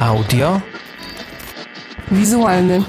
Audio. 0.00 0.60
Wizualny. 2.10 2.84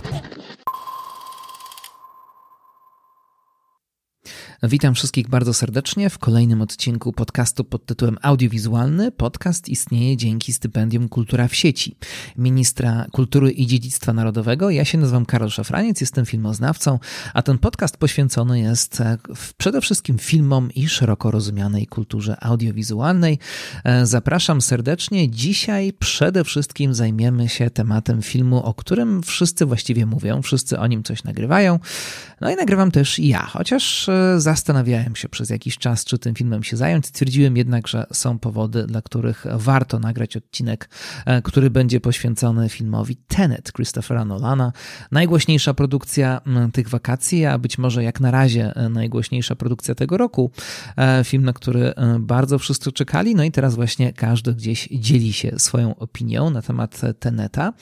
Witam 4.68 4.96
wszystkich 4.96 5.28
bardzo 5.28 5.54
serdecznie 5.54 6.10
w 6.10 6.18
kolejnym 6.18 6.62
odcinku 6.62 7.14
podcastu 7.14 7.64
pod 7.64 7.86
tytułem 7.86 8.18
Audiowizualny. 8.22 9.12
Podcast 9.12 9.70
istnieje 9.70 10.18
dzięki 10.18 10.54
stypendium 10.54 11.10
Kultura 11.10 11.48
w 11.48 11.56
sieci 11.56 11.96
ministra 12.38 13.06
kultury 13.12 13.52
i 13.52 13.68
dziedzictwa 13.68 14.14
narodowego. 14.14 14.70
Ja 14.70 14.86
się 14.86 14.98
nazywam 14.98 15.26
Karol 15.26 15.50
Szafraniec, 15.50 16.02
jestem 16.02 16.26
filmoznawcą, 16.26 17.00
a 17.34 17.42
ten 17.42 17.58
podcast 17.58 17.98
poświęcony 17.98 18.60
jest 18.60 19.02
e, 19.02 19.18
przede 19.58 19.82
wszystkim 19.82 20.18
filmom 20.18 20.72
i 20.76 20.88
szeroko 20.88 21.32
rozumianej 21.32 21.88
kulturze 21.88 22.44
audiowizualnej. 22.44 23.40
E, 23.84 24.06
zapraszam 24.06 24.62
serdecznie. 24.62 25.30
Dzisiaj 25.30 25.94
przede 25.94 26.44
wszystkim 26.44 26.94
zajmiemy 26.94 27.50
się 27.50 27.70
tematem 27.70 28.22
filmu, 28.22 28.64
o 28.64 28.74
którym 28.74 29.24
wszyscy 29.24 29.66
właściwie 29.66 30.06
mówią, 30.06 30.42
wszyscy 30.42 30.80
o 30.80 30.88
nim 30.88 31.04
coś 31.04 31.24
nagrywają. 31.24 31.80
No 32.42 32.52
i 32.52 32.56
nagrywam 32.56 32.92
też 32.92 33.20
ja, 33.20 33.46
chociaż 33.46 34.10
e, 34.10 34.42
zastanawiałem 34.58 35.16
się 35.16 35.30
przez 35.30 35.50
jakiś 35.50 35.78
czas, 35.78 36.06
czy 36.06 36.18
tym 36.18 36.36
filmem 36.36 36.64
się 36.64 36.78
zająć. 36.78 37.06
Stwierdziłem 37.06 37.58
jednak, 37.58 37.88
że 37.88 38.06
są 38.14 38.40
powody, 38.40 38.88
dla 38.88 39.02
których 39.02 39.46
warto 39.54 40.00
nagrać 40.00 40.38
odcinek, 40.38 40.90
e, 41.26 41.42
który 41.42 41.70
będzie 41.70 42.00
poświęcony 42.00 42.70
filmowi 42.70 43.16
Tenet 43.16 43.72
Christophera 43.72 44.26
Nolana. 44.26 44.72
Najgłośniejsza 45.12 45.74
produkcja 45.74 46.42
tych 46.74 46.90
wakacji, 46.90 47.46
a 47.46 47.58
być 47.58 47.78
może 47.78 48.04
jak 48.04 48.20
na 48.20 48.32
razie 48.32 48.76
e, 48.76 48.90
najgłośniejsza 48.90 49.56
produkcja 49.56 49.96
tego 49.96 50.18
roku. 50.18 50.52
E, 50.98 51.24
film, 51.24 51.44
na 51.46 51.54
który 51.54 51.94
bardzo 52.20 52.60
wszyscy 52.60 52.92
czekali. 52.92 53.36
No 53.36 53.44
i 53.44 53.52
teraz 53.52 53.76
właśnie 53.76 54.14
każdy 54.14 54.54
gdzieś 54.54 54.90
dzieli 54.92 55.34
się 55.34 55.60
swoją 55.60 55.96
opinią 55.96 56.50
na 56.50 56.62
temat 56.62 57.02
Teneta. 57.20 57.74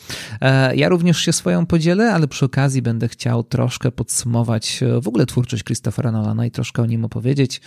Ja 0.76 0.90
również 0.90 1.20
się 1.20 1.34
swoją 1.34 1.66
podzielę, 1.66 2.14
ale 2.14 2.28
przy 2.28 2.46
okazji 2.46 2.82
będę 2.82 3.08
chciał 3.08 3.44
troszkę 3.44 3.92
podsumować 3.92 4.84
w 5.02 5.08
ogóle 5.08 5.26
twórczość 5.26 5.64
Christophera 5.64 6.12
Nolana 6.12 6.46
i 6.46 6.52
troszkę 6.56 6.82
o 6.82 6.86
nim 6.86 7.06
opowiedzieć, 7.06 7.62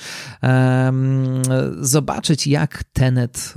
zobaczyć 1.80 2.46
jak 2.46 2.84
Tenet, 2.84 3.54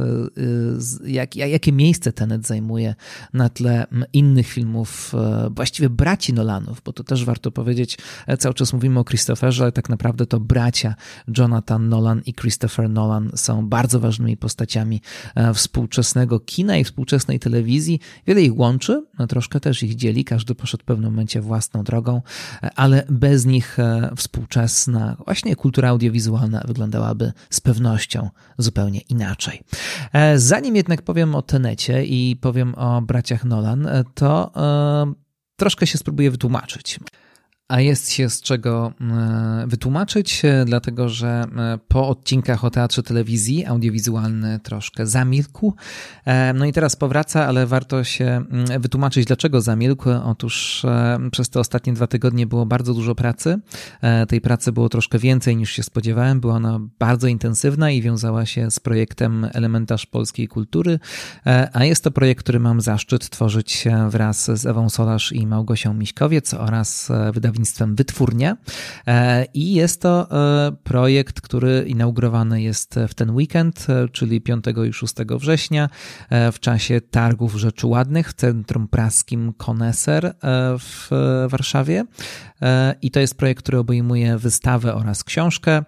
e, 1.04 1.10
jak, 1.10 1.36
jakie 1.36 1.72
miejsce 1.72 2.14
Tenet 2.14 2.48
zajmuje 2.48 2.96
na 3.34 3.50
tle 3.50 3.88
innych 4.14 4.48
filmów, 4.48 5.14
e, 5.16 5.50
właściwie 5.56 5.90
braci 5.90 6.34
Nolanów, 6.34 6.82
bo 6.86 6.94
to 6.94 7.04
też 7.04 7.26
warto 7.26 7.52
powiedzieć, 7.52 7.98
e, 8.28 8.38
cały 8.38 8.54
czas 8.54 8.74
mówimy 8.74 9.00
o 9.00 9.04
Christopherze, 9.04 9.64
ale 9.64 9.72
tak 9.72 9.90
naprawdę 9.90 10.26
to 10.26 10.40
bracia 10.40 10.96
Jonathan 11.38 11.90
Nolan 11.90 12.22
i 12.26 12.34
Christopher 12.34 12.90
Nolan 12.90 13.32
są 13.36 13.68
bardzo 13.68 14.00
ważnymi 14.00 14.38
postaciami 14.38 15.02
współczesnego 15.54 16.40
kina 16.40 16.78
i 16.78 16.84
współczesnej 16.84 17.40
telewizji. 17.40 18.00
Wiele 18.28 18.42
ich 18.42 18.58
łączy, 18.58 19.06
no 19.20 19.28
troszkę 19.28 19.60
też 19.60 19.84
ich 19.84 19.96
dzieli, 19.96 20.26
każdy 20.26 20.56
poszedł 20.56 20.82
w 20.82 20.86
pewnym 20.86 21.12
momencie 21.12 21.42
własną 21.42 21.84
drogą, 21.84 22.22
ale 22.76 23.04
bez 23.10 23.46
nich 23.46 23.78
współczesna 24.16 25.18
właśnie 25.26 25.56
kultura 25.56 25.90
audiowizualna 25.90 26.64
wyglądałaby 26.68 27.32
z 27.50 27.62
pewnością 27.62 28.30
zupełnie 28.58 29.00
inaczej. 29.00 29.62
E, 30.14 30.40
zanim 30.40 30.76
jednak 30.76 31.02
powiem 31.02 31.36
o 31.36 31.42
Tenecie 31.42 32.06
i 32.06 32.36
powiem 32.42 32.76
o 32.76 33.02
braciach 33.02 33.46
Nolan, 33.46 33.88
e, 33.88 34.04
to 34.14 34.52
e, 34.56 35.14
troszkę 35.56 35.88
się 35.88 35.98
spróbuję 35.98 36.32
wytłumaczyć 36.32 37.00
a 37.72 37.82
jest 37.82 38.12
się 38.12 38.30
z 38.30 38.42
czego 38.42 38.94
e, 39.02 39.64
wytłumaczyć, 39.68 40.46
e, 40.46 40.66
dlatego 40.66 41.10
że 41.10 41.28
e, 41.28 41.80
po 41.88 42.08
odcinkach 42.08 42.66
o 42.66 42.70
teatrze 42.70 43.04
telewizji 43.04 43.66
audiowizualny 43.66 44.60
troszkę 44.64 45.08
zamilkł. 45.08 45.74
No 46.54 46.66
i 46.66 46.74
teraz 46.74 46.96
powraca, 46.96 47.48
ale 47.48 47.68
warto 47.68 48.04
się 48.04 48.26
mm, 48.26 48.82
wytłumaczyć, 48.82 49.26
dlaczego 49.26 49.62
zamilkł. 49.62 50.10
Otóż 50.10 50.86
przez 51.32 51.50
te 51.50 51.60
ostatnie 51.60 51.94
dwa 51.94 52.08
tygodnie 52.08 52.48
było 52.48 52.66
bardzo 52.66 52.94
dużo 52.94 53.16
pracy. 53.16 53.60
Tej 54.28 54.42
pracy 54.42 54.72
było 54.72 54.90
troszkę 54.90 55.20
więcej 55.20 55.56
niż 55.56 55.72
się 55.72 55.84
spodziewałem. 55.84 56.40
Była 56.40 56.54
ona 56.56 56.80
bardzo 57.00 57.28
intensywna 57.28 57.92
i 57.92 58.02
wiązała 58.02 58.46
się 58.46 58.72
z 58.72 58.80
projektem 58.80 59.48
Elementarz 59.54 60.06
Polskiej 60.06 60.48
Kultury, 60.48 61.00
a 61.74 61.86
jest 61.86 62.04
to 62.04 62.12
projekt, 62.12 62.44
który 62.44 62.60
mam 62.60 62.82
zaszczyt 62.82 63.30
tworzyć 63.30 63.88
wraz 64.10 64.52
z 64.60 64.66
Ewą 64.66 64.90
Solarz 64.90 65.32
i 65.32 65.48
Małgosią 65.48 65.94
Miśkowiec 65.94 66.54
oraz 66.54 67.12
wydawnictwem 67.34 67.61
wydawnictwem 67.62 67.96
Wytwórnia 67.96 68.58
e, 69.08 69.46
i 69.54 69.74
jest 69.74 70.02
to 70.02 70.28
e, 70.32 70.72
projekt, 70.84 71.42
który 71.42 71.86
inaugurowany 71.88 72.62
jest 72.62 72.96
w 73.08 73.14
ten 73.14 73.32
weekend, 73.32 73.88
e, 73.90 74.10
czyli 74.10 74.42
5 74.42 74.66
i 74.90 74.94
6 74.94 75.16
września 75.30 75.90
w 76.52 76.60
czasie 76.60 77.02
targów 77.02 77.56
Rzeczy 77.56 77.88
Ładnych 77.88 78.30
w 78.30 78.34
Centrum 78.34 78.88
Praskim 78.88 79.54
Koneser 79.54 80.36
w 80.80 81.10
Warszawie. 81.50 82.06
I 83.02 83.12
to 83.12 83.20
jest 83.20 83.36
projekt, 83.36 83.64
który 83.64 83.78
obejmuje 83.78 84.38
wystawę 84.38 84.96
oraz 84.96 85.24
książkę 85.24 85.84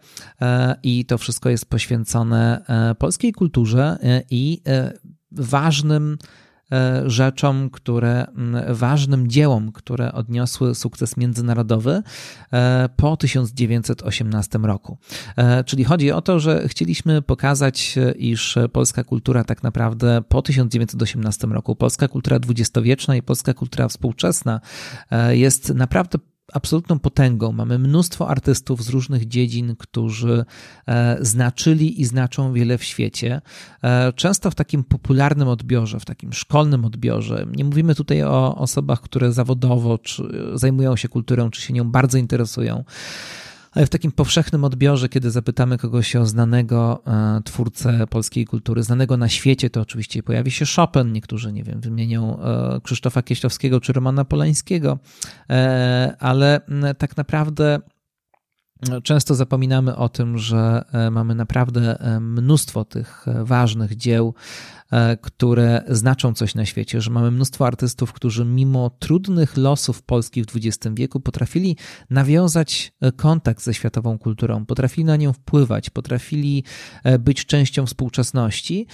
i 0.84 1.06
to 1.06 1.18
wszystko 1.18 1.50
jest 1.50 1.66
poświęcone 1.66 2.66
polskiej 3.00 3.34
kulturze 3.34 3.98
i 4.30 4.62
ważnym 5.32 6.18
rzeczom, 7.06 7.70
które, 7.70 8.26
ważnym 8.70 9.28
dziełom, 9.28 9.72
które 9.72 10.12
odniosły 10.12 10.76
sukces 10.76 11.18
międzynarodowy 11.18 12.04
e, 12.54 12.90
po 12.96 13.18
1918 13.18 14.60
roku. 14.60 14.98
E, 15.38 15.64
czyli 15.64 15.84
chodzi 15.84 16.12
o 16.12 16.22
to, 16.22 16.40
że 16.40 16.68
chcieliśmy 16.68 17.22
pokazać, 17.22 17.96
iż 18.16 18.58
polska 18.74 19.04
kultura 19.04 19.44
tak 19.44 19.64
naprawdę 19.64 20.22
po 20.30 20.42
1918 20.42 21.48
roku, 21.48 21.76
polska 21.76 22.08
kultura 22.08 22.40
dwudziestowieczna 22.40 23.16
i 23.16 23.22
polska 23.22 23.54
kultura 23.54 23.88
współczesna 23.88 24.62
jest 25.32 25.74
naprawdę 25.74 26.20
absolutną 26.54 27.00
potęgą. 27.00 27.52
Mamy 27.52 27.80
mnóstwo 27.80 28.30
artystów 28.30 28.84
z 28.84 28.90
różnych 28.90 29.28
dziedzin, 29.28 29.76
którzy 29.76 30.46
e, 30.88 31.18
znaczyli 31.22 32.02
i 32.02 32.06
znaczą 32.06 32.54
wiele 32.54 32.78
w 32.78 32.84
świecie. 32.84 33.42
E, 33.84 34.14
często 34.14 34.52
w 34.52 34.56
takim 34.56 34.84
popularnym 34.84 35.48
odbiorze, 35.48 36.00
w 36.00 36.06
takim 36.06 36.34
szkolnym 36.34 36.86
odbiorze. 36.86 37.46
Nie 37.56 37.64
mówimy 37.64 37.96
tutaj 37.96 38.24
o 38.24 38.56
osobach, 38.56 39.02
które 39.02 39.34
zawodowo 39.34 40.00
zajmują 40.54 40.96
się 40.96 41.10
kulturą, 41.10 41.50
czy 41.50 41.62
się 41.62 41.74
nią 41.74 41.92
bardzo 41.92 42.18
interesują 42.18 42.84
ale 43.74 43.86
w 43.86 43.90
takim 43.90 44.12
powszechnym 44.12 44.64
odbiorze, 44.64 45.10
kiedy 45.10 45.32
zapytamy 45.32 45.78
kogoś 45.78 46.16
o 46.16 46.26
znanego 46.26 47.04
e, 47.08 47.42
twórcę 47.44 48.08
polskiej 48.08 48.46
kultury, 48.46 48.84
znanego 48.84 49.18
na 49.18 49.30
świecie, 49.30 49.70
to 49.70 49.82
oczywiście 49.82 50.24
pojawi 50.24 50.52
się 50.52 50.66
Chopin, 50.76 51.12
niektórzy, 51.12 51.54
nie 51.54 51.64
wiem, 51.64 51.82
wymienią 51.82 52.40
e, 52.40 52.80
Krzysztofa 52.84 53.22
Kieślowskiego 53.22 53.82
czy 53.82 53.94
Romana 53.94 54.26
Polańskiego, 54.26 55.00
e, 55.50 56.16
ale 56.20 56.62
tak 56.98 57.18
naprawdę 57.18 57.80
Często 59.04 59.36
zapominamy 59.36 59.96
o 59.96 60.10
tym, 60.10 60.38
że 60.38 60.86
mamy 61.12 61.36
naprawdę 61.36 61.98
mnóstwo 62.20 62.86
tych 62.86 63.26
ważnych 63.44 63.96
dzieł, 63.96 64.34
E, 64.94 65.18
które 65.18 65.84
znaczą 65.88 66.34
coś 66.34 66.56
na 66.56 66.66
świecie, 66.66 67.02
że 67.02 67.12
mamy 67.12 67.32
mnóstwo 67.32 67.68
artystów, 67.68 68.14
którzy 68.14 68.46
mimo 68.46 68.90
trudnych 69.00 69.58
losów 69.58 70.02
Polski 70.02 70.44
w 70.44 70.46
XX 70.56 70.96
wieku 70.96 71.20
potrafili 71.20 71.78
nawiązać 72.10 72.94
e, 73.02 73.12
kontakt 73.12 73.64
ze 73.64 73.74
światową 73.74 74.18
kulturą, 74.18 74.66
potrafili 74.66 75.06
na 75.06 75.16
nią 75.16 75.34
wpływać, 75.34 75.90
potrafili 75.90 76.64
e, 77.04 77.20
być 77.20 77.46
częścią 77.46 77.86
współczesności, 77.86 78.88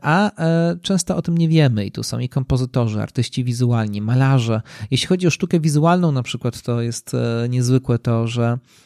a 0.00 0.30
często 0.82 1.16
o 1.16 1.22
tym 1.22 1.38
nie 1.38 1.48
wiemy. 1.48 1.86
I 1.86 1.92
tu 1.92 2.02
są 2.02 2.18
i 2.18 2.28
kompozytorzy, 2.28 3.02
artyści 3.02 3.44
wizualni, 3.44 4.00
malarze. 4.00 4.62
Jeśli 4.90 5.06
chodzi 5.06 5.26
o 5.26 5.30
sztukę 5.30 5.60
wizualną, 5.60 6.12
na 6.12 6.22
przykład, 6.22 6.62
to 6.62 6.80
jest 6.80 7.12
niezwykłe 7.48 7.98
to, 7.98 8.26
że 8.26 8.58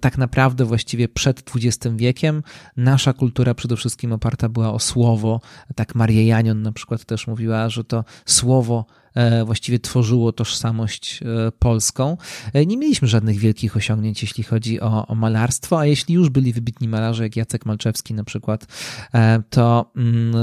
tak 0.00 0.18
naprawdę 0.18 0.64
właściwie 0.64 1.08
przed 1.08 1.42
XX 1.56 1.96
wiekiem 1.96 2.42
nasza 2.76 3.12
kultura 3.12 3.54
przede 3.54 3.76
wszystkim 3.76 4.12
oparta 4.12 4.48
była 4.48 4.72
o 4.72 4.78
słowo. 4.78 5.40
Tak 5.74 5.94
Maria 5.94 6.22
Janion 6.22 6.62
na 6.62 6.72
przykład 6.72 7.04
też 7.04 7.26
mówiła, 7.26 7.68
że 7.68 7.84
to 7.84 8.04
słowo 8.26 8.84
E, 9.07 9.07
właściwie 9.44 9.78
tworzyło 9.78 10.32
tożsamość 10.32 11.20
e, 11.22 11.52
polską. 11.58 12.16
E, 12.52 12.66
nie 12.66 12.76
mieliśmy 12.76 13.08
żadnych 13.08 13.38
wielkich 13.38 13.76
osiągnięć, 13.76 14.22
jeśli 14.22 14.44
chodzi 14.44 14.80
o, 14.80 15.06
o 15.06 15.14
malarstwo, 15.14 15.78
a 15.78 15.86
jeśli 15.86 16.14
już 16.14 16.28
byli 16.28 16.52
wybitni 16.52 16.88
malarze, 16.88 17.22
jak 17.22 17.36
Jacek 17.36 17.66
Malczewski 17.66 18.14
na 18.14 18.24
przykład, 18.24 18.66
to, 19.50 19.92
mm, 19.96 20.34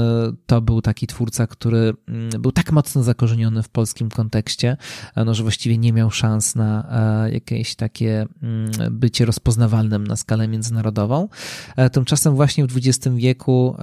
to 0.46 0.60
był 0.60 0.82
taki 0.82 1.06
twórca, 1.06 1.46
który 1.46 1.94
mm, 2.08 2.42
był 2.42 2.52
tak 2.52 2.72
mocno 2.72 3.02
zakorzeniony 3.02 3.62
w 3.62 3.68
polskim 3.68 4.10
kontekście, 4.10 4.76
no, 5.16 5.34
że 5.34 5.42
właściwie 5.42 5.78
nie 5.78 5.92
miał 5.92 6.10
szans 6.10 6.54
na 6.54 6.86
jakieś 7.32 7.74
takie 7.74 8.26
mm, 8.42 8.70
bycie 8.90 9.24
rozpoznawalnym 9.24 10.06
na 10.06 10.16
skalę 10.16 10.48
międzynarodową. 10.48 11.28
Tymczasem 11.92 12.34
właśnie 12.34 12.66
w 12.66 12.76
XX 12.76 13.16
wieku 13.16 13.76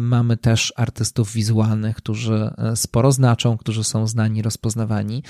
mamy 0.00 0.36
też 0.36 0.72
artystów 0.76 1.32
wizualnych, 1.32 1.96
którzy 1.96 2.50
sporo 2.74 3.12
znaczą, 3.12 3.56
którzy 3.56 3.84
są 3.84 4.06
znani 4.06 4.25
znani, 4.26 4.42
rozpoznawani. 4.42 5.22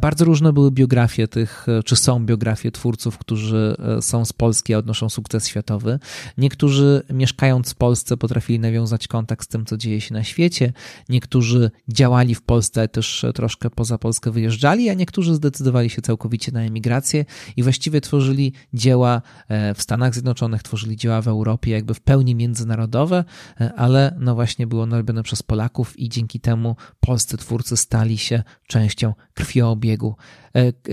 Bardzo 0.00 0.24
różne 0.24 0.52
były 0.52 0.70
biografie 0.70 1.28
tych, 1.28 1.66
czy 1.84 1.96
są 1.96 2.26
biografie 2.26 2.70
twórców, 2.70 3.18
którzy 3.18 3.76
są 4.00 4.24
z 4.24 4.32
Polski, 4.32 4.74
a 4.74 4.78
odnoszą 4.78 5.08
sukces 5.08 5.48
światowy. 5.48 5.98
Niektórzy 6.38 7.02
mieszkając 7.10 7.70
w 7.70 7.74
Polsce 7.74 8.16
potrafili 8.16 8.58
nawiązać 8.60 9.08
kontakt 9.08 9.44
z 9.44 9.48
tym, 9.48 9.64
co 9.64 9.76
dzieje 9.76 10.00
się 10.00 10.14
na 10.14 10.24
świecie. 10.24 10.72
Niektórzy 11.08 11.70
działali 11.88 12.34
w 12.34 12.42
Polsce, 12.42 12.88
też 12.88 13.24
troszkę 13.34 13.70
poza 13.70 13.98
Polskę 13.98 14.30
wyjeżdżali, 14.30 14.90
a 14.90 14.94
niektórzy 14.94 15.34
zdecydowali 15.34 15.90
się 15.90 16.02
całkowicie 16.02 16.52
na 16.52 16.60
emigrację 16.60 17.24
i 17.56 17.62
właściwie 17.62 18.00
tworzyli 18.00 18.52
dzieła 18.74 19.22
w 19.74 19.82
Stanach 19.82 20.12
Zjednoczonych, 20.12 20.62
tworzyli 20.62 20.96
dzieła 20.96 21.22
w 21.22 21.28
Europie, 21.28 21.70
jakby 21.70 21.94
w 21.94 22.00
pełni 22.00 22.34
międzynarodowe, 22.34 23.24
ale 23.76 24.16
no 24.20 24.34
właśnie 24.34 24.66
było 24.66 24.82
ono 24.82 24.96
robione 24.96 25.22
przez 25.22 25.42
Polaków 25.42 25.98
i 25.98 26.08
dzięki 26.08 26.40
temu 26.40 26.76
polscy 27.00 27.36
twórcy 27.36 27.76
stali 27.76 28.18
się 28.18 28.41
częścią 28.66 29.14
krwioobiegu. 29.34 30.16
e, 30.16 30.41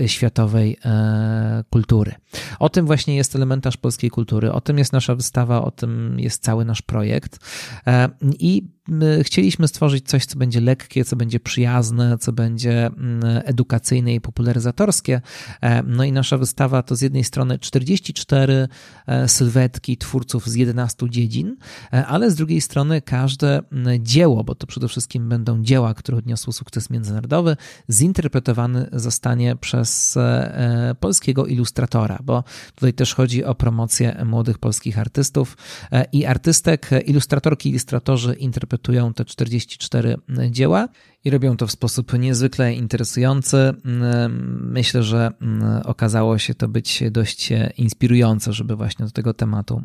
światowej 0.06 0.76
e, 0.84 1.64
kultury. 1.70 2.14
O 2.58 2.68
tym 2.68 2.86
właśnie 2.86 3.16
jest 3.16 3.36
elementarz 3.36 3.76
polskiej 3.76 4.10
kultury, 4.10 4.52
o 4.52 4.60
tym 4.60 4.78
jest 4.78 4.92
nasza 4.92 5.14
wystawa, 5.14 5.62
o 5.62 5.70
tym 5.70 6.20
jest 6.20 6.42
cały 6.42 6.64
nasz 6.64 6.82
projekt 6.82 7.38
e, 7.86 8.08
i 8.38 8.80
chcieliśmy 9.22 9.68
stworzyć 9.68 10.08
coś, 10.08 10.26
co 10.26 10.38
będzie 10.38 10.60
lekkie, 10.60 11.04
co 11.04 11.16
będzie 11.16 11.40
przyjazne, 11.40 12.18
co 12.18 12.32
będzie 12.32 12.90
edukacyjne 13.44 14.14
i 14.14 14.20
popularyzatorskie. 14.20 15.20
E, 15.60 15.82
no 15.82 16.04
i 16.04 16.12
nasza 16.12 16.38
wystawa 16.38 16.82
to 16.82 16.96
z 16.96 17.00
jednej 17.00 17.24
strony 17.24 17.58
44 17.58 18.68
e, 19.06 19.28
sylwetki 19.28 19.96
twórców 19.96 20.48
z 20.48 20.54
11 20.54 21.10
dziedzin, 21.10 21.56
e, 21.92 22.06
ale 22.06 22.30
z 22.30 22.34
drugiej 22.34 22.60
strony 22.60 23.02
każde 23.02 23.62
dzieło, 24.00 24.44
bo 24.44 24.54
to 24.54 24.66
przede 24.66 24.88
wszystkim 24.88 25.28
będą 25.28 25.62
dzieła, 25.62 25.94
które 25.94 26.18
odniosły 26.18 26.52
sukces 26.52 26.90
międzynarodowy, 26.90 27.56
zinterpretowane 27.90 28.88
zostanie 28.92 29.49
przez 29.56 30.18
polskiego 31.00 31.46
ilustratora, 31.46 32.18
bo 32.24 32.44
tutaj 32.74 32.92
też 32.92 33.14
chodzi 33.14 33.44
o 33.44 33.54
promocję 33.54 34.22
młodych 34.24 34.58
polskich 34.58 34.98
artystów 34.98 35.56
i 36.12 36.26
artystek, 36.26 36.90
ilustratorki, 37.06 37.70
ilustratorzy 37.70 38.34
interpretują 38.34 39.14
te 39.14 39.24
44 39.24 40.16
dzieła 40.50 40.88
i 41.24 41.30
robią 41.30 41.56
to 41.56 41.66
w 41.66 41.72
sposób 41.72 42.12
niezwykle 42.18 42.74
interesujący. 42.74 43.72
Myślę, 44.60 45.02
że 45.02 45.30
okazało 45.84 46.38
się 46.38 46.54
to 46.54 46.68
być 46.68 47.02
dość 47.10 47.48
inspirujące, 47.76 48.52
żeby 48.52 48.76
właśnie 48.76 49.04
do 49.04 49.10
tego 49.10 49.34
tematu 49.34 49.82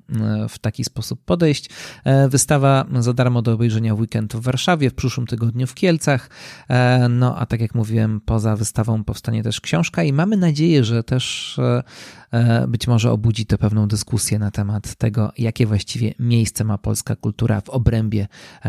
w 0.50 0.60
taki 0.60 0.84
sposób 0.84 1.26
podejść. 1.26 1.70
E, 2.04 2.30
wystawa 2.30 2.86
za 3.00 3.14
darmo 3.14 3.42
do 3.42 3.54
obejrzenia 3.54 3.96
w 3.96 4.00
weekend 4.00 4.36
w 4.36 4.40
Warszawie, 4.40 4.90
w 4.90 4.94
przyszłym 4.94 5.28
tygodniu 5.28 5.68
w 5.68 5.74
Kielcach. 5.74 6.30
E, 6.70 7.10
no 7.10 7.38
a 7.38 7.46
tak 7.46 7.62
jak 7.62 7.76
mówiłem, 7.76 8.22
poza 8.26 8.56
wystawą 8.56 9.04
powstanie 9.04 9.44
też 9.44 9.62
książka 9.62 10.04
i 10.04 10.14
mamy 10.14 10.38
nadzieję, 10.38 10.84
że 10.84 11.04
też 11.04 11.56
e, 11.60 11.84
być 12.68 12.88
może 12.88 13.12
obudzi 13.12 13.46
to 13.46 13.58
pewną 13.58 13.88
dyskusję 13.88 14.40
na 14.40 14.52
temat 14.52 14.96
tego, 14.96 15.32
jakie 15.38 15.66
właściwie 15.66 16.14
miejsce 16.20 16.64
ma 16.64 16.78
polska 16.78 17.16
kultura 17.16 17.62
w 17.62 17.70
obrębie 17.70 18.28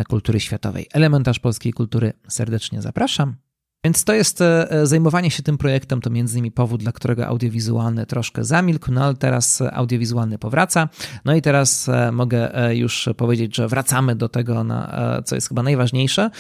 kultury 0.09 0.41
światowej. 0.41 0.87
Elementarz 0.93 1.39
polskiej 1.39 1.73
kultury 1.73 2.13
serdecznie 2.29 2.83
zapraszam. 2.83 3.46
Więc 3.87 4.05
to 4.05 4.15
jest 4.15 4.41
e, 4.41 4.71
e, 4.71 4.87
zajmowanie 4.87 5.31
się 5.31 5.43
tym 5.43 5.59
projektem, 5.59 6.01
to 6.01 6.11
między 6.11 6.35
innymi 6.39 6.51
powód, 6.51 6.83
dla 6.83 6.93
którego 6.93 7.27
audiowizualny 7.27 8.07
troszkę 8.07 8.45
zamilkł, 8.45 8.93
no 8.93 9.05
ale 9.05 9.15
teraz 9.15 9.63
audiowizualny 9.73 10.39
powraca. 10.39 10.89
No 11.25 11.35
i 11.35 11.43
teraz 11.43 11.89
e, 11.89 12.13
mogę 12.13 12.51
już 12.75 13.09
powiedzieć, 13.17 13.57
że 13.57 13.69
wracamy 13.69 14.17
do 14.17 14.29
tego, 14.29 14.65
co 15.25 15.35
jest 15.35 15.49
chyba 15.49 15.63
najważniejsze, 15.63 16.31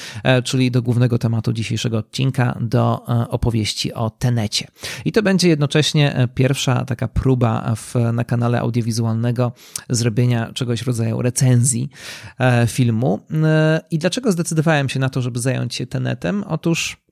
czyli 0.44 0.70
do 0.70 0.82
głównego 0.82 1.18
tematu 1.18 1.52
dzisiejszego 1.52 1.98
odcinka, 1.98 2.58
do 2.60 3.06
opowieści 3.28 3.92
o 3.92 4.10
Tenecie. 4.10 4.66
I 5.04 5.12
to 5.12 5.22
będzie 5.22 5.48
jednocześnie 5.48 6.28
pierwsza 6.34 6.84
taka 6.84 7.08
próba 7.08 7.74
w, 7.76 7.94
na 8.12 8.24
kanale 8.24 8.60
audiowizualnego 8.60 9.52
zrobienia 9.90 10.52
czegoś 10.52 10.82
rodzaju 10.82 11.22
recenzji 11.22 11.90
filmu. 12.66 13.20
I 13.90 13.98
dlaczego 13.98 14.32
zdecydowałem 14.32 14.88
się 14.88 15.00
na 15.00 15.08
to, 15.08 15.22
żeby 15.22 15.38
zająć 15.38 15.74
się 15.74 15.86
Tenetem? 15.86 16.44
Otóż 16.48 17.05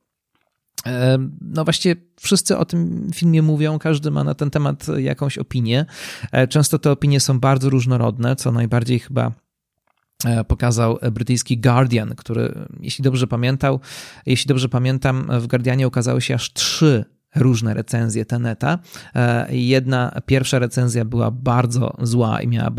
no 1.40 1.64
właściwie 1.64 1.96
wszyscy 2.20 2.58
o 2.58 2.64
tym 2.64 3.10
filmie 3.14 3.42
mówią, 3.42 3.78
każdy 3.78 4.10
ma 4.10 4.24
na 4.24 4.34
ten 4.34 4.50
temat 4.50 4.86
jakąś 4.98 5.38
opinię. 5.38 5.86
E, 6.32 6.48
często 6.48 6.78
te 6.78 6.90
opinie 6.90 7.20
są 7.20 7.40
bardzo 7.40 7.70
różnorodne, 7.70 8.36
co 8.36 8.52
najbardziej 8.52 8.98
chyba 8.98 9.32
e, 10.24 10.44
pokazał 10.44 10.98
brytyjski 11.12 11.58
Guardian, 11.58 12.14
który, 12.14 12.54
jeśli 12.80 13.04
dobrze 13.04 13.26
pamiętał, 13.26 13.80
jeśli 14.26 14.48
dobrze 14.48 14.68
pamiętam, 14.68 15.28
w 15.40 15.46
Guardianie 15.46 15.88
ukazały 15.88 16.20
się 16.20 16.34
aż 16.34 16.52
trzy 16.52 17.04
różne 17.34 17.74
recenzje 17.74 18.24
Teneta. 18.24 18.78
E, 19.14 19.56
jedna, 19.56 20.20
pierwsza 20.26 20.58
recenzja 20.58 21.04
była 21.04 21.30
bardzo 21.30 21.96
zła 22.02 22.40
i 22.40 22.48
miała, 22.48 22.70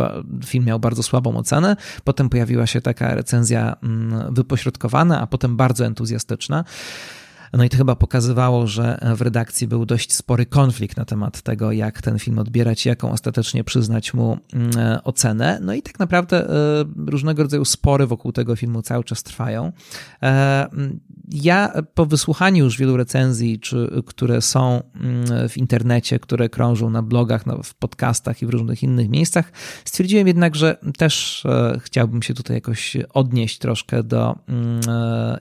film 0.45 0.65
miał 0.65 0.79
bardzo 0.79 1.03
słabą 1.03 1.37
ocenę. 1.37 1.75
Potem 2.03 2.29
pojawiła 2.29 2.67
się 2.67 2.81
taka 2.81 3.15
recenzja 3.15 3.75
mm, 3.83 4.33
wypośrodkowana, 4.33 5.21
a 5.21 5.27
potem 5.27 5.57
bardzo 5.57 5.85
entuzjastyczna. 5.85 6.63
No 7.53 7.63
i 7.63 7.69
to 7.69 7.77
chyba 7.77 7.95
pokazywało, 7.95 8.67
że 8.67 8.99
w 9.15 9.21
redakcji 9.21 9.67
był 9.67 9.85
dość 9.85 10.13
spory 10.13 10.45
konflikt 10.45 10.97
na 10.97 11.05
temat 11.05 11.41
tego, 11.41 11.71
jak 11.71 12.01
ten 12.01 12.19
film 12.19 12.39
odbierać, 12.39 12.85
jaką 12.85 13.11
ostatecznie 13.11 13.63
przyznać 13.63 14.13
mu 14.13 14.37
mm, 14.53 14.71
ocenę. 15.03 15.59
No 15.61 15.73
i 15.73 15.81
tak 15.81 15.99
naprawdę 15.99 16.49
e, 16.49 16.85
różnego 17.07 17.43
rodzaju 17.43 17.65
spory 17.65 18.07
wokół 18.07 18.31
tego 18.31 18.55
filmu 18.55 18.81
cały 18.81 19.03
czas 19.03 19.23
trwają. 19.23 19.71
E, 21.33 21.37
ja 21.43 21.73
po 21.93 22.05
wysłuchaniu 22.05 22.63
już 22.63 22.77
wielu 22.77 22.97
recenzji, 22.97 23.59
czy, 23.59 24.03
które 24.05 24.41
są 24.41 24.83
mm, 24.95 25.49
w 25.49 25.57
internecie, 25.57 26.19
które 26.19 26.49
krążą 26.49 26.89
na 26.89 27.01
blogach, 27.01 27.43
w 27.63 27.73
podcastach 27.73 28.41
i 28.41 28.45
w 28.45 28.49
różnych 28.49 28.83
innych 28.83 29.09
miejscach, 29.09 29.51
stwierdziłem 29.85 30.27
jednak, 30.27 30.55
że 30.55 30.77
też 30.97 31.45
e, 31.45 31.79
chciałbym 31.83 32.23
się 32.23 32.33
tutaj 32.33 32.57
jakoś 32.57 32.97
odnieść 33.13 33.57
troszkę 33.57 34.03
do 34.03 34.35
mm, 34.47 34.81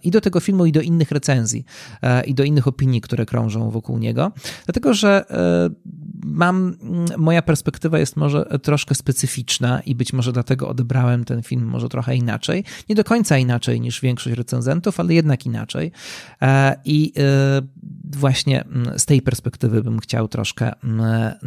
i 0.02 0.10
do 0.10 0.20
tego 0.20 0.40
filmu, 0.40 0.66
i 0.66 0.72
do 0.72 0.80
innych 0.80 1.10
recenzji. 1.10 1.64
E, 2.02 2.24
i 2.24 2.34
do 2.34 2.44
innych 2.44 2.68
opinii, 2.68 3.00
które 3.00 3.26
krążą 3.26 3.70
wokół 3.70 3.98
niego, 3.98 4.32
dlatego 4.64 4.94
że 4.94 5.24
e, 5.30 5.70
mam, 6.24 6.76
moja 7.18 7.42
perspektywa 7.42 7.98
jest 7.98 8.16
może 8.16 8.44
troszkę 8.62 8.94
specyficzna 8.94 9.80
i 9.80 9.94
być 9.94 10.12
może 10.12 10.32
dlatego 10.32 10.68
odebrałem 10.68 11.24
ten 11.24 11.42
film 11.42 11.64
może 11.64 11.88
trochę 11.88 12.16
inaczej. 12.16 12.64
Nie 12.88 12.94
do 12.94 13.04
końca 13.04 13.38
inaczej 13.38 13.80
niż 13.80 14.00
większość 14.00 14.36
recenzentów, 14.36 15.00
ale 15.00 15.14
jednak 15.14 15.46
inaczej. 15.46 15.73
E, 16.42 16.76
I 16.84 17.12
właśnie 18.12 18.64
z 18.96 19.06
tej 19.06 19.22
perspektywy 19.22 19.82
bym 19.82 20.00
chciał 20.00 20.28
troszkę 20.28 20.72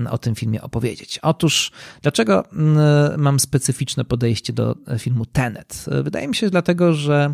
o 0.10 0.18
tym 0.18 0.36
filmie 0.36 0.62
opowiedzieć. 0.62 1.20
Otóż, 1.22 1.72
dlaczego 2.02 2.44
mam 3.18 3.40
specyficzne 3.40 4.06
podejście 4.06 4.54
do 4.54 4.76
filmu 4.98 5.26
Tenet? 5.26 5.86
Wydaje 6.04 6.28
mi 6.28 6.36
się, 6.36 6.50
dlatego, 6.50 6.94
że 6.94 7.34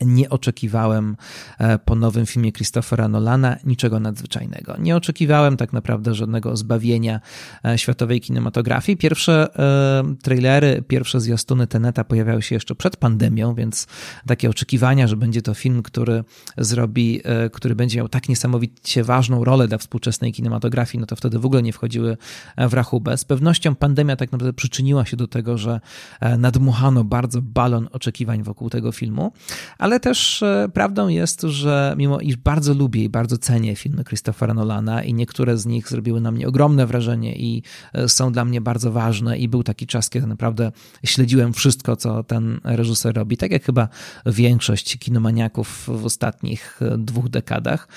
nie 0.00 0.30
oczekiwałem 0.30 1.16
e, 1.58 1.78
po 1.78 1.94
nowym 1.94 2.26
filmie 2.26 2.52
Christophera 2.52 3.08
Nolana 3.08 3.56
niczego 3.64 4.00
nadzwyczajnego. 4.00 4.76
Nie 4.78 4.96
oczekiwałem 4.96 5.56
tak 5.56 5.72
naprawdę 5.72 6.14
żadnego 6.14 6.56
zbawienia 6.56 7.20
e, 7.64 7.78
światowej 7.78 8.20
kinematografii. 8.20 8.98
Pierwsze 8.98 9.48
e, 9.58 10.14
trailery, 10.22 10.82
pierwsze 10.88 11.20
zwiastuny 11.20 11.66
Teneta 11.66 12.04
pojawiały 12.04 12.42
się 12.42 12.54
jeszcze 12.54 12.74
przed 12.74 12.96
pandemią, 12.96 13.54
więc 13.54 13.86
takie 14.26 14.50
oczekiwania, 14.50 15.06
że 15.06 15.16
będzie 15.16 15.42
to 15.42 15.54
film, 15.54 15.82
który 15.82 16.24
zrobi, 16.58 17.20
który 17.52 17.74
będzie 17.74 17.98
miał 17.98 18.08
tak 18.08 18.28
niesamowicie 18.28 19.04
ważną 19.04 19.44
rolę 19.44 19.68
dla 19.68 19.78
współczesnej 19.78 20.32
kinematografii, 20.32 21.00
no 21.00 21.06
to 21.06 21.16
wtedy 21.16 21.38
w 21.38 21.46
ogóle 21.46 21.62
nie 21.62 21.72
wchodziły 21.72 22.16
w 22.58 22.74
rachubę. 22.74 23.16
Z 23.16 23.24
pewnością 23.24 23.74
pandemia 23.74 24.16
tak 24.16 24.32
naprawdę 24.32 24.52
przyczyniła 24.52 25.04
się 25.04 25.16
do 25.16 25.28
tego, 25.28 25.58
że 25.58 25.80
nadmuchano 26.38 27.04
bardzo 27.04 27.42
balon 27.42 27.88
oczekiwań 27.92 28.42
wokół 28.42 28.70
tego 28.70 28.92
filmu, 28.92 29.32
ale 29.78 29.89
ale 29.90 30.00
też 30.00 30.42
e, 30.42 30.68
prawdą 30.74 31.08
jest, 31.08 31.40
że 31.40 31.94
mimo 31.98 32.20
iż 32.20 32.36
bardzo 32.36 32.74
lubię 32.74 33.04
i 33.04 33.08
bardzo 33.08 33.38
cenię 33.38 33.76
filmy 33.76 34.04
Christophera 34.04 34.54
Nolana 34.54 35.02
i 35.02 35.14
niektóre 35.14 35.56
z 35.56 35.66
nich 35.66 35.88
zrobiły 35.88 36.20
na 36.20 36.30
mnie 36.30 36.48
ogromne 36.48 36.86
wrażenie 36.86 37.36
i 37.36 37.62
e, 37.92 38.08
są 38.08 38.32
dla 38.32 38.44
mnie 38.44 38.60
bardzo 38.60 38.92
ważne 38.92 39.38
i 39.38 39.48
był 39.48 39.62
taki 39.62 39.86
czas, 39.86 40.10
kiedy 40.10 40.26
naprawdę 40.26 40.72
śledziłem 41.04 41.52
wszystko, 41.52 41.96
co 41.96 42.24
ten 42.24 42.60
reżyser 42.64 43.14
robi, 43.14 43.36
tak 43.36 43.50
jak 43.50 43.64
chyba 43.64 43.88
większość 44.26 44.98
kinomaniaków 44.98 45.84
w 45.86 46.04
ostatnich 46.04 46.80
e, 46.82 46.98
dwóch 46.98 47.28
dekadach, 47.28 47.88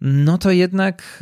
no 0.00 0.38
to 0.38 0.50
jednak 0.50 1.20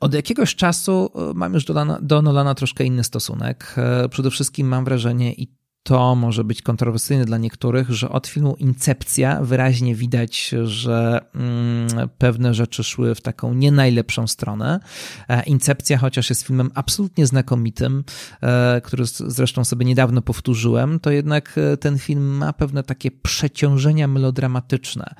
od 0.00 0.14
jakiegoś 0.14 0.54
czasu 0.54 1.10
mam 1.34 1.54
już 1.54 1.64
do, 1.64 1.98
do 2.02 2.22
Nolana 2.22 2.54
troszkę 2.54 2.84
inny 2.84 3.04
stosunek. 3.04 3.74
Przede 4.10 4.30
wszystkim 4.30 4.68
mam 4.68 4.84
wrażenie, 4.84 5.32
i 5.32 5.61
to 5.82 6.14
może 6.14 6.44
być 6.44 6.62
kontrowersyjne 6.62 7.24
dla 7.24 7.38
niektórych, 7.38 7.90
że 7.90 8.08
od 8.08 8.26
filmu 8.26 8.56
Incepcja 8.58 9.40
wyraźnie 9.42 9.94
widać, 9.94 10.54
że 10.64 11.20
mm, 11.34 12.08
pewne 12.18 12.54
rzeczy 12.54 12.84
szły 12.84 13.14
w 13.14 13.20
taką 13.20 13.54
nie 13.54 13.72
najlepszą 13.72 14.26
stronę. 14.26 14.80
E, 15.28 15.42
Incepcja, 15.42 15.98
chociaż 15.98 16.30
jest 16.30 16.42
filmem 16.42 16.70
absolutnie 16.74 17.26
znakomitym, 17.26 18.04
e, 18.42 18.80
który 18.84 19.04
zresztą 19.06 19.64
sobie 19.64 19.86
niedawno 19.86 20.22
powtórzyłem, 20.22 21.00
to 21.00 21.10
jednak 21.10 21.58
e, 21.58 21.76
ten 21.76 21.98
film 21.98 22.36
ma 22.36 22.52
pewne 22.52 22.82
takie 22.82 23.10
przeciążenia 23.10 24.08
melodramatyczne. 24.08 25.14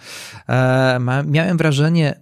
Miałem 1.26 1.56
wrażenie, 1.56 2.20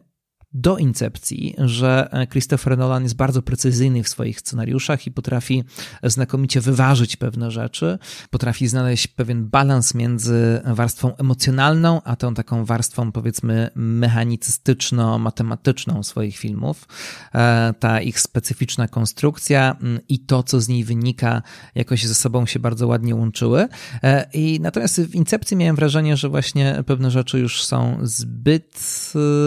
do 0.52 0.78
incepcji, 0.78 1.54
że 1.58 2.08
Christopher 2.30 2.78
Nolan 2.78 3.02
jest 3.02 3.16
bardzo 3.16 3.42
precyzyjny 3.42 4.02
w 4.02 4.08
swoich 4.08 4.40
scenariuszach 4.40 5.06
i 5.06 5.10
potrafi 5.10 5.64
znakomicie 6.02 6.60
wyważyć 6.60 7.16
pewne 7.16 7.50
rzeczy, 7.50 7.98
potrafi 8.30 8.68
znaleźć 8.68 9.06
pewien 9.06 9.48
balans 9.48 9.94
między 9.94 10.60
warstwą 10.64 11.16
emocjonalną, 11.16 12.02
a 12.02 12.16
tą 12.16 12.34
taką 12.34 12.64
warstwą 12.64 13.12
powiedzmy 13.12 13.70
mechanicystyczno-matematyczną 13.74 16.02
swoich 16.02 16.36
filmów. 16.36 16.88
E, 17.34 17.74
ta 17.78 18.00
ich 18.00 18.20
specyficzna 18.20 18.88
konstrukcja 18.88 19.76
i 20.08 20.18
to, 20.18 20.42
co 20.42 20.60
z 20.60 20.68
niej 20.68 20.84
wynika, 20.84 21.42
jakoś 21.74 22.06
ze 22.06 22.14
sobą 22.14 22.46
się 22.46 22.58
bardzo 22.58 22.86
ładnie 22.86 23.14
łączyły. 23.14 23.68
E, 24.02 24.26
I 24.32 24.60
natomiast 24.60 25.00
w 25.00 25.14
incepcji 25.14 25.56
miałem 25.56 25.76
wrażenie, 25.76 26.16
że 26.16 26.28
właśnie 26.28 26.82
pewne 26.86 27.10
rzeczy 27.10 27.38
już 27.38 27.64
są 27.64 27.98
zbyt 28.02 28.82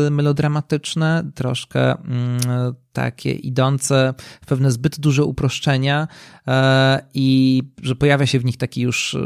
e, 0.08 0.12
troszkę 1.36 1.98
mm, 1.98 2.40
takie 2.94 3.32
idące 3.32 4.14
w 4.42 4.46
pewne 4.46 4.72
zbyt 4.72 5.00
duże 5.00 5.26
uproszczenia 5.26 6.08
e, 6.48 7.06
i 7.14 7.62
że 7.82 7.96
pojawia 7.96 8.26
się 8.26 8.40
w 8.40 8.46
nich 8.46 8.58
taki 8.58 8.82
już 8.82 9.18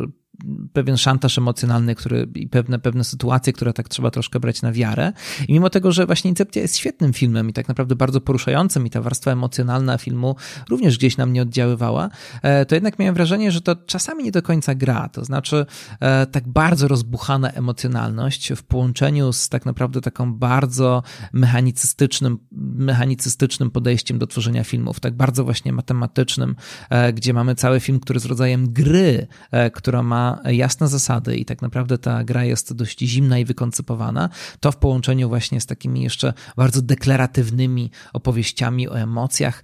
pewien 0.74 0.98
szantaż 0.98 1.38
emocjonalny, 1.38 1.96
który 1.96 2.28
i 2.36 2.48
pewne, 2.48 2.80
pewne 2.80 3.04
sytuacje, 3.04 3.54
które 3.54 3.74
tak 3.74 3.90
trzeba 3.90 4.12
troszkę 4.12 4.40
brać 4.40 4.62
na 4.62 4.72
wiarę. 4.72 5.14
I 5.48 5.54
mimo 5.54 5.70
tego, 5.70 5.92
że 5.92 6.06
właśnie 6.06 6.30
Incepcja 6.30 6.62
jest 6.62 6.78
świetnym 6.78 7.14
filmem 7.14 7.50
i 7.50 7.54
tak 7.54 7.68
naprawdę 7.68 7.96
bardzo 7.96 8.22
poruszającym 8.22 8.88
i 8.88 8.90
ta 8.90 9.02
warstwa 9.02 9.32
emocjonalna 9.32 9.98
filmu 9.98 10.36
również 10.70 10.98
gdzieś 10.98 11.18
na 11.18 11.26
mnie 11.26 11.42
oddziaływała, 11.42 12.10
e, 12.42 12.66
to 12.66 12.76
jednak 12.76 13.00
miałem 13.00 13.16
wrażenie, 13.16 13.52
że 13.52 13.62
to 13.62 13.76
czasami 13.76 14.24
nie 14.24 14.32
do 14.32 14.42
końca 14.42 14.76
gra. 14.76 15.10
To 15.10 15.26
znaczy 15.26 15.66
e, 16.00 16.26
tak 16.26 16.48
bardzo 16.48 16.88
rozbuchana 16.88 17.50
emocjonalność 17.50 18.54
w 18.54 18.64
połączeniu 18.64 19.34
z 19.34 19.50
tak 19.50 19.66
naprawdę 19.66 20.02
taką 20.02 20.34
bardzo 20.34 21.04
mechanicystycznym, 21.34 22.38
mechanicystycznym 22.76 23.72
podejściem 23.72 24.20
do 24.20 24.28
tworzenia 24.28 24.64
filmów, 24.64 25.00
tak 25.00 25.14
bardzo 25.14 25.44
właśnie 25.44 25.74
matematycznym, 25.74 26.56
e, 26.90 27.14
gdzie 27.14 27.34
mamy 27.34 27.56
cały 27.56 27.80
film, 27.80 28.00
który 28.00 28.18
jest 28.18 28.26
rodzajem 28.26 28.74
gry, 28.74 29.28
która 29.74 30.04
ma 30.04 30.27
jasne 30.52 30.88
zasady 30.88 31.36
i 31.36 31.46
tak 31.46 31.62
naprawdę 31.62 31.98
ta 31.98 32.24
gra 32.24 32.44
jest 32.44 32.74
dość 32.74 33.00
zimna 33.00 33.40
i 33.40 33.46
wykoncypowana, 33.46 34.30
to 34.60 34.72
w 34.72 34.78
połączeniu 34.78 35.30
właśnie 35.30 35.62
z 35.62 35.66
takimi 35.66 36.02
jeszcze 36.02 36.34
bardzo 36.56 36.82
deklaratywnymi 36.82 37.92
opowieściami 38.14 38.90
o 38.90 39.00
emocjach, 39.00 39.64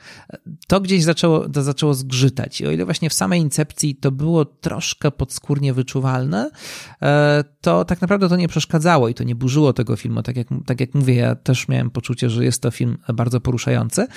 to 0.67 0.81
gdzieś 0.81 1.03
zaczęło, 1.03 1.49
to 1.49 1.63
zaczęło 1.63 1.93
zgrzytać. 1.93 2.61
I 2.61 2.67
o 2.67 2.71
ile 2.71 2.85
właśnie 2.85 3.09
w 3.09 3.13
samej 3.13 3.41
incepcji 3.41 3.95
to 3.95 4.11
było 4.11 4.45
troszkę 4.45 5.11
podskórnie 5.11 5.73
wyczuwalne, 5.73 6.49
e, 7.01 7.43
to 7.61 7.85
tak 7.85 8.01
naprawdę 8.01 8.29
to 8.29 8.35
nie 8.35 8.47
przeszkadzało 8.47 9.09
i 9.09 9.13
to 9.13 9.23
nie 9.23 9.35
burzyło 9.35 9.73
tego 9.73 9.95
filmu. 9.95 10.23
Tak 10.23 10.37
jak, 10.37 10.47
tak 10.65 10.79
jak 10.79 10.93
mówię, 10.93 11.15
ja 11.15 11.35
też 11.35 11.67
miałem 11.67 11.89
poczucie, 11.89 12.29
że 12.29 12.45
jest 12.45 12.61
to 12.61 12.71
film 12.71 12.97
bardzo 13.13 13.41
poruszający. 13.41 14.07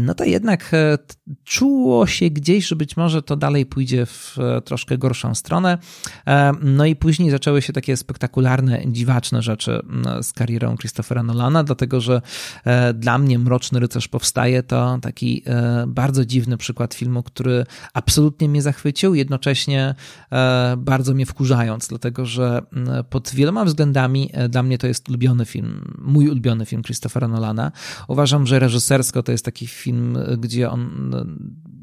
No 0.00 0.14
to 0.14 0.24
jednak 0.24 0.70
e, 0.74 0.98
czuło 1.44 2.06
się 2.06 2.30
gdzieś, 2.30 2.66
że 2.66 2.76
być 2.76 2.96
może 2.96 3.22
to 3.22 3.36
dalej 3.36 3.66
pójdzie 3.66 4.06
w 4.06 4.38
e, 4.38 4.60
troszkę 4.60 4.98
gorszą 4.98 5.34
stronę. 5.34 5.78
E, 6.26 6.52
no 6.62 6.86
i 6.86 6.96
później 6.96 7.30
zaczęły 7.30 7.62
się 7.62 7.72
takie 7.72 7.96
spektakularne, 7.96 8.82
dziwaczne 8.86 9.42
rzeczy 9.42 9.82
z 10.22 10.32
karierą 10.32 10.76
Christophera 10.76 11.22
Nolana, 11.22 11.64
dlatego 11.64 12.00
że 12.00 12.22
e, 12.64 12.94
dla 12.94 13.18
mnie 13.18 13.38
Mroczny 13.38 13.80
Rycerz 13.80 14.08
powstaje 14.08 14.62
to 14.62 14.98
taki 15.02 15.42
e, 15.46 15.84
bardzo 15.88 16.24
dziwny 16.24 16.56
przykład 16.56 16.94
filmu, 16.94 17.22
który 17.22 17.66
absolutnie 17.94 18.48
mnie 18.48 18.62
zachwycił, 18.62 19.14
jednocześnie 19.14 19.94
bardzo 20.76 21.14
mnie 21.14 21.26
wkurzając, 21.26 21.88
dlatego 21.88 22.26
że 22.26 22.62
pod 23.10 23.30
wieloma 23.34 23.64
względami 23.64 24.30
dla 24.48 24.62
mnie 24.62 24.78
to 24.78 24.86
jest 24.86 25.08
ulubiony 25.08 25.44
film, 25.44 25.94
mój 25.98 26.28
ulubiony 26.28 26.66
film 26.66 26.82
Christophera 26.82 27.28
Nolana. 27.28 27.72
Uważam, 28.08 28.46
że 28.46 28.58
reżysersko 28.58 29.22
to 29.22 29.32
jest 29.32 29.44
taki 29.44 29.66
film, 29.66 30.18
gdzie 30.38 30.70
on 30.70 31.10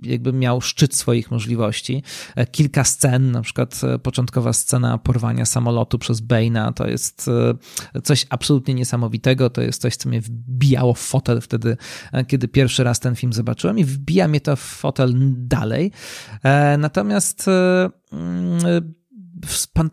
jakby 0.01 0.33
miał 0.33 0.61
szczyt 0.61 0.95
swoich 0.95 1.31
możliwości. 1.31 2.03
Kilka 2.51 2.83
scen, 2.83 3.31
na 3.31 3.41
przykład 3.41 3.81
początkowa 4.03 4.53
scena 4.53 4.97
porwania 4.97 5.45
samolotu 5.45 5.99
przez 5.99 6.21
Bane'a 6.21 6.73
to 6.73 6.87
jest 6.87 7.29
e, 7.95 8.01
coś 8.01 8.25
absolutnie 8.29 8.73
niesamowitego. 8.73 9.49
To 9.49 9.61
jest 9.61 9.81
coś, 9.81 9.95
co 9.95 10.09
mnie 10.09 10.21
wbijało 10.21 10.93
w 10.93 10.99
fotel 10.99 11.41
wtedy, 11.41 11.77
e, 12.11 12.25
kiedy 12.25 12.47
pierwszy 12.47 12.83
raz 12.83 12.99
ten 12.99 13.15
film 13.15 13.33
zobaczyłem 13.33 13.79
i 13.79 13.83
wbija 13.83 14.27
mnie 14.27 14.41
to 14.41 14.55
w 14.55 14.59
fotel 14.59 15.13
dalej. 15.37 15.91
E, 16.43 16.77
natomiast 16.77 17.45
mm, 18.11 18.93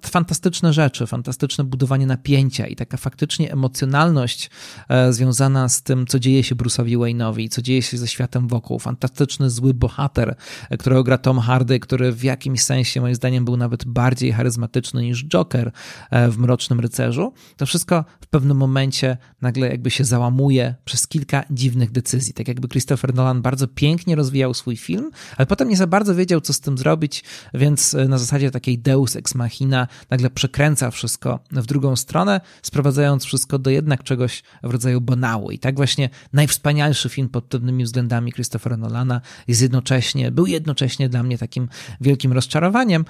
fantastyczne 0.03 0.73
rzeczy, 0.73 1.07
fantastyczne 1.07 1.65
budowanie 1.65 2.07
napięcia 2.07 2.67
i 2.67 2.77
taka 2.77 2.97
faktycznie 2.97 3.53
emocjonalność 3.53 4.51
e, 4.89 5.13
związana 5.13 5.69
z 5.69 5.83
tym, 5.83 6.07
co 6.07 6.19
dzieje 6.19 6.45
się 6.45 6.55
Bruce'owi 6.55 6.99
Wayne'owi, 6.99 7.49
co 7.49 7.63
dzieje 7.63 7.83
się 7.83 7.99
ze 7.99 8.09
światem 8.09 8.49
wokół. 8.49 8.79
Fantastyczny 8.79 9.51
zły 9.51 9.75
bohater, 9.75 10.37
e, 10.71 10.77
którego 10.77 11.05
gra 11.05 11.19
Tom 11.19 11.39
Hardy, 11.39 11.81
który 11.81 12.13
w 12.13 12.23
jakimś 12.23 12.63
sensie 12.63 13.01
moim 13.01 13.15
zdaniem 13.15 13.45
był 13.45 13.57
nawet 13.57 13.85
bardziej 13.85 14.33
charyzmatyczny 14.33 15.03
niż 15.03 15.25
Joker 15.25 15.73
e, 16.11 16.29
w 16.29 16.39
Mrocznym 16.39 16.81
Rycerzu. 16.81 17.33
To 17.57 17.67
wszystko 17.67 18.05
w 18.21 18.27
pewnym 18.27 18.57
momencie 18.57 19.17
nagle 19.41 19.69
jakby 19.69 19.91
się 19.91 20.05
załamuje 20.05 20.75
przez 20.85 21.09
kilka 21.09 21.45
dziwnych 21.51 21.91
decyzji. 21.91 22.35
Tak 22.35 22.49
jakby 22.49 22.69
Christopher 22.69 23.15
Nolan 23.15 23.43
bardzo 23.43 23.69
pięknie 23.69 24.17
rozwijał 24.17 24.55
swój 24.55 24.77
film, 24.77 25.11
ale 25.37 25.47
potem 25.47 25.69
nie 25.69 25.77
za 25.77 25.87
bardzo 25.87 26.15
wiedział, 26.15 26.41
co 26.41 26.53
z 26.53 26.61
tym 26.61 26.79
zrobić, 26.79 27.25
więc 27.55 27.97
na 28.09 28.19
zasadzie 28.19 28.51
takiej 28.51 28.79
deus 28.79 29.17
ex 29.17 29.35
machina 29.39 29.89
nagle 30.11 30.31
przekręca 30.31 30.91
wszystko 30.91 31.41
w 31.53 31.67
drugą 31.67 31.97
stronę, 31.97 32.41
sprowadzając 32.63 33.25
wszystko 33.25 33.59
do 33.59 33.71
jednak 33.71 34.03
czegoś 34.03 34.43
w 34.63 34.71
rodzaju 34.71 35.01
banału. 35.01 35.51
I 35.51 35.59
tak 35.59 35.77
właśnie 35.77 36.11
najwspanialszy 36.33 37.09
film 37.09 37.29
pod 37.29 37.45
pewnymi 37.45 37.85
względami 37.85 38.33
Christophera 38.33 38.77
Nolana 38.77 39.21
jest 39.49 39.63
jednocześnie, 39.63 40.31
był 40.31 40.47
jednocześnie 40.47 41.09
dla 41.09 41.23
mnie 41.23 41.39
takim 41.39 41.69
wielkim 42.01 42.33
rozczarowaniem. 42.33 43.05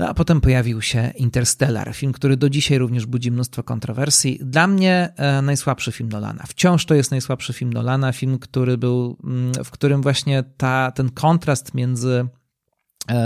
No 0.00 0.08
a 0.08 0.14
potem 0.14 0.40
pojawił 0.40 0.82
się 0.82 1.12
Interstellar, 1.16 1.94
film, 1.94 2.12
który 2.12 2.36
do 2.36 2.50
dzisiaj 2.50 2.78
również 2.78 3.06
budzi 3.06 3.30
mnóstwo 3.30 3.62
kontrowersji. 3.62 4.38
Dla 4.42 4.66
mnie 4.66 5.12
e, 5.16 5.42
najsłabszy 5.42 5.92
film 5.92 6.08
Nolana. 6.08 6.44
Wciąż 6.48 6.86
to 6.86 6.94
jest 6.94 7.10
najsłabszy 7.10 7.52
film 7.52 7.72
Nolana, 7.72 8.12
film, 8.12 8.38
który 8.38 8.78
był, 8.78 9.16
mm, 9.24 9.64
w 9.64 9.70
którym 9.70 10.02
właśnie 10.02 10.44
ta, 10.56 10.92
ten 10.94 11.10
kontrast 11.10 11.74
między 11.74 12.28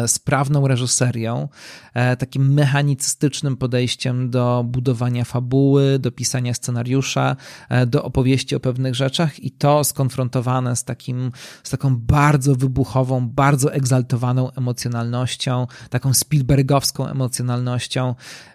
sprawną 0.06 0.68
reżyserią, 0.68 1.48
e, 1.94 2.16
takim 2.16 2.52
mechanicystycznym 2.52 3.56
podejściem 3.56 4.30
do 4.30 4.64
budowania 4.66 5.24
fabuły, 5.24 5.98
do 5.98 6.12
pisania 6.12 6.54
scenariusza, 6.54 7.36
e, 7.68 7.86
do 7.86 8.04
opowieści 8.04 8.56
o 8.56 8.60
pewnych 8.60 8.94
rzeczach 8.94 9.40
i 9.40 9.50
to 9.50 9.84
skonfrontowane 9.84 10.76
z 10.76 10.84
takim, 10.84 11.32
z 11.62 11.70
taką 11.70 11.96
bardzo 11.96 12.54
wybuchową, 12.54 13.28
bardzo 13.28 13.72
egzaltowaną 13.72 14.52
emocjonalnością, 14.52 15.66
taką 15.90 16.14
Spielbergowską 16.14 17.06
emocjonalnością, 17.06 18.14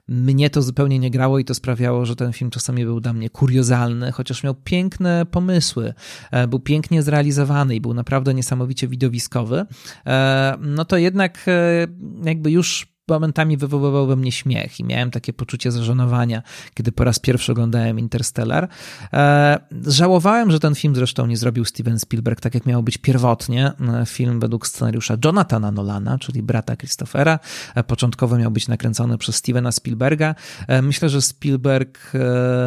mnie 0.09 0.49
to 0.49 0.61
zupełnie 0.61 0.99
nie 0.99 1.11
grało 1.11 1.39
i 1.39 1.45
to 1.45 1.53
sprawiało, 1.53 2.05
że 2.05 2.15
ten 2.15 2.33
film 2.33 2.51
czasami 2.51 2.85
był 2.85 2.99
dla 2.99 3.13
mnie 3.13 3.29
kuriozalny, 3.29 4.11
chociaż 4.11 4.43
miał 4.43 4.55
piękne 4.55 5.25
pomysły, 5.25 5.93
e, 6.31 6.47
był 6.47 6.59
pięknie 6.59 7.03
zrealizowany 7.03 7.75
i 7.75 7.81
był 7.81 7.93
naprawdę 7.93 8.33
niesamowicie 8.33 8.87
widowiskowy, 8.87 9.65
e, 10.05 10.57
no 10.59 10.85
to 10.85 10.97
jednak 10.97 11.45
e, 11.47 11.87
jakby 12.23 12.51
już 12.51 12.98
momentami 13.09 13.57
wywoływał 13.57 14.07
we 14.07 14.15
mnie 14.15 14.31
śmiech 14.31 14.79
i 14.79 14.83
miałem 14.83 15.11
takie 15.11 15.33
poczucie 15.33 15.71
zażenowania, 15.71 16.41
kiedy 16.73 16.91
po 16.91 17.03
raz 17.03 17.19
pierwszy 17.19 17.51
oglądałem 17.51 17.99
Interstellar. 17.99 18.67
E, 19.13 19.59
żałowałem, 19.87 20.51
że 20.51 20.59
ten 20.59 20.75
film 20.75 20.95
zresztą 20.95 21.25
nie 21.25 21.37
zrobił 21.37 21.65
Steven 21.65 21.99
Spielberg 21.99 22.41
tak, 22.41 22.53
jak 22.53 22.65
miał 22.65 22.83
być 22.83 22.97
pierwotnie. 22.97 23.71
E, 24.01 24.05
film 24.05 24.39
według 24.39 24.67
scenariusza 24.67 25.17
Jonathana 25.25 25.71
Nolana, 25.71 26.17
czyli 26.17 26.43
brata 26.43 26.75
Christophera. 26.75 27.39
E, 27.75 27.83
początkowo 27.83 28.37
miał 28.37 28.51
być 28.51 28.67
nakręcony 28.67 29.17
przez 29.17 29.35
Stevena 29.35 29.71
Spielberga. 29.71 30.35
Myślę, 30.81 31.09
że 31.09 31.21
Spielberg 31.21 32.13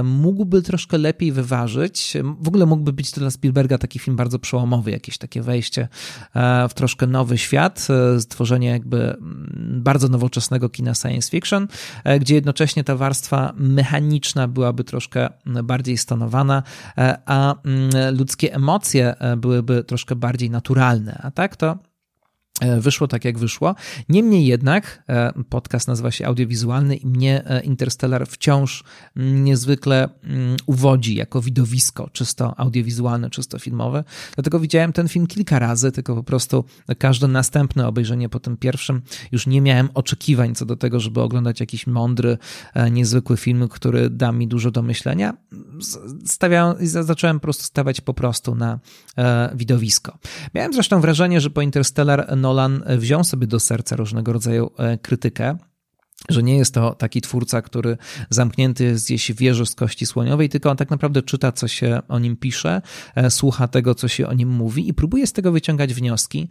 mógłby 0.05 0.63
troszkę 0.63 0.99
lepiej 0.99 1.33
wyważyć. 1.33 2.17
W 2.41 2.49
ogóle 2.49 2.67
mógłby 2.67 2.93
być 2.93 3.11
dla 3.11 3.31
Spielberga 3.31 3.79
taki 3.79 3.99
film 3.99 4.17
bardzo 4.17 4.39
przełomowy, 4.39 4.91
jakieś 4.91 5.19
takie 5.19 5.43
wejście 5.43 5.89
w 6.69 6.75
troszkę 6.75 7.07
nowy 7.07 7.39
świat, 7.39 7.89
stworzenie 8.19 8.69
jakby 8.69 9.17
bardzo 9.61 10.09
nowoczesnego 10.09 10.32
nowoczesnego 10.33 10.69
kina 10.69 10.95
science 10.95 11.31
fiction, 11.31 11.69
e, 12.05 12.19
gdzie 12.19 12.35
jednocześnie 12.35 12.85
ta 12.85 12.97
warstwa 12.97 13.53
mechaniczna 13.57 14.49
byłaby 14.49 14.85
troszkę 14.85 15.29
bardziej 15.47 15.99
stanowana, 15.99 16.62
e, 16.99 17.19
a 17.27 17.55
ludzkie 18.12 18.55
emocje 18.55 19.15
e, 19.19 19.37
byłyby 19.37 19.85
troszkę 19.85 20.17
bardziej 20.17 20.51
naturalne. 20.51 21.21
A 21.23 21.31
tak 21.31 21.57
to 21.57 21.92
wyszło 22.81 23.09
tak, 23.09 23.25
jak 23.25 23.38
wyszło. 23.38 23.75
Niemniej 24.09 24.47
jednak 24.47 25.02
e, 25.09 25.33
podcast 25.49 25.88
nazywa 25.88 26.11
się 26.11 26.26
audiowizualny 26.26 26.97
i 26.97 27.07
mnie 27.07 27.42
e, 27.47 27.61
Interstellar 27.61 28.26
wciąż 28.26 28.85
mm, 29.16 29.45
niezwykle 29.45 30.09
mm, 30.25 30.57
uwodzi 30.66 31.14
jako 31.14 31.40
widowisko 31.40 32.11
czysto 32.12 32.61
audiowizualne, 32.61 33.31
czysto 33.31 33.59
filmowe. 33.59 34.04
Dlatego 34.35 34.61
widziałem 34.61 34.92
ten 34.92 35.09
film 35.09 35.26
kilka 35.26 35.59
razy, 35.59 35.92
tylko 35.92 36.14
po 36.14 36.23
prostu 36.23 36.64
każde 36.99 37.28
następne 37.28 37.87
obejrzenie 37.88 38.28
po 38.28 38.40
tym 38.40 38.57
pierwszym 38.57 39.02
już 39.33 39.47
nie 39.47 39.61
miałem 39.61 39.88
oczekiwań 39.95 40.54
co 40.54 40.66
do 40.66 40.76
tego, 40.76 41.00
żeby 41.00 41.21
oglądać 41.21 41.61
jakiś 41.61 41.87
mądry, 41.87 42.38
niezwykły 42.90 43.37
film, 43.37 43.69
który 43.69 44.11
da 44.11 44.33
mi 44.33 44.49
dużo 44.49 44.71
do 44.71 44.83
myślenia. 44.83 45.37
Zacząłem 46.81 47.40
po 47.40 47.42
prostu 47.42 47.64
stawiać 47.64 48.00
po 48.00 48.14
prostu 48.14 48.54
na 48.54 48.78
widowisko. 49.54 50.19
Miałem 50.54 50.73
zresztą 50.73 51.00
wrażenie, 51.00 51.40
że 51.40 51.50
po 51.50 51.62
Interstellar 51.62 52.37
no 52.37 52.51
Nolan 52.52 52.85
wziął 52.99 53.25
sobie 53.25 53.47
do 53.47 53.61
serca 53.61 53.97
różnego 53.97 54.32
rodzaju 54.32 54.71
e, 54.78 54.99
krytykę 54.99 55.59
że 56.29 56.43
nie 56.43 56.57
jest 56.57 56.75
to 56.75 56.95
taki 56.95 57.21
twórca, 57.21 57.62
który 57.62 57.97
zamknięty 58.31 58.85
jest 58.85 59.05
gdzieś 59.05 59.33
w 59.33 59.37
wieży 59.37 59.67
z 59.67 59.75
kości 59.75 60.07
słoniowej, 60.07 60.49
tylko 60.49 60.71
on 60.71 60.76
tak 60.76 60.91
naprawdę 60.91 61.23
czyta, 61.23 61.52
co 61.52 61.69
się 61.69 62.00
o 62.09 62.19
nim 62.19 62.37
pisze, 62.37 62.83
e, 63.14 63.31
słucha 63.31 63.69
tego, 63.69 63.95
co 63.95 64.09
się 64.09 64.29
o 64.29 64.33
nim 64.33 64.49
mówi 64.49 64.88
i 64.88 64.95
próbuje 64.95 65.26
z 65.26 65.33
tego 65.33 65.52
wyciągać 65.52 65.95
wnioski. 65.95 66.49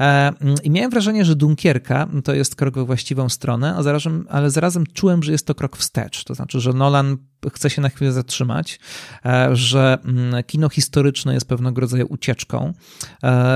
E, 0.00 0.32
I 0.62 0.70
miałem 0.70 0.90
wrażenie, 0.90 1.24
że 1.24 1.36
Dunkierka 1.36 2.08
to 2.24 2.34
jest 2.34 2.56
krok 2.56 2.74
we 2.74 2.84
właściwą 2.84 3.28
stronę, 3.28 3.74
a 3.76 3.82
zarazem, 3.82 4.26
ale 4.30 4.50
zarazem 4.50 4.84
czułem, 4.86 5.22
że 5.22 5.32
jest 5.32 5.46
to 5.46 5.54
krok 5.54 5.76
wstecz. 5.76 6.24
To 6.24 6.34
znaczy, 6.34 6.60
że 6.60 6.72
Nolan 6.72 7.16
chce 7.52 7.70
się 7.70 7.82
na 7.82 7.88
chwilę 7.88 8.12
zatrzymać, 8.12 8.80
e, 9.24 9.56
że 9.56 9.98
mm, 10.04 10.42
kino 10.44 10.68
historyczne 10.68 11.34
jest 11.34 11.48
pewnego 11.48 11.80
rodzaju 11.80 12.06
ucieczką, 12.10 12.72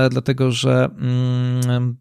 dlatego 0.09 0.51
że 0.51 0.89
mm, 0.97 1.97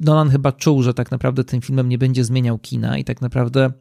Nolan 0.00 0.30
chyba 0.30 0.52
czuł, 0.52 0.82
że 0.82 0.94
tak 0.94 1.10
naprawdę 1.10 1.44
tym 1.44 1.60
filmem 1.60 1.88
nie 1.88 1.98
będzie 1.98 2.24
zmieniał 2.24 2.58
kina 2.58 2.98
i 2.98 3.04
tak 3.04 3.20
naprawdę 3.20 3.72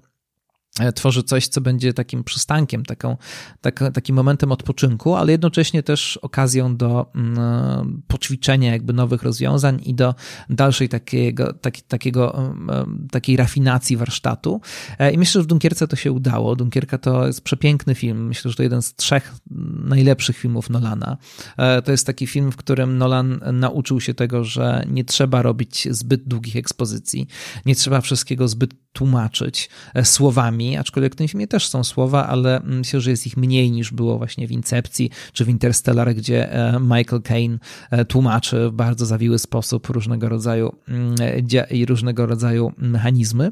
tworzy 0.95 1.23
coś, 1.23 1.47
co 1.47 1.61
będzie 1.61 1.93
takim 1.93 2.23
przystankiem, 2.23 2.85
taką, 2.85 3.17
tak, 3.61 3.83
takim 3.93 4.15
momentem 4.15 4.51
odpoczynku, 4.51 5.15
ale 5.15 5.31
jednocześnie 5.31 5.83
też 5.83 6.17
okazją 6.17 6.77
do 6.77 7.11
mm, 7.15 8.01
poćwiczenia 8.07 8.71
jakby 8.71 8.93
nowych 8.93 9.23
rozwiązań 9.23 9.81
i 9.85 9.93
do 9.93 10.15
dalszej 10.49 10.89
takiego, 10.89 11.53
tak, 11.53 11.81
takiego, 11.81 12.37
mm, 12.37 12.69
mm, 12.69 13.07
takiej 13.11 13.37
rafinacji 13.37 13.97
warsztatu. 13.97 14.61
E, 14.99 15.11
I 15.11 15.17
myślę, 15.17 15.41
że 15.41 15.43
w 15.43 15.47
Dunkierce 15.47 15.87
to 15.87 15.95
się 15.95 16.11
udało. 16.11 16.55
Dunkierka 16.55 16.97
to 16.97 17.27
jest 17.27 17.41
przepiękny 17.41 17.95
film. 17.95 18.27
Myślę, 18.27 18.51
że 18.51 18.57
to 18.57 18.63
jeden 18.63 18.81
z 18.81 18.95
trzech 18.95 19.35
najlepszych 19.83 20.37
filmów 20.37 20.69
Nolana. 20.69 21.17
E, 21.57 21.81
to 21.81 21.91
jest 21.91 22.05
taki 22.05 22.27
film, 22.27 22.51
w 22.51 22.55
którym 22.55 22.97
Nolan 22.97 23.39
nauczył 23.53 24.01
się 24.01 24.13
tego, 24.13 24.43
że 24.43 24.83
nie 24.89 25.05
trzeba 25.05 25.41
robić 25.41 25.87
zbyt 25.91 26.27
długich 26.27 26.55
ekspozycji, 26.55 27.27
nie 27.65 27.75
trzeba 27.75 28.01
wszystkiego 28.01 28.47
zbyt 28.47 28.73
tłumaczyć 28.93 29.69
słowami, 30.03 30.66
aczkolwiek 30.75 31.13
w 31.13 31.15
tym 31.15 31.27
filmie 31.27 31.47
też 31.47 31.67
są 31.67 31.83
słowa, 31.83 32.27
ale 32.27 32.61
myślę, 32.63 33.01
że 33.01 33.11
jest 33.11 33.27
ich 33.27 33.37
mniej 33.37 33.71
niż 33.71 33.91
było 33.91 34.17
właśnie 34.17 34.47
w 34.47 34.51
Incepcji 34.51 35.09
czy 35.33 35.45
w 35.45 35.49
Interstellar, 35.49 36.15
gdzie 36.15 36.53
e, 36.53 36.79
Michael 36.79 37.21
Caine 37.21 37.59
e, 37.91 38.05
tłumaczy 38.05 38.69
w 38.69 38.71
bardzo 38.71 39.05
zawiły 39.05 39.39
sposób 39.39 39.89
różnego 39.89 40.29
rodzaju 40.29 40.75
mm, 40.87 41.15
i 41.71 41.85
różnego 41.85 42.25
rodzaju 42.25 42.71
mechanizmy. 42.77 43.51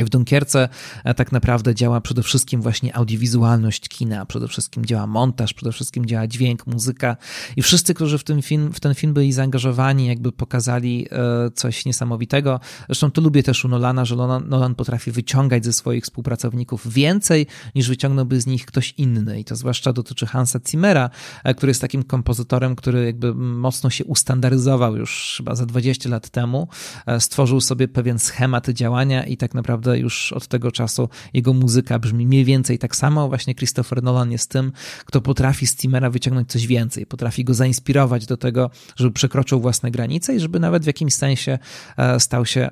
W 0.00 0.08
Dunkierce 0.08 0.68
e, 1.04 1.14
tak 1.14 1.32
naprawdę 1.32 1.74
działa 1.74 2.00
przede 2.00 2.22
wszystkim 2.22 2.62
właśnie 2.62 2.96
audiowizualność 2.96 3.88
kina, 3.88 4.26
przede 4.26 4.48
wszystkim 4.48 4.86
działa 4.86 5.06
montaż, 5.06 5.54
przede 5.54 5.72
wszystkim 5.72 6.06
działa 6.06 6.26
dźwięk, 6.26 6.66
muzyka 6.66 7.16
i 7.56 7.62
wszyscy, 7.62 7.94
którzy 7.94 8.18
w, 8.18 8.24
tym 8.24 8.42
film, 8.42 8.72
w 8.72 8.80
ten 8.80 8.94
film 8.94 9.14
byli 9.14 9.32
zaangażowani, 9.32 10.06
jakby 10.06 10.32
pokazali 10.32 11.06
e, 11.10 11.50
coś 11.50 11.84
niesamowitego. 11.84 12.60
Zresztą 12.86 13.10
to 13.10 13.20
lubię 13.20 13.42
też 13.42 13.64
u 13.64 13.68
Nolana, 13.68 14.04
że 14.04 14.16
Nolan 14.46 14.74
potrafi 14.74 15.10
wyciągać 15.10 15.64
ze 15.64 15.72
swoich 15.72 16.04
współpracowników 16.04 16.92
więcej 16.92 17.46
niż 17.74 17.88
wyciągnąłby 17.88 18.40
z 18.40 18.46
nich 18.46 18.66
ktoś 18.66 18.94
inny 18.98 19.40
i 19.40 19.44
to 19.44 19.56
zwłaszcza 19.56 19.92
dotyczy 19.92 20.26
Hansa 20.26 20.58
Zimmera, 20.68 21.10
e, 21.44 21.54
który 21.54 21.70
jest 21.70 21.80
takim 21.80 22.02
kompozytorem, 22.02 22.76
który 22.76 23.04
jakby 23.04 23.34
mocno 23.34 23.90
się 23.90 24.04
ustandaryzował 24.04 24.96
już 24.96 25.34
chyba 25.36 25.54
za 25.54 25.66
20 25.66 26.08
lat 26.08 26.28
temu, 26.28 26.68
stworzył 27.18 27.60
sobie 27.60 27.88
pewien 27.88 28.18
schemat 28.18 28.68
działania 28.68 29.26
i 29.26 29.36
tak 29.36 29.54
naprawdę 29.54 29.81
naprawdę 29.82 29.98
już 29.98 30.32
od 30.32 30.46
tego 30.46 30.72
czasu 30.72 31.08
jego 31.34 31.52
muzyka 31.52 31.98
brzmi 31.98 32.26
mniej 32.26 32.44
więcej 32.44 32.78
tak 32.78 32.96
samo. 32.96 33.28
Właśnie 33.28 33.54
Christopher 33.54 34.02
Nolan 34.02 34.32
jest 34.32 34.50
tym, 34.50 34.72
kto 35.04 35.20
potrafi 35.20 35.66
z 35.66 35.76
Timera 35.76 36.10
wyciągnąć 36.10 36.50
coś 36.50 36.66
więcej, 36.66 37.06
potrafi 37.06 37.44
go 37.44 37.54
zainspirować 37.54 38.26
do 38.26 38.36
tego, 38.36 38.70
żeby 38.96 39.12
przekroczył 39.12 39.60
własne 39.60 39.90
granice 39.90 40.34
i 40.34 40.40
żeby 40.40 40.60
nawet 40.60 40.84
w 40.84 40.86
jakimś 40.86 41.14
sensie 41.14 41.58
e, 41.96 42.20
stał 42.20 42.46
się 42.46 42.70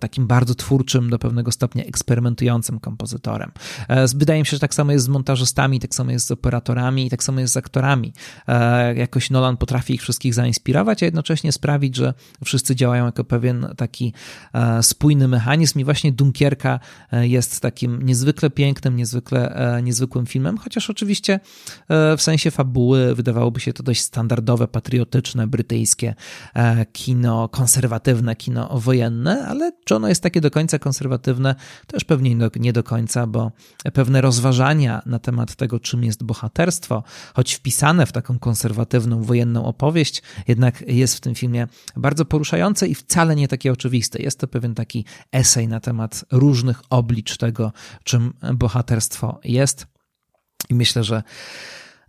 takim 0.00 0.26
bardzo 0.26 0.54
twórczym, 0.54 1.10
do 1.10 1.18
pewnego 1.18 1.52
stopnia 1.52 1.84
eksperymentującym 1.84 2.80
kompozytorem. 2.80 3.50
E, 3.88 4.06
wydaje 4.06 4.40
mi 4.40 4.46
się, 4.46 4.50
że 4.50 4.60
tak 4.60 4.74
samo 4.74 4.92
jest 4.92 5.04
z 5.04 5.08
montażystami, 5.08 5.80
tak 5.80 5.94
samo 5.94 6.10
jest 6.10 6.26
z 6.26 6.30
operatorami 6.30 7.10
tak 7.10 7.22
samo 7.22 7.40
jest 7.40 7.52
z 7.52 7.56
aktorami. 7.56 8.12
E, 8.48 8.94
jakoś 8.94 9.30
Nolan 9.30 9.56
potrafi 9.56 9.94
ich 9.94 10.02
wszystkich 10.02 10.34
zainspirować, 10.34 11.02
a 11.02 11.06
jednocześnie 11.06 11.52
sprawić, 11.52 11.96
że 11.96 12.14
wszyscy 12.44 12.76
działają 12.76 13.06
jako 13.06 13.24
pewien 13.24 13.66
taki 13.76 14.12
spójny 14.82 15.28
mechanizm 15.28 15.80
i 15.80 15.84
właśnie 15.90 16.12
Dunkierka 16.12 16.80
e, 17.12 17.28
jest 17.28 17.60
takim 17.60 18.02
niezwykle 18.02 18.50
pięknym, 18.50 18.96
niezwykle, 18.96 19.54
e, 19.76 19.82
niezwykłym 19.82 20.26
filmem, 20.26 20.58
chociaż 20.58 20.90
oczywiście 20.90 21.40
e, 21.88 22.16
w 22.16 22.22
sensie 22.22 22.50
fabuły 22.50 23.14
wydawałoby 23.14 23.60
się 23.60 23.72
to 23.72 23.82
dość 23.82 24.00
standardowe, 24.00 24.68
patriotyczne, 24.68 25.46
brytyjskie 25.46 26.14
kino, 26.92 27.48
konserwatywne 27.48 28.36
kino 28.36 28.80
wojenne, 28.80 29.46
ale 29.46 29.72
czy 29.84 29.94
ono 29.94 30.08
jest 30.08 30.22
takie 30.22 30.40
do 30.40 30.50
końca 30.50 30.78
konserwatywne, 30.78 31.54
już 31.92 32.04
pewnie 32.04 32.50
nie 32.56 32.72
do 32.72 32.82
końca, 32.82 33.26
bo 33.26 33.52
pewne 33.92 34.20
rozważania 34.20 35.02
na 35.06 35.18
temat 35.18 35.56
tego, 35.56 35.80
czym 35.80 36.04
jest 36.04 36.24
bohaterstwo, 36.24 37.02
choć 37.34 37.54
wpisane 37.54 38.06
w 38.06 38.12
taką 38.12 38.38
konserwatywną, 38.38 39.22
wojenną 39.22 39.64
opowieść, 39.64 40.22
jednak 40.48 40.84
jest 40.86 41.16
w 41.16 41.20
tym 41.20 41.34
filmie 41.34 41.66
bardzo 41.96 42.24
poruszające 42.24 42.88
i 42.88 42.94
wcale 42.94 43.36
nie 43.36 43.48
takie 43.48 43.72
oczywiste. 43.72 44.22
Jest 44.22 44.38
to 44.38 44.48
pewien 44.48 44.74
taki 44.74 45.04
esej 45.32 45.68
na 45.68 45.79
temat 45.80 46.24
różnych 46.30 46.82
oblicz 46.90 47.36
tego, 47.36 47.72
czym 48.04 48.32
bohaterstwo 48.54 49.40
jest. 49.44 49.86
I 50.68 50.74
myślę, 50.74 51.04
że 51.04 51.22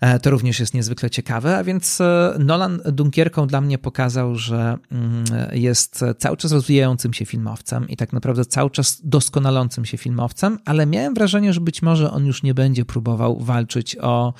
e, 0.01 0.19
to 0.19 0.29
również 0.29 0.59
jest 0.59 0.73
niezwykle 0.73 1.09
ciekawe, 1.09 1.57
a 1.57 1.63
więc 1.63 2.01
e, 2.01 2.35
Nolan 2.39 2.81
Dunkierką 2.85 3.47
dla 3.47 3.61
mnie 3.61 3.77
pokazał, 3.77 4.35
że 4.35 4.77
mm, 4.91 5.23
jest 5.51 6.05
cały 6.17 6.37
czas 6.37 6.51
rozwijającym 6.51 7.13
się 7.13 7.25
filmowcem 7.25 7.89
i 7.89 7.97
tak 7.97 8.13
naprawdę 8.13 8.45
cały 8.45 8.69
czas 8.69 9.01
doskonalącym 9.03 9.85
się 9.85 9.97
filmowcem, 9.97 10.59
ale 10.65 10.85
miałem 10.85 11.13
wrażenie, 11.13 11.53
że 11.53 11.61
być 11.61 11.81
może 11.81 12.11
on 12.11 12.25
już 12.25 12.43
nie 12.43 12.53
będzie 12.53 12.85
próbował 12.85 13.39
walczyć 13.39 13.97
o 14.01 14.33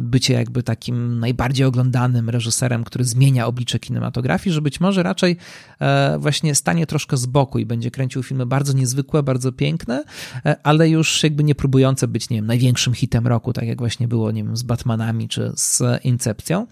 bycie 0.00 0.34
jakby 0.34 0.62
takim 0.62 1.20
najbardziej 1.20 1.66
oglądanym 1.66 2.30
reżyserem, 2.30 2.84
który 2.84 3.04
zmienia 3.04 3.46
oblicze 3.46 3.78
kinematografii, 3.78 4.54
że 4.54 4.62
być 4.62 4.80
może 4.80 5.02
raczej 5.02 5.36
e, 5.80 6.18
właśnie 6.18 6.54
stanie 6.54 6.86
troszkę 6.86 7.16
z 7.16 7.26
boku 7.26 7.58
i 7.58 7.66
będzie 7.66 7.90
kręcił 7.90 8.22
filmy 8.22 8.46
bardzo 8.46 8.72
niezwykłe, 8.72 9.22
bardzo 9.22 9.52
piękne, 9.52 10.04
ale 10.62 10.88
już 10.88 11.22
jakby 11.22 11.44
nie 11.44 11.54
próbujące 11.54 12.08
być, 12.08 12.30
nie 12.30 12.36
wiem, 12.36 12.46
największym 12.46 12.94
hitem 12.94 13.26
roku, 13.26 13.52
tak 13.52 13.66
jak 13.66 13.78
właśnie 13.78 14.08
było, 14.08 14.30
nie 14.30 14.44
wiem, 14.44 14.56
z 14.56 14.62
Batmanami 14.62 15.28
czy 15.28 15.52
z 15.56 15.82
Incepcją. 16.04 16.66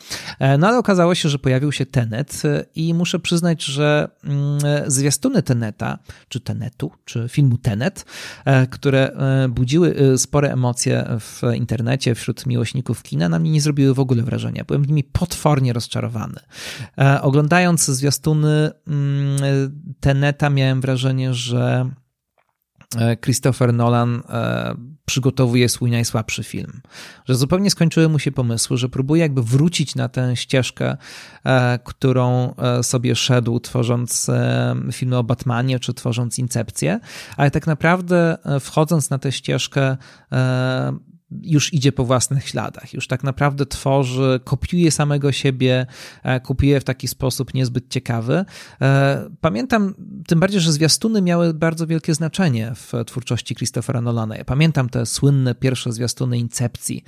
No 0.58 0.68
ale 0.68 0.78
okazało 0.78 1.14
się, 1.14 1.28
że 1.28 1.38
pojawił 1.38 1.72
się 1.72 1.86
Tenet 1.86 2.42
i 2.74 2.94
muszę 2.94 3.18
przyznać, 3.18 3.64
że 3.64 4.08
mm, 4.24 4.58
zwiastuny 4.86 5.42
Teneta, 5.42 5.98
czy 6.28 6.40
Tenetu, 6.40 6.90
czy 7.04 7.28
filmu 7.28 7.58
Tenet, 7.58 8.04
które 8.70 9.10
budziły 9.48 9.94
spore 10.16 10.52
emocje 10.52 11.06
w 11.20 11.42
internecie, 11.54 11.81
internecie, 11.82 12.14
wśród 12.14 12.46
miłośników 12.46 13.02
kina, 13.02 13.28
na 13.28 13.38
mnie 13.38 13.50
nie 13.50 13.60
zrobiły 13.60 13.94
w 13.94 14.00
ogóle 14.00 14.22
wrażenia. 14.22 14.64
Byłem 14.64 14.84
nimi 14.84 15.04
potwornie 15.04 15.72
rozczarowany. 15.72 16.40
E, 16.98 17.22
oglądając 17.22 17.84
zwiastuny 17.84 18.70
mm, 18.86 19.38
Teneta 20.00 20.50
miałem 20.50 20.80
wrażenie, 20.80 21.34
że 21.34 21.90
e, 22.96 23.16
Christopher 23.16 23.74
Nolan 23.74 24.22
e, 24.28 24.74
przygotowuje 25.04 25.68
swój 25.68 25.90
najsłabszy 25.90 26.44
film. 26.44 26.80
Że 27.24 27.34
zupełnie 27.34 27.70
skończyły 27.70 28.08
mu 28.08 28.18
się 28.18 28.32
pomysły, 28.32 28.76
że 28.76 28.88
próbuje 28.88 29.22
jakby 29.22 29.42
wrócić 29.42 29.94
na 29.94 30.08
tę 30.08 30.36
ścieżkę, 30.36 30.96
którą 31.84 32.54
sobie 32.82 33.16
szedł, 33.16 33.60
tworząc 33.60 34.30
filmy 34.92 35.16
o 35.16 35.24
Batmanie 35.24 35.80
czy 35.80 35.94
tworząc 35.94 36.38
Incepcję, 36.38 37.00
ale 37.36 37.50
tak 37.50 37.66
naprawdę 37.66 38.36
wchodząc 38.60 39.10
na 39.10 39.18
tę 39.18 39.32
ścieżkę 39.32 39.96
już 41.42 41.74
idzie 41.74 41.92
po 41.92 42.04
własnych 42.04 42.48
śladach, 42.48 42.94
już 42.94 43.08
tak 43.08 43.24
naprawdę 43.24 43.66
tworzy, 43.66 44.40
kopiuje 44.44 44.90
samego 44.90 45.32
siebie, 45.32 45.86
kopiuje 46.42 46.80
w 46.80 46.84
taki 46.84 47.08
sposób 47.08 47.54
niezbyt 47.54 47.88
ciekawy. 47.88 48.44
Pamiętam, 49.40 49.94
tym 50.26 50.40
bardziej, 50.40 50.60
że 50.60 50.72
zwiastuny 50.72 51.22
miały 51.22 51.54
bardzo 51.54 51.86
wielkie 51.86 52.14
znaczenie 52.14 52.72
w 52.74 52.92
twórczości 53.06 53.54
Christophera 53.54 54.00
Nolana. 54.00 54.36
Ja 54.36 54.44
pamiętam 54.44 54.88
te 54.88 55.06
słynne 55.06 55.54
pierwsze 55.54 55.92
zwiastuny 55.92 56.38
Incepcji, 56.38 57.04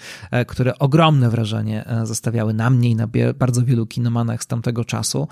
które 0.46 0.78
ogromne 0.78 1.30
wrażenie 1.30 1.84
zostawiały 2.04 2.54
na 2.54 2.70
mnie 2.70 2.90
i 2.90 2.96
na 2.96 3.08
bardzo 3.38 3.64
wielu 3.64 3.86
kinomanach 3.86 4.42
z 4.42 4.46
tamtego 4.46 4.84
czasu. 4.84 5.28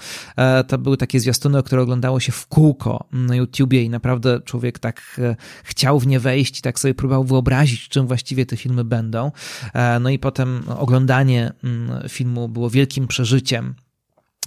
To 0.69 0.79
były 0.79 0.97
takie 0.97 1.21
zwiastuny, 1.21 1.63
które 1.63 1.83
oglądało 1.83 2.21
się 2.21 2.33
w 2.33 2.47
kółko 2.47 3.07
na 3.13 3.37
YouTubie 3.37 3.83
i 3.83 3.91
naprawdę 3.91 4.41
człowiek 4.41 4.79
tak 4.79 5.03
e, 5.19 5.37
chciał 5.65 6.01
w 6.01 6.07
nie 6.07 6.21
wejść 6.21 6.59
i 6.59 6.63
tak 6.63 6.79
sobie 6.79 6.95
próbował 6.95 7.25
wyobrazić, 7.25 7.89
czym 7.89 8.07
właściwie 8.07 8.47
te 8.47 8.57
filmy 8.57 8.82
będą. 8.85 9.33
E, 9.75 10.01
no 10.01 10.11
i 10.11 10.19
potem 10.19 10.63
oglądanie 10.79 11.53
mm, 11.65 12.09
filmu 12.09 12.49
było 12.49 12.71
wielkim 12.71 13.09
przeżyciem. 13.09 13.75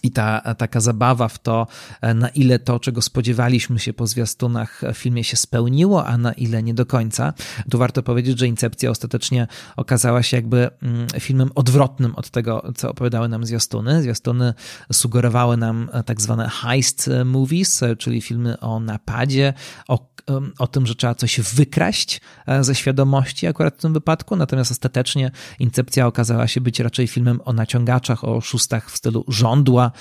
I 0.06 0.12
ta 0.12 0.56
taka 0.58 0.80
zabawa 0.80 1.28
w 1.28 1.40
to, 1.40 1.68
e, 2.02 2.14
na 2.14 2.30
ile 2.30 2.60
to, 2.60 2.80
czego 2.80 3.02
spodziewaliśmy 3.02 3.80
się 3.80 3.94
po 3.94 4.08
zwiastunach 4.08 4.82
w 4.94 4.98
filmie 4.98 5.24
się 5.24 5.38
spełniło, 5.38 6.06
a 6.06 6.18
na 6.18 6.34
ile 6.34 6.64
nie 6.64 6.74
do 6.74 6.86
końca. 6.86 7.34
Tu 7.70 7.78
warto 7.78 8.04
powiedzieć, 8.04 8.40
że 8.40 8.48
Incepcja 8.48 8.90
ostatecznie 8.90 9.48
okazała 9.76 10.24
się 10.24 10.38
jakby 10.38 10.70
mm, 10.82 11.08
filmem 11.20 11.50
odwrotnym 11.56 12.16
od 12.16 12.30
tego, 12.30 12.72
co 12.76 12.90
opowiadały 12.90 13.30
nam 13.30 13.46
zwiastuny. 13.46 14.02
Zwiastuny 14.02 14.54
sugerowały 14.94 15.58
nam 15.58 15.90
e, 15.94 16.04
tak 16.04 16.22
zwane 16.22 16.50
heist 16.50 17.08
e, 17.08 17.26
movies, 17.26 17.84
czyli 17.98 18.22
filmy 18.22 18.60
o 18.60 18.80
napadzie, 18.80 19.54
o 19.88 20.16
o 20.60 20.68
tym, 20.68 20.86
że 20.86 20.96
trzeba 20.96 21.16
coś 21.16 21.40
wykraść 21.40 22.22
ze 22.62 22.76
świadomości 22.76 23.48
akurat 23.48 23.76
w 23.76 23.82
tym 23.82 23.94
wypadku, 23.94 24.36
natomiast 24.36 24.72
ostatecznie 24.72 25.32
Incepcja 25.60 26.08
okazała 26.08 26.48
się 26.48 26.62
być 26.62 26.80
raczej 26.80 27.08
filmem 27.08 27.40
o 27.46 27.54
naciągaczach, 27.54 28.24
o 28.24 28.36
oszustach 28.36 28.92
w 28.92 28.98
stylu 28.98 29.26
żądła, 29.28 29.86
E, 29.86 29.92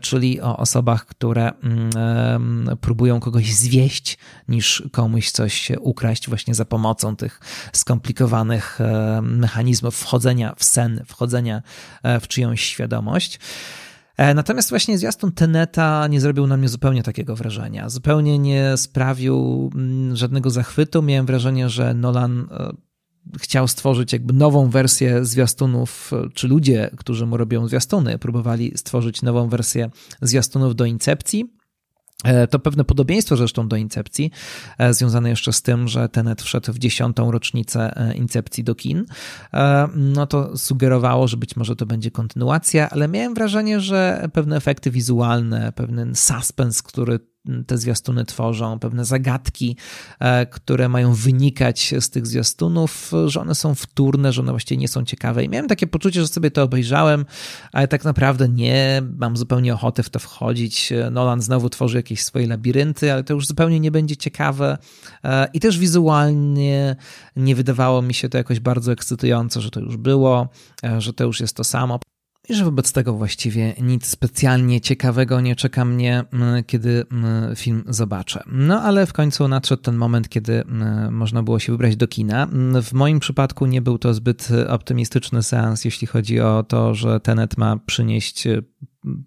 czyli 0.00 0.40
o 0.40 0.56
osobach, 0.56 1.06
które 1.06 1.52
mm, 1.52 2.76
próbują 2.80 3.20
kogoś 3.20 3.54
zwieść, 3.54 4.18
niż 4.48 4.82
komuś 4.92 5.30
coś 5.30 5.72
ukraść 5.80 6.28
właśnie 6.28 6.54
za 6.54 6.64
pomocą 6.64 7.16
tych 7.16 7.40
skomplikowanych 7.72 8.80
e, 8.80 9.20
mechanizmów 9.22 9.96
wchodzenia 9.96 10.54
w 10.56 10.64
sen, 10.64 11.04
wchodzenia 11.06 11.62
e, 12.02 12.20
w 12.20 12.28
czyjąś 12.28 12.60
świadomość. 12.60 13.38
Natomiast 14.34 14.70
właśnie 14.70 14.98
zwiastun 14.98 15.32
Teneta 15.32 16.06
nie 16.06 16.20
zrobił 16.20 16.46
na 16.46 16.56
mnie 16.56 16.68
zupełnie 16.68 17.02
takiego 17.02 17.36
wrażenia. 17.36 17.88
Zupełnie 17.88 18.38
nie 18.38 18.76
sprawił 18.76 19.70
mm, 19.74 20.16
żadnego 20.16 20.50
zachwytu. 20.50 21.02
Miałem 21.02 21.26
wrażenie, 21.26 21.68
że 21.68 21.94
Nolan 21.94 22.48
chciał 23.40 23.68
stworzyć 23.68 24.12
jakby 24.12 24.32
nową 24.32 24.70
wersję 24.70 25.24
zwiastunów, 25.24 26.10
czy 26.34 26.48
ludzie, 26.48 26.90
którzy 26.96 27.26
mu 27.26 27.36
robią 27.36 27.68
zwiastuny, 27.68 28.18
próbowali 28.18 28.72
stworzyć 28.76 29.22
nową 29.22 29.48
wersję 29.48 29.90
zwiastunów 30.22 30.74
do 30.74 30.84
Incepcji. 30.84 31.54
E, 32.24 32.46
to 32.46 32.58
pewne 32.58 32.84
podobieństwo 32.84 33.36
zresztą 33.36 33.68
do 33.68 33.76
Incepcji, 33.76 34.30
e, 34.78 34.94
związane 34.94 35.30
jeszcze 35.30 35.52
z 35.52 35.62
tym, 35.62 35.88
że 35.88 36.08
Tenet 36.08 36.42
wszedł 36.42 36.72
w 36.72 36.78
dziesiątą 36.78 37.30
rocznicę 37.30 37.96
e, 37.96 38.14
Incepcji 38.14 38.64
do 38.64 38.74
kin. 38.74 39.04
No 39.94 40.26
to 40.26 40.58
sugerowało, 40.58 41.28
że 41.28 41.36
być 41.36 41.56
może 41.56 41.76
to 41.76 41.86
będzie 41.86 42.10
kontynuacja, 42.10 42.90
ale 42.90 43.08
miałem 43.08 43.34
wrażenie, 43.34 43.80
że 43.80 44.28
pewne 44.32 44.56
efekty 44.56 44.90
wizualne, 44.90 45.72
pewien 45.72 46.14
suspens, 46.14 46.82
który 46.82 47.20
te 47.66 47.78
zwiastuny 47.78 48.24
tworzą, 48.24 48.78
pewne 48.78 49.04
zagadki, 49.04 49.76
e, 50.20 50.46
które 50.46 50.88
mają 50.88 51.14
wynikać 51.14 51.94
z 52.00 52.10
tych 52.10 52.26
zwiastunów, 52.26 53.12
że 53.26 53.40
one 53.40 53.54
są 53.54 53.74
wtórne, 53.74 54.32
że 54.32 54.42
one 54.42 54.52
właściwie 54.52 54.80
nie 54.80 54.88
są 54.88 55.04
ciekawe. 55.04 55.44
I 55.44 55.48
miałem 55.48 55.68
takie 55.68 55.86
poczucie, 55.86 56.20
że 56.20 56.28
sobie 56.28 56.50
to 56.50 56.62
obejrzałem, 56.62 57.24
ale 57.72 57.88
tak 57.88 58.04
naprawdę 58.04 58.48
nie 58.48 59.02
mam 59.18 59.36
zupełnie 59.36 59.74
ochoty 59.74 60.02
w 60.02 60.10
to 60.10 60.18
wchodzić. 60.18 60.92
Nolan 61.10 61.42
znowu 61.42 61.70
tworzy 61.70 61.96
jakieś 61.96 62.22
swoje 62.22 62.46
labirynty, 62.46 63.12
ale 63.12 63.24
to 63.24 63.34
już 63.34 63.46
zupełnie 63.46 63.80
nie 63.80 63.90
będzie 63.90 64.16
ciekawe. 64.16 64.78
E, 65.24 65.48
I 65.52 65.60
też 65.60 65.78
wizualnie 65.78 66.96
nie 67.36 67.54
wydawało 67.54 68.02
mi 68.02 68.14
się 68.14 68.28
to 68.28 68.38
jakoś 68.38 68.60
bardzo 68.60 68.92
ekscytujące, 68.92 69.60
że 69.60 69.70
to 69.70 69.80
już 69.80 69.96
było, 69.96 70.48
e, 70.84 71.00
że 71.00 71.12
to 71.12 71.24
już 71.24 71.40
jest 71.40 71.56
to 71.56 71.64
samo 71.64 71.98
i 72.48 72.54
że 72.54 72.64
wobec 72.64 72.92
tego 72.92 73.12
właściwie 73.12 73.74
nic 73.80 74.06
specjalnie 74.06 74.80
ciekawego 74.80 75.40
nie 75.40 75.56
czeka 75.56 75.84
mnie, 75.84 76.24
kiedy 76.66 77.04
film 77.56 77.84
zobaczę. 77.88 78.42
No 78.46 78.82
ale 78.82 79.06
w 79.06 79.12
końcu 79.12 79.48
nadszedł 79.48 79.82
ten 79.82 79.96
moment, 79.96 80.28
kiedy 80.28 80.64
można 81.10 81.42
było 81.42 81.58
się 81.58 81.72
wybrać 81.72 81.96
do 81.96 82.08
kina. 82.08 82.48
W 82.82 82.92
moim 82.92 83.20
przypadku 83.20 83.66
nie 83.66 83.82
był 83.82 83.98
to 83.98 84.14
zbyt 84.14 84.48
optymistyczny 84.68 85.42
seans, 85.42 85.84
jeśli 85.84 86.06
chodzi 86.06 86.40
o 86.40 86.64
to, 86.68 86.94
że 86.94 87.20
Tenet 87.20 87.58
ma 87.58 87.76
przynieść 87.76 88.46
e, 88.46 88.62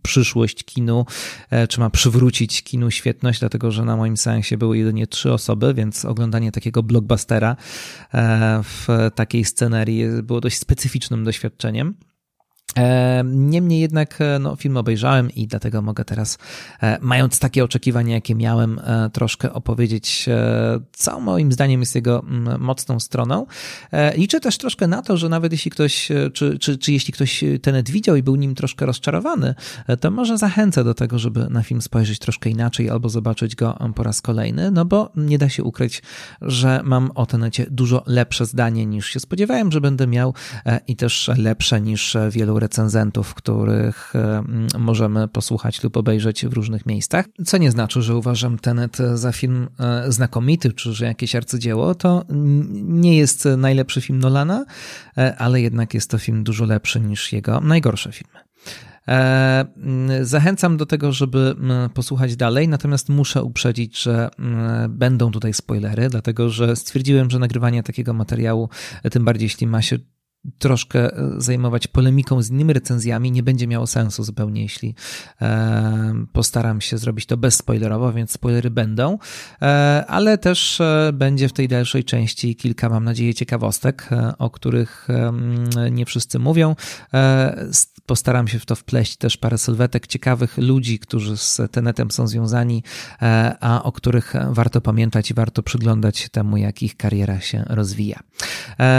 przyszłość 0.01 0.63
kinu, 0.63 1.05
e, 1.49 1.67
czy 1.67 1.79
ma 1.79 1.89
przywrócić 1.89 2.63
kinu 2.63 2.91
świetność, 2.91 3.39
dlatego 3.39 3.71
że 3.71 3.85
na 3.85 3.97
moim 3.97 4.17
seansie 4.17 4.57
były 4.57 4.77
jedynie 4.77 5.07
trzy 5.07 5.33
osoby, 5.33 5.73
więc 5.73 6.05
oglądanie 6.05 6.51
takiego 6.51 6.83
blockbustera 6.83 7.55
e, 8.13 8.63
w 8.63 8.87
takiej 9.15 9.45
scenerii 9.45 10.03
było 10.23 10.41
dość 10.41 10.57
specyficznym 10.57 11.23
doświadczeniem. 11.23 11.93
E, 12.75 13.23
niemniej 13.25 13.79
jednak 13.79 14.21
e, 14.21 14.39
no, 14.39 14.55
film 14.55 14.77
obejrzałem 14.77 15.31
i 15.31 15.47
dlatego 15.47 15.81
mogę 15.81 16.05
teraz, 16.05 16.37
e, 16.81 16.97
mając 17.01 17.39
takie 17.39 17.63
oczekiwania, 17.63 18.15
jakie 18.15 18.35
miałem, 18.35 18.79
troszkę 19.13 19.53
opowiedzieć, 19.53 20.25
co 20.91 21.19
moim 21.19 21.51
zdaniem 21.51 21.79
jest 21.79 21.95
jego 21.95 22.23
mm, 22.23 22.61
mocną 22.61 22.99
stroną. 22.99 23.45
Liczę 24.15 24.39
też 24.39 24.57
troszkę 24.57 24.87
na 24.87 25.01
to, 25.01 25.17
że 25.17 25.29
nawet 25.29 25.51
jeśli 25.51 25.71
ktoś, 25.71 26.09
czy, 26.33 26.59
czy, 26.59 26.77
czy 26.77 26.91
jeśli 26.91 27.13
ktoś 27.13 27.43
Tenet 27.61 27.89
widział 27.89 28.15
i 28.15 28.23
był 28.23 28.35
nim 28.35 28.55
troszkę 28.55 28.85
rozczarowany, 28.85 29.55
to 29.99 30.11
może 30.11 30.37
zachęcę 30.37 30.83
do 30.83 30.93
tego, 30.93 31.19
żeby 31.19 31.47
na 31.49 31.63
film 31.63 31.81
spojrzeć 31.81 32.19
troszkę 32.19 32.49
inaczej 32.49 32.89
albo 32.89 33.09
zobaczyć 33.09 33.55
go 33.55 33.77
po 33.95 34.03
raz 34.03 34.21
kolejny, 34.21 34.71
no 34.71 34.85
bo 34.85 35.11
nie 35.15 35.37
da 35.37 35.49
się 35.49 35.63
ukryć, 35.63 36.01
że 36.41 36.81
mam 36.83 37.11
o 37.15 37.25
Tenecie 37.25 37.65
dużo 37.71 38.03
lepsze 38.05 38.45
zdanie 38.45 38.85
niż 38.85 39.07
się 39.07 39.19
spodziewałem, 39.19 39.71
że 39.71 39.81
będę 39.81 40.07
miał 40.07 40.33
i 40.87 40.95
też 40.95 41.31
lepsze 41.37 41.81
niż 41.81 42.17
wielu 42.31 42.56
recenzentów, 42.59 43.33
których 43.33 44.15
e, 44.15 44.43
możemy 44.79 45.27
posłuchać 45.27 45.83
lub 45.83 45.97
obejrzeć 45.97 46.45
w 46.45 46.53
różnych 46.53 46.85
miejscach. 46.85 47.25
Co 47.45 47.57
nie 47.57 47.71
znaczy, 47.71 48.01
że 48.01 48.15
uważam 48.15 48.59
Tenet 48.59 48.97
za 49.13 49.31
film 49.31 49.67
e, 49.79 50.11
znakomity, 50.11 50.73
czy 50.73 50.93
że 50.93 51.05
jakieś 51.05 51.35
arcydzieło. 51.35 51.95
To 51.95 52.25
nie 52.83 53.17
jest 53.17 53.47
najlepszy 53.57 54.01
film 54.01 54.19
Nolana, 54.19 54.65
e, 55.17 55.35
ale 55.37 55.61
jednak 55.61 55.93
jest 55.93 56.09
to 56.09 56.17
film 56.17 56.43
dużo 56.43 56.65
lepszy 56.65 56.99
niż 56.99 57.33
jego 57.33 57.61
najgorsze 57.61 58.11
filmy. 58.11 58.39
Zachęcam 60.21 60.77
do 60.77 60.85
tego, 60.85 61.11
żeby 61.11 61.55
posłuchać 61.93 62.35
dalej, 62.35 62.67
natomiast 62.67 63.09
muszę 63.09 63.43
uprzedzić, 63.43 64.01
że 64.01 64.29
będą 64.89 65.31
tutaj 65.31 65.53
spoilery, 65.53 66.09
dlatego 66.09 66.49
że 66.49 66.75
stwierdziłem, 66.75 67.29
że 67.29 67.39
nagrywanie 67.39 67.83
takiego 67.83 68.13
materiału, 68.13 68.69
tym 69.11 69.25
bardziej 69.25 69.45
jeśli 69.45 69.67
ma 69.67 69.81
się 69.81 69.97
troszkę 70.59 71.17
e, 71.17 71.31
zajmować 71.37 71.87
polemiką 71.87 72.41
z 72.41 72.49
innymi 72.49 72.73
recenzjami 72.73 73.31
nie 73.31 73.43
będzie 73.43 73.67
miało 73.67 73.87
sensu 73.87 74.23
zupełnie, 74.23 74.61
jeśli 74.61 74.95
e, 75.41 76.25
postaram 76.33 76.81
się 76.81 76.97
zrobić 76.97 77.25
to 77.25 77.37
bezspoilerowo, 77.37 78.13
więc 78.13 78.31
spoilery 78.31 78.69
będą, 78.69 79.17
e, 79.61 80.05
ale 80.07 80.37
też 80.37 80.81
będzie 81.13 81.49
w 81.49 81.53
tej 81.53 81.67
dalszej 81.67 82.03
części 82.03 82.55
kilka, 82.55 82.89
mam 82.89 83.03
nadzieję, 83.03 83.33
ciekawostek, 83.33 84.09
o 84.37 84.49
których 84.49 85.07
nie 85.91 86.05
wszyscy 86.05 86.39
mówią. 86.39 86.75
Postaram 88.05 88.47
się 88.47 88.59
w 88.59 88.65
to 88.65 88.75
wpleść 88.75 89.17
też 89.17 89.37
parę 89.37 89.57
sylwetek 89.57 90.07
ciekawych 90.07 90.57
ludzi, 90.57 90.99
którzy 90.99 91.37
z 91.37 91.61
Tenetem 91.71 92.11
są 92.11 92.27
związani, 92.27 92.83
a 93.59 93.83
o 93.83 93.91
których 93.91 94.33
warto 94.49 94.81
pamiętać 94.81 95.31
i 95.31 95.33
warto 95.33 95.63
przyglądać 95.63 96.17
się 96.17 96.29
temu, 96.29 96.57
jak 96.57 96.83
ich 96.83 96.97
kariera 96.97 97.39
się 97.39 97.63
rozwija. 97.67 98.19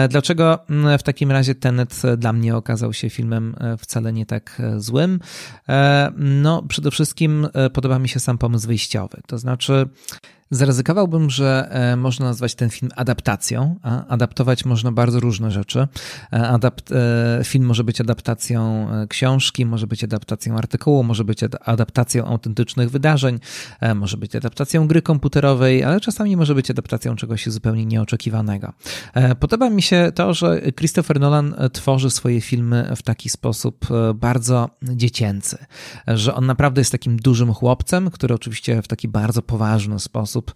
Dlaczego 0.08 0.58
w 0.98 1.02
takim 1.02 1.27
razie 1.32 1.48
razie 1.48 1.54
Tenet 1.54 2.04
e, 2.04 2.16
dla 2.16 2.32
mnie 2.32 2.56
okazał 2.56 2.92
się 2.92 3.10
filmem 3.10 3.54
e, 3.60 3.76
wcale 3.76 4.12
nie 4.12 4.26
tak 4.26 4.60
e, 4.60 4.80
złym. 4.80 5.20
No, 6.16 6.62
przede 6.62 6.90
wszystkim 6.90 7.48
podoba 7.72 7.98
mi 7.98 8.08
się 8.08 8.20
sam 8.20 8.38
pomysł 8.38 8.66
wyjściowy. 8.66 9.20
To 9.26 9.38
znaczy, 9.38 9.88
Zaryzykowałbym, 10.50 11.30
że 11.30 11.68
e, 11.70 11.96
można 11.96 12.26
nazwać 12.26 12.54
ten 12.54 12.70
film 12.70 12.90
adaptacją, 12.96 13.76
a 13.82 14.06
adaptować 14.06 14.64
można 14.64 14.92
bardzo 14.92 15.20
różne 15.20 15.50
rzeczy. 15.50 15.88
E, 16.32 16.48
adapt, 16.48 16.92
e, 16.92 17.40
film 17.44 17.64
może 17.64 17.84
być 17.84 18.00
adaptacją 18.00 18.88
książki, 19.08 19.66
może 19.66 19.86
być 19.86 20.04
adaptacją 20.04 20.56
artykułu, 20.56 21.02
może 21.02 21.24
być 21.24 21.40
adaptacją 21.64 22.26
autentycznych 22.26 22.90
wydarzeń, 22.90 23.38
może 23.94 24.16
być 24.16 24.36
adaptacją 24.36 24.86
gry 24.86 25.02
komputerowej, 25.02 25.84
ale 25.84 26.00
czasami 26.00 26.36
może 26.36 26.54
być 26.54 26.70
adaptacją 26.70 27.16
czegoś 27.16 27.46
zupełnie 27.46 27.86
nieoczekiwanego. 27.86 28.72
Podoba 29.40 29.70
mi 29.70 29.82
się 29.82 30.12
to, 30.14 30.34
że 30.34 30.60
Christopher 30.76 31.20
Nolan 31.20 31.54
tworzy 31.72 32.10
swoje 32.10 32.40
filmy 32.40 32.92
w 32.96 33.02
taki 33.02 33.28
sposób 33.28 33.86
bardzo 34.14 34.70
dziecięcy, 34.82 35.58
że 36.06 36.34
on 36.34 36.46
naprawdę 36.46 36.80
jest 36.80 36.92
takim 36.92 37.16
dużym 37.16 37.54
chłopcem, 37.54 38.10
który 38.10 38.34
oczywiście 38.34 38.82
w 38.82 38.88
taki 38.88 39.08
bardzo 39.08 39.42
poważny 39.42 39.98
sposób 39.98 40.37
sposób 40.38 40.52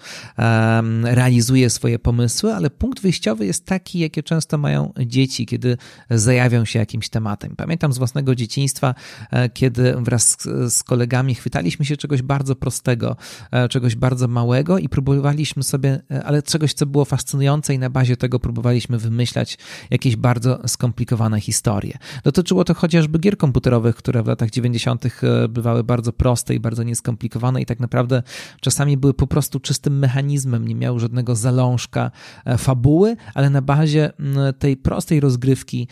realizuje 1.03 1.71
swoje 1.71 1.99
pomysły, 1.99 2.55
ale 2.55 2.71
punkt 2.71 3.03
wyjściowy 3.03 3.47
jest 3.47 3.67
taki, 3.67 3.99
jakie 3.99 4.23
często 4.23 4.59
mają 4.59 4.93
dzieci, 5.07 5.47
kiedy 5.47 5.77
zajawią 6.11 6.65
się 6.65 6.79
jakimś 6.79 7.09
tematem. 7.09 7.57
Pamiętam 7.57 7.93
z 7.93 7.99
własnego 7.99 8.35
dzieciństwa, 8.35 8.95
e, 9.31 9.49
kiedy 9.49 9.95
wraz 9.97 10.37
z 10.69 10.83
kolegami 10.83 11.35
chwytaliśmy 11.35 11.85
się 11.85 11.97
czegoś 11.97 12.23
bardzo 12.23 12.57
prostego, 12.57 13.17
e, 13.51 13.69
czegoś 13.69 13.97
bardzo 13.97 14.29
małego 14.29 14.79
i 14.79 14.89
próbowaliśmy 14.89 15.63
sobie, 15.63 16.01
e, 16.11 16.25
ale 16.25 16.43
czegoś, 16.43 16.75
co 16.75 16.87
było 16.87 17.05
fascynujące 17.05 17.75
i 17.75 17.79
na 17.79 17.91
bazie 17.91 18.17
tego 18.17 18.41
próbowaliśmy 18.41 18.99
wymyślać 18.99 19.59
jakieś 19.91 20.17
bardzo 20.17 20.69
skomplikowane 20.69 21.41
historie. 21.41 21.99
Dotyczyło 22.25 22.65
to 22.65 22.75
chociażby 22.75 23.19
gier 23.19 23.37
komputerowych, 23.37 23.97
które 23.97 24.23
w 24.23 24.27
latach 24.27 24.51
90. 24.51 25.05
bywały 25.49 25.85
bardzo 25.85 26.13
proste 26.13 26.55
i 26.55 26.61
bardzo 26.61 26.83
nieskomplikowane 26.83 27.63
i 27.63 27.67
tak 27.67 27.81
naprawdę 27.81 28.23
czasami 28.61 28.97
były 28.97 29.15
po 29.15 29.27
prostu 29.27 29.61
czystym 29.73 29.99
mechanizmem, 29.99 30.69
nie 30.69 30.75
miały 30.75 31.01
żadnego 31.01 31.37
zalążka 31.37 32.11
fabuły, 32.59 33.17
ale 33.35 33.51
na 33.51 33.63
bazie 33.63 34.13
tej 34.59 34.77
prostej 34.77 35.21
rozgrywki, 35.21 35.89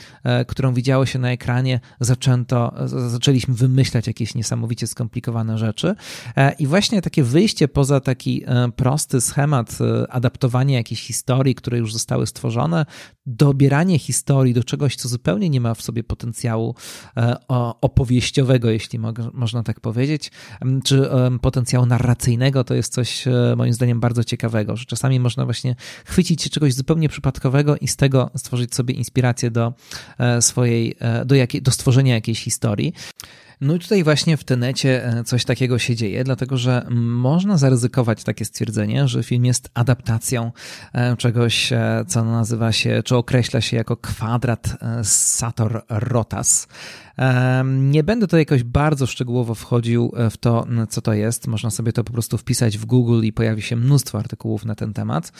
którą 0.47 0.75
widziało 0.75 1.07
się 1.07 1.19
na 1.19 1.31
ekranie, 1.31 1.81
zaczęto, 2.01 2.75
zaczęliśmy 2.87 3.55
wymyślać 3.55 4.07
jakieś 4.07 4.35
niesamowicie 4.35 4.87
skomplikowane 4.87 5.59
rzeczy. 5.59 5.95
E, 6.37 6.53
I 6.53 6.66
właśnie 6.66 7.03
takie 7.03 7.23
wyjście 7.23 7.69
poza 7.69 8.01
taki 8.01 8.43
e, 8.47 8.73
prosty 8.77 9.21
schemat 9.21 9.79
e, 9.81 10.12
adaptowania 10.12 10.77
jakiejś 10.77 11.03
historii, 11.03 11.55
które 11.55 11.79
już 11.79 11.93
zostały 11.93 12.27
stworzone, 12.27 12.87
dobieranie 13.27 13.99
historii 13.99 14.55
do 14.55 14.64
czegoś, 14.64 14.97
co 14.97 15.09
zupełnie 15.09 15.51
nie 15.51 15.61
ma 15.61 15.75
w 15.75 15.83
sobie 15.83 16.05
potencjału 16.05 16.75
opowieściowego, 17.81 18.71
jeśli 18.71 18.99
można 19.33 19.62
tak 19.62 19.81
powiedzieć, 19.81 20.31
czy 20.85 21.11
potencjału 21.40 21.87
narracyjnego, 21.87 22.64
to 22.64 22.75
jest 22.75 22.93
coś 22.93 23.25
moim 23.57 23.70
zdaniem 23.73 24.01
bardzo 24.01 24.25
ciekawego, 24.25 24.77
że 24.77 24.85
czasami 24.85 25.21
można 25.21 25.45
właśnie 25.45 25.77
chwycić 26.05 26.43
się 26.43 26.51
czegoś 26.51 26.75
zupełnie 26.75 27.09
przypadkowego 27.09 27.77
i 27.77 27.89
z 27.89 27.97
tego 27.97 28.31
stworzyć 28.37 28.75
sobie 28.75 28.95
inspirację 28.95 29.51
do 29.51 29.73
swojej, 30.41 30.97
do, 31.25 31.35
jakiej, 31.35 31.63
do 31.63 31.71
stworzenia 31.71 32.15
jakiejś 32.15 32.43
historii. 32.43 32.93
No 33.61 33.75
i 33.75 33.79
tutaj 33.79 34.05
właśnie 34.05 34.37
w 34.37 34.45
tenecie 34.45 35.05
e, 35.05 35.25
coś 35.25 35.45
takiego 35.45 35.79
się 35.79 35.97
dzieje, 35.97 36.25
dlatego 36.25 36.57
że 36.57 36.87
można 36.91 37.59
zaryzykować 37.59 38.25
takie 38.25 38.45
stwierdzenie, 38.45 39.09
że 39.09 39.23
film 39.23 39.45
jest 39.45 39.71
adaptacją 39.75 40.53
e, 40.93 41.17
czegoś, 41.17 41.73
e, 41.73 42.05
co 42.09 42.25
nazywa 42.25 42.73
się, 42.73 43.03
czy 43.05 43.17
określa 43.17 43.61
się 43.61 43.77
jako 43.77 43.97
kwadrat 43.97 44.77
Sator 45.03 45.83
Rotas. 45.89 46.69
Nie 47.65 48.03
będę 48.03 48.27
tutaj 48.27 48.41
jakoś 48.41 48.63
bardzo 48.63 49.07
szczegółowo 49.07 49.55
wchodził 49.55 50.13
w 50.31 50.37
to, 50.37 50.67
co 50.89 51.01
to 51.01 51.13
jest. 51.13 51.47
Można 51.47 51.71
sobie 51.71 51.93
to 51.93 52.05
po 52.05 52.13
prostu 52.13 52.39
wpisać 52.39 52.79
w 52.79 52.85
Google 52.85 53.23
i 53.23 53.33
pojawi 53.33 53.63
się 53.63 53.77
mnóstwo 53.77 54.19
artykułów 54.19 54.65
na 54.65 54.75
ten 54.75 54.93
temat. 54.93 55.33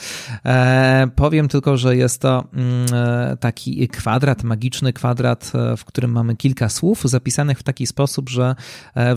Powiem 1.15 1.47
tylko, 1.47 1.77
że 1.77 1.95
jest 1.95 2.21
to 2.21 2.43
mm, 2.53 3.37
taki 3.37 3.87
kwadrat, 3.87 4.43
magiczny 4.43 4.93
kwadrat, 4.93 5.51
w 5.77 5.85
którym 5.85 6.11
mamy 6.11 6.35
kilka 6.35 6.69
słów 6.69 7.01
zapisanych 7.03 7.59
w 7.59 7.63
taki 7.63 7.87
sposób, 7.87 8.29
że, 8.29 8.55
e, 8.97 9.15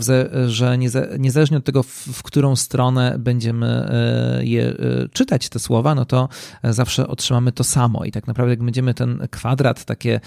że 0.48 0.79
niezależnie 1.18 1.57
od 1.57 1.64
tego, 1.64 1.83
w 1.83 2.22
którą 2.22 2.57
stronę 2.57 3.16
będziemy 3.18 3.66
e, 3.66 4.44
je 4.44 4.68
e, 4.68 4.74
czytać, 5.12 5.48
te 5.48 5.59
słowa, 5.59 5.94
no 5.94 6.05
to 6.05 6.29
zawsze 6.64 7.09
otrzymamy 7.09 7.53
to 7.53 7.64
samo. 7.64 8.05
I 8.05 8.12
tak 8.12 8.27
naprawdę, 8.27 8.50
jak 8.50 8.62
będziemy 8.62 8.94
ten 8.94 9.29
kwadrat, 9.31 9.85
takie 9.85 10.20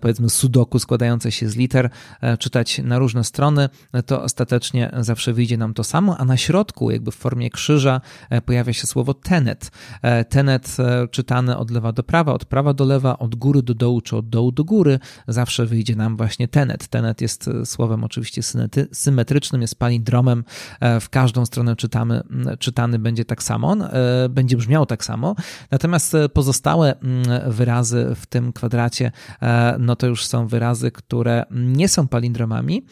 powiedzmy 0.00 0.30
sudoku 0.30 0.78
składające 0.78 1.32
się 1.32 1.48
z 1.48 1.56
liter, 1.68 1.90
czytać 2.38 2.78
na 2.78 2.98
różne 2.98 3.24
strony, 3.24 3.68
to 4.06 4.22
ostatecznie 4.22 4.90
zawsze 4.98 5.32
wyjdzie 5.32 5.56
nam 5.56 5.74
to 5.74 5.84
samo, 5.84 6.16
a 6.18 6.24
na 6.24 6.36
środku, 6.36 6.90
jakby 6.90 7.10
w 7.10 7.14
formie 7.14 7.50
krzyża, 7.50 8.00
pojawia 8.46 8.72
się 8.72 8.86
słowo 8.86 9.14
tenet. 9.14 9.70
Tenet 10.28 10.76
czytany 11.10 11.56
od 11.56 11.70
lewa 11.70 11.92
do 11.92 12.02
prawa, 12.02 12.32
od 12.32 12.44
prawa 12.44 12.74
do 12.74 12.84
lewa, 12.84 13.18
od 13.18 13.34
góry 13.34 13.62
do 13.62 13.74
dołu, 13.74 14.00
czy 14.00 14.16
od 14.16 14.28
dołu 14.28 14.52
do 14.52 14.64
góry, 14.64 14.98
zawsze 15.28 15.66
wyjdzie 15.66 15.96
nam 15.96 16.16
właśnie 16.16 16.48
tenet. 16.48 16.88
Tenet 16.88 17.20
jest 17.20 17.50
słowem 17.64 18.04
oczywiście 18.04 18.42
symetrycznym, 18.92 19.62
jest 19.62 19.78
palindromem, 19.78 20.44
e, 20.80 21.00
w 21.00 21.08
każdą 21.08 21.46
stronę 21.46 21.76
czytamy, 21.76 22.22
czytany 22.58 22.98
będzie 22.98 23.24
tak 23.24 23.42
samo, 23.42 23.76
e, 23.92 24.28
będzie 24.28 24.56
brzmiał 24.56 24.86
tak 24.86 25.04
samo, 25.04 25.36
natomiast 25.70 26.14
e, 26.14 26.28
pozostałe 26.28 26.94
wyrazy 27.46 28.12
w 28.16 28.26
tym 28.26 28.52
kwadracie, 28.52 29.12
no 29.78 29.96
to 29.96 30.06
już 30.06 30.26
są 30.26 30.46
wyrazy, 30.46 30.90
które 30.90 31.44
nie 31.58 31.88
są 31.88 32.08
palindromami, 32.08 32.86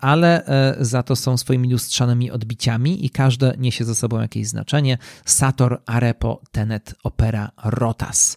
ale 0.00 0.42
za 0.80 1.02
to 1.02 1.16
są 1.16 1.36
swoimi 1.36 1.72
lustrzanymi 1.72 2.30
odbiciami 2.30 3.06
i 3.06 3.10
każde 3.10 3.54
niesie 3.58 3.84
ze 3.84 3.94
sobą 3.94 4.20
jakieś 4.20 4.48
znaczenie. 4.48 4.98
Sator, 5.24 5.82
arepo, 5.86 6.42
tenet, 6.52 6.94
opera, 7.04 7.50
rotas. 7.64 8.36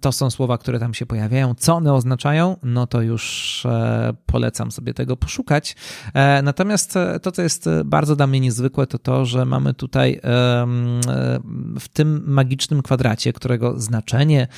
To 0.00 0.12
są 0.12 0.30
słowa, 0.30 0.58
które 0.58 0.78
tam 0.78 0.94
się 0.94 1.06
pojawiają. 1.06 1.54
Co 1.54 1.74
one 1.74 1.92
oznaczają? 1.92 2.56
No 2.62 2.86
to 2.86 3.02
już 3.02 3.66
polecam 4.26 4.72
sobie 4.72 4.94
tego 4.94 5.16
poszukać. 5.16 5.76
E, 6.14 6.42
natomiast 6.42 6.96
e, 6.96 7.20
to, 7.20 7.32
co 7.32 7.42
jest 7.42 7.66
e, 7.66 7.84
bardzo 7.84 8.16
dla 8.16 8.26
mnie 8.26 8.40
niezwykłe, 8.40 8.86
to 8.86 8.98
to, 8.98 9.24
że 9.24 9.44
mamy 9.44 9.74
tutaj 9.74 10.20
w 11.80 11.88
tym 11.92 12.22
magicznym 12.26 12.82
kwadracie, 12.82 13.32
którego 13.32 13.80
znaczenie, 13.80 14.48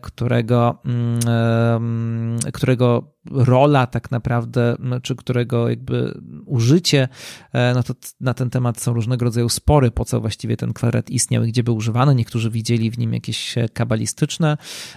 którego, 0.00 0.78
mm, 0.84 2.38
którego 2.52 3.17
rola 3.30 3.86
tak 3.86 4.10
naprawdę, 4.10 4.76
czy 5.02 5.16
którego 5.16 5.68
jakby 5.68 6.20
użycie, 6.46 7.08
e, 7.52 7.74
no 7.74 7.82
to 7.82 7.94
na 8.20 8.34
ten 8.34 8.50
temat 8.50 8.80
są 8.80 8.92
różnego 8.92 9.24
rodzaju 9.24 9.48
spory, 9.48 9.90
po 9.90 10.04
co 10.04 10.20
właściwie 10.20 10.56
ten 10.56 10.72
kwadrat 10.72 11.10
istniał 11.10 11.44
i 11.44 11.48
gdzie 11.48 11.62
był 11.62 11.76
używany. 11.76 12.14
Niektórzy 12.14 12.50
widzieli 12.50 12.90
w 12.90 12.98
nim 12.98 13.12
jakieś 13.12 13.58
e, 13.58 13.68
kabalistyczne 13.68 14.56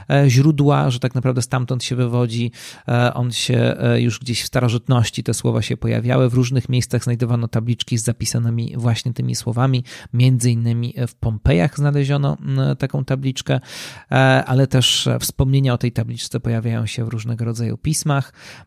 e, 0.09 0.29
źródła, 0.29 0.89
że 0.89 0.99
tak 0.99 1.15
naprawdę 1.15 1.41
stamtąd 1.41 1.83
się 1.83 1.95
wywodzi. 1.95 2.51
On 3.13 3.31
się 3.31 3.77
już 3.95 4.19
gdzieś 4.19 4.43
w 4.43 4.47
starożytności 4.47 5.23
te 5.23 5.33
słowa 5.33 5.61
się 5.61 5.77
pojawiały. 5.77 6.29
W 6.29 6.33
różnych 6.33 6.69
miejscach 6.69 7.03
znajdowano 7.03 7.47
tabliczki 7.47 7.97
z 7.97 8.03
zapisanymi 8.03 8.73
właśnie 8.77 9.13
tymi 9.13 9.35
słowami. 9.35 9.83
Między 10.13 10.51
innymi 10.51 10.93
w 11.07 11.15
Pompejach 11.15 11.77
znaleziono 11.77 12.37
taką 12.79 13.05
tabliczkę, 13.05 13.59
ale 14.45 14.67
też 14.67 15.09
wspomnienia 15.19 15.73
o 15.73 15.77
tej 15.77 15.91
tabliczce 15.91 16.39
pojawiają 16.39 16.85
się 16.85 17.05
w 17.05 17.07
różnego 17.07 17.45
rodzaju 17.45 17.77
pismach. 17.77 18.20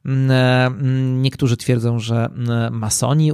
Mm, 0.04 0.30
e, 0.30 0.66
mm, 0.66 1.22
niektórzy 1.22 1.56
twierdzą, 1.56 1.98
że 1.98 2.24
mm, 2.24 2.78
masoni 2.78 3.32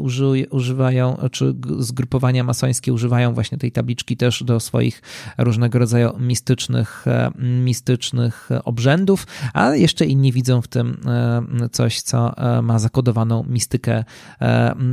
używają, 0.50 1.16
czy 1.30 1.54
zgrupowania 1.78 2.44
masońskie 2.44 2.92
używają 2.92 3.34
właśnie 3.34 3.58
tej 3.58 3.72
tabliczki 3.72 4.16
też 4.16 4.42
do 4.44 4.60
swoich 4.60 5.02
różnego 5.38 5.78
rodzaju 5.78 6.18
mistycznych, 6.18 7.04
e, 7.06 7.30
mistycznych 7.40 8.48
obrzędów, 8.64 9.26
a 9.54 9.74
jeszcze 9.74 10.06
inni 10.06 10.32
widzą 10.32 10.62
w 10.62 10.68
tym 10.68 11.00
e, 11.06 11.68
coś, 11.68 12.02
co 12.02 12.34
ma 12.62 12.78
zakodowaną 12.78 13.44
mistykę, 13.48 14.04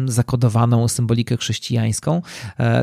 zakodowaną 0.05 0.87
symbolikę 0.87 1.37
chrześcijańską. 1.37 2.21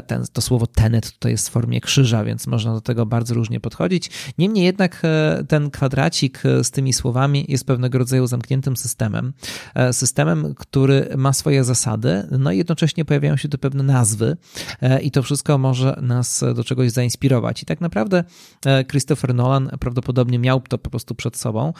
Ten, 0.06 0.24
to 0.32 0.40
słowo 0.40 0.66
tenet 0.66 1.12
tutaj 1.12 1.32
jest 1.32 1.48
w 1.48 1.52
formie 1.52 1.80
krzyża, 1.80 2.24
więc 2.24 2.46
można 2.46 2.74
do 2.74 2.80
tego 2.80 3.06
bardzo 3.06 3.34
różnie 3.34 3.60
podchodzić. 3.60 4.10
Niemniej 4.38 4.64
jednak 4.64 5.02
ten 5.48 5.70
kwadracik 5.70 6.42
z 6.62 6.70
tymi 6.70 6.92
słowami 6.92 7.44
jest 7.48 7.66
pewnego 7.66 7.98
rodzaju 7.98 8.26
zamkniętym 8.34 8.76
systemem, 8.76 9.32
e, 9.74 9.92
systemem, 9.92 10.54
który 10.54 11.08
ma 11.16 11.32
swoje 11.32 11.64
zasady, 11.64 12.28
no 12.38 12.52
i 12.52 12.58
jednocześnie 12.58 13.04
pojawiają 13.04 13.36
się 13.36 13.48
tu 13.48 13.58
pewne 13.58 13.82
nazwy 13.82 14.36
e, 14.82 15.00
i 15.00 15.10
to 15.10 15.22
wszystko 15.22 15.58
może 15.58 15.98
nas 16.02 16.44
do 16.54 16.64
czegoś 16.64 16.90
zainspirować. 16.90 17.62
I 17.62 17.66
tak 17.66 17.80
naprawdę 17.80 18.24
e, 18.66 18.84
Christopher 18.84 19.34
Nolan 19.34 19.70
prawdopodobnie 19.80 20.38
miał 20.38 20.60
to 20.60 20.78
po 20.78 20.90
prostu 20.90 21.14
przed 21.14 21.36
sobą. 21.36 21.72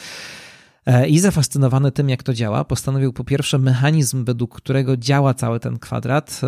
I 1.08 1.20
zafascynowany 1.20 1.92
tym, 1.92 2.08
jak 2.08 2.22
to 2.22 2.34
działa, 2.34 2.64
postanowił 2.64 3.12
po 3.12 3.24
pierwsze 3.24 3.58
mechanizm, 3.58 4.24
według 4.24 4.54
którego 4.56 4.96
działa 4.96 5.34
cały 5.34 5.60
ten 5.60 5.78
kwadrat, 5.78 6.40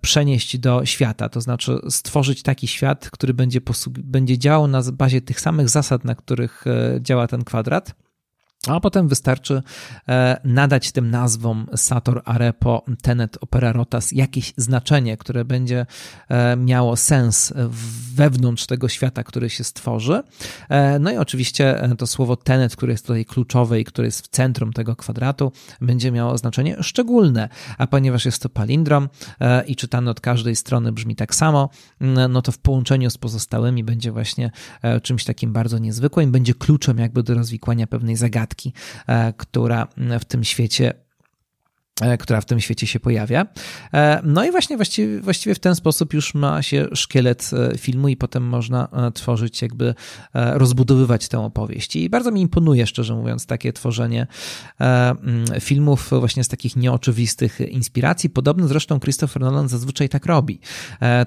przenieść 0.00 0.58
do 0.58 0.84
świata, 0.84 1.28
to 1.28 1.40
znaczy 1.40 1.78
stworzyć 1.88 2.42
taki 2.42 2.68
świat, 2.68 3.10
który 3.10 3.34
będzie, 3.34 3.60
będzie 3.98 4.38
działał 4.38 4.68
na 4.68 4.82
bazie 4.92 5.20
tych 5.20 5.40
samych 5.40 5.68
zasad, 5.68 6.04
na 6.04 6.14
których 6.14 6.64
działa 7.00 7.26
ten 7.26 7.44
kwadrat 7.44 7.94
a 8.66 8.80
potem 8.80 9.08
wystarczy 9.08 9.62
e, 10.08 10.40
nadać 10.44 10.92
tym 10.92 11.10
nazwom 11.10 11.66
Sator, 11.76 12.22
Arepo, 12.24 12.84
Tenet, 13.02 13.38
Opera 13.40 13.72
Rotas 13.72 14.12
jakieś 14.12 14.52
znaczenie, 14.56 15.16
które 15.16 15.44
będzie 15.44 15.86
e, 16.28 16.56
miało 16.56 16.96
sens 16.96 17.52
wewnątrz 18.14 18.66
tego 18.66 18.88
świata, 18.88 19.24
który 19.24 19.50
się 19.50 19.64
stworzy. 19.64 20.22
E, 20.68 20.98
no 20.98 21.12
i 21.12 21.16
oczywiście 21.16 21.88
to 21.98 22.06
słowo 22.06 22.36
Tenet, 22.36 22.76
które 22.76 22.92
jest 22.92 23.06
tutaj 23.06 23.24
kluczowe 23.24 23.80
i 23.80 23.84
które 23.84 24.06
jest 24.06 24.26
w 24.26 24.28
centrum 24.28 24.72
tego 24.72 24.96
kwadratu, 24.96 25.52
będzie 25.80 26.12
miało 26.12 26.38
znaczenie 26.38 26.76
szczególne, 26.82 27.48
a 27.78 27.86
ponieważ 27.86 28.24
jest 28.24 28.42
to 28.42 28.48
palindrom 28.48 29.08
i 29.66 29.76
czytany 29.76 30.10
od 30.10 30.20
każdej 30.20 30.56
strony 30.56 30.92
brzmi 30.92 31.16
tak 31.16 31.34
samo, 31.34 31.70
no 32.28 32.42
to 32.42 32.52
w 32.52 32.58
połączeniu 32.58 33.10
z 33.10 33.18
pozostałymi 33.18 33.84
będzie 33.84 34.12
właśnie 34.12 34.50
czymś 35.02 35.24
takim 35.24 35.52
bardzo 35.52 35.78
niezwykłym, 35.78 36.32
będzie 36.32 36.54
kluczem 36.54 36.98
jakby 36.98 37.22
do 37.22 37.34
rozwikłania 37.34 37.86
pewnej 37.86 38.16
zagadki 38.16 38.49
zagadki, 38.50 38.72
e, 39.06 39.32
która 39.32 39.88
w 40.20 40.24
tym 40.24 40.44
świecie 40.44 40.94
która 42.18 42.40
w 42.40 42.44
tym 42.44 42.60
świecie 42.60 42.86
się 42.86 43.00
pojawia. 43.00 43.46
E, 43.94 44.20
no 44.24 44.44
i 44.44 44.50
właśnie 44.50 44.76
właściwie, 44.76 45.20
właściwie 45.20 45.54
w 45.54 45.58
ten 45.58 45.74
sposób 45.74 46.14
już 46.14 46.34
ma 46.34 46.62
się 46.62 46.86
szkielet 46.94 47.50
e, 47.52 47.78
filmu 47.78 48.08
i 48.08 48.16
potem 48.16 48.42
można 48.42 48.88
tworzyć, 49.14 49.62
jakby 49.62 49.94
rozbudowywać 50.34 51.28
tę 51.28 51.40
opowieść. 51.40 51.96
I 51.96 52.10
bardzo 52.10 52.30
mi 52.30 52.40
imponuje, 52.40 52.86
szczerze 52.86 53.14
mówiąc, 53.14 53.46
takie 53.46 53.72
tworzenie 53.72 54.26
mm, 54.78 55.44
filmów 55.60 56.10
właśnie 56.10 56.44
z 56.44 56.48
takich 56.48 56.76
nieoczywistych 56.76 57.60
inspiracji. 57.60 58.30
Podobno 58.30 58.68
zresztą 58.68 59.00
Christopher 59.00 59.42
Nolan 59.42 59.68
zazwyczaj 59.68 60.08
tak 60.08 60.26
robi. 60.26 60.60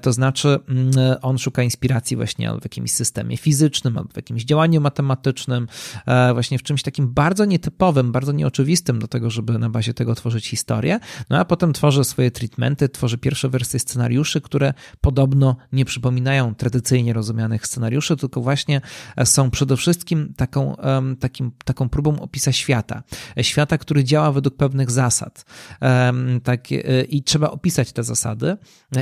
To 0.02 0.12
znaczy 0.12 0.58
mm, 0.68 0.90
on 1.22 1.38
szuka 1.38 1.62
inspiracji 1.62 2.16
właśnie 2.16 2.50
w 2.60 2.64
jakimś 2.64 2.90
systemie 2.90 3.36
fizycznym, 3.36 3.98
albo 3.98 4.12
w 4.12 4.16
jakimś 4.16 4.44
działaniu 4.44 4.80
matematycznym, 4.80 5.68
właśnie 6.32 6.58
w 6.58 6.62
czymś 6.62 6.82
takim 6.82 7.14
bardzo 7.14 7.44
nietypowym, 7.44 8.12
bardzo 8.12 8.32
nieoczywistym 8.32 8.98
do 8.98 9.08
tego, 9.08 9.30
żeby 9.30 9.58
na 9.58 9.70
bazie 9.70 9.94
tego 9.94 10.14
tworzyć 10.14 10.48
historię 10.48 10.63
historię, 10.64 11.00
no 11.30 11.38
a 11.38 11.44
potem 11.44 11.72
tworzy 11.72 12.04
swoje 12.04 12.30
treatmenty, 12.30 12.88
tworzy 12.88 13.18
pierwsze 13.18 13.48
wersje 13.48 13.80
scenariuszy, 13.80 14.40
które 14.40 14.74
podobno 15.00 15.56
nie 15.72 15.84
przypominają 15.84 16.54
tradycyjnie 16.54 17.12
rozumianych 17.12 17.66
scenariuszy, 17.66 18.16
tylko 18.16 18.40
właśnie 18.40 18.80
są 19.24 19.50
przede 19.50 19.76
wszystkim 19.76 20.34
taką, 20.36 20.76
takim, 21.20 21.52
taką 21.64 21.88
próbą 21.88 22.20
opisa 22.20 22.52
świata. 22.52 23.02
Świata, 23.42 23.78
który 23.78 24.04
działa 24.04 24.32
według 24.32 24.56
pewnych 24.56 24.90
zasad. 24.90 25.44
Tak, 26.44 26.72
e, 26.72 27.02
I 27.02 27.22
trzeba 27.22 27.50
opisać 27.50 27.92
te 27.92 28.02
zasady 28.02 28.56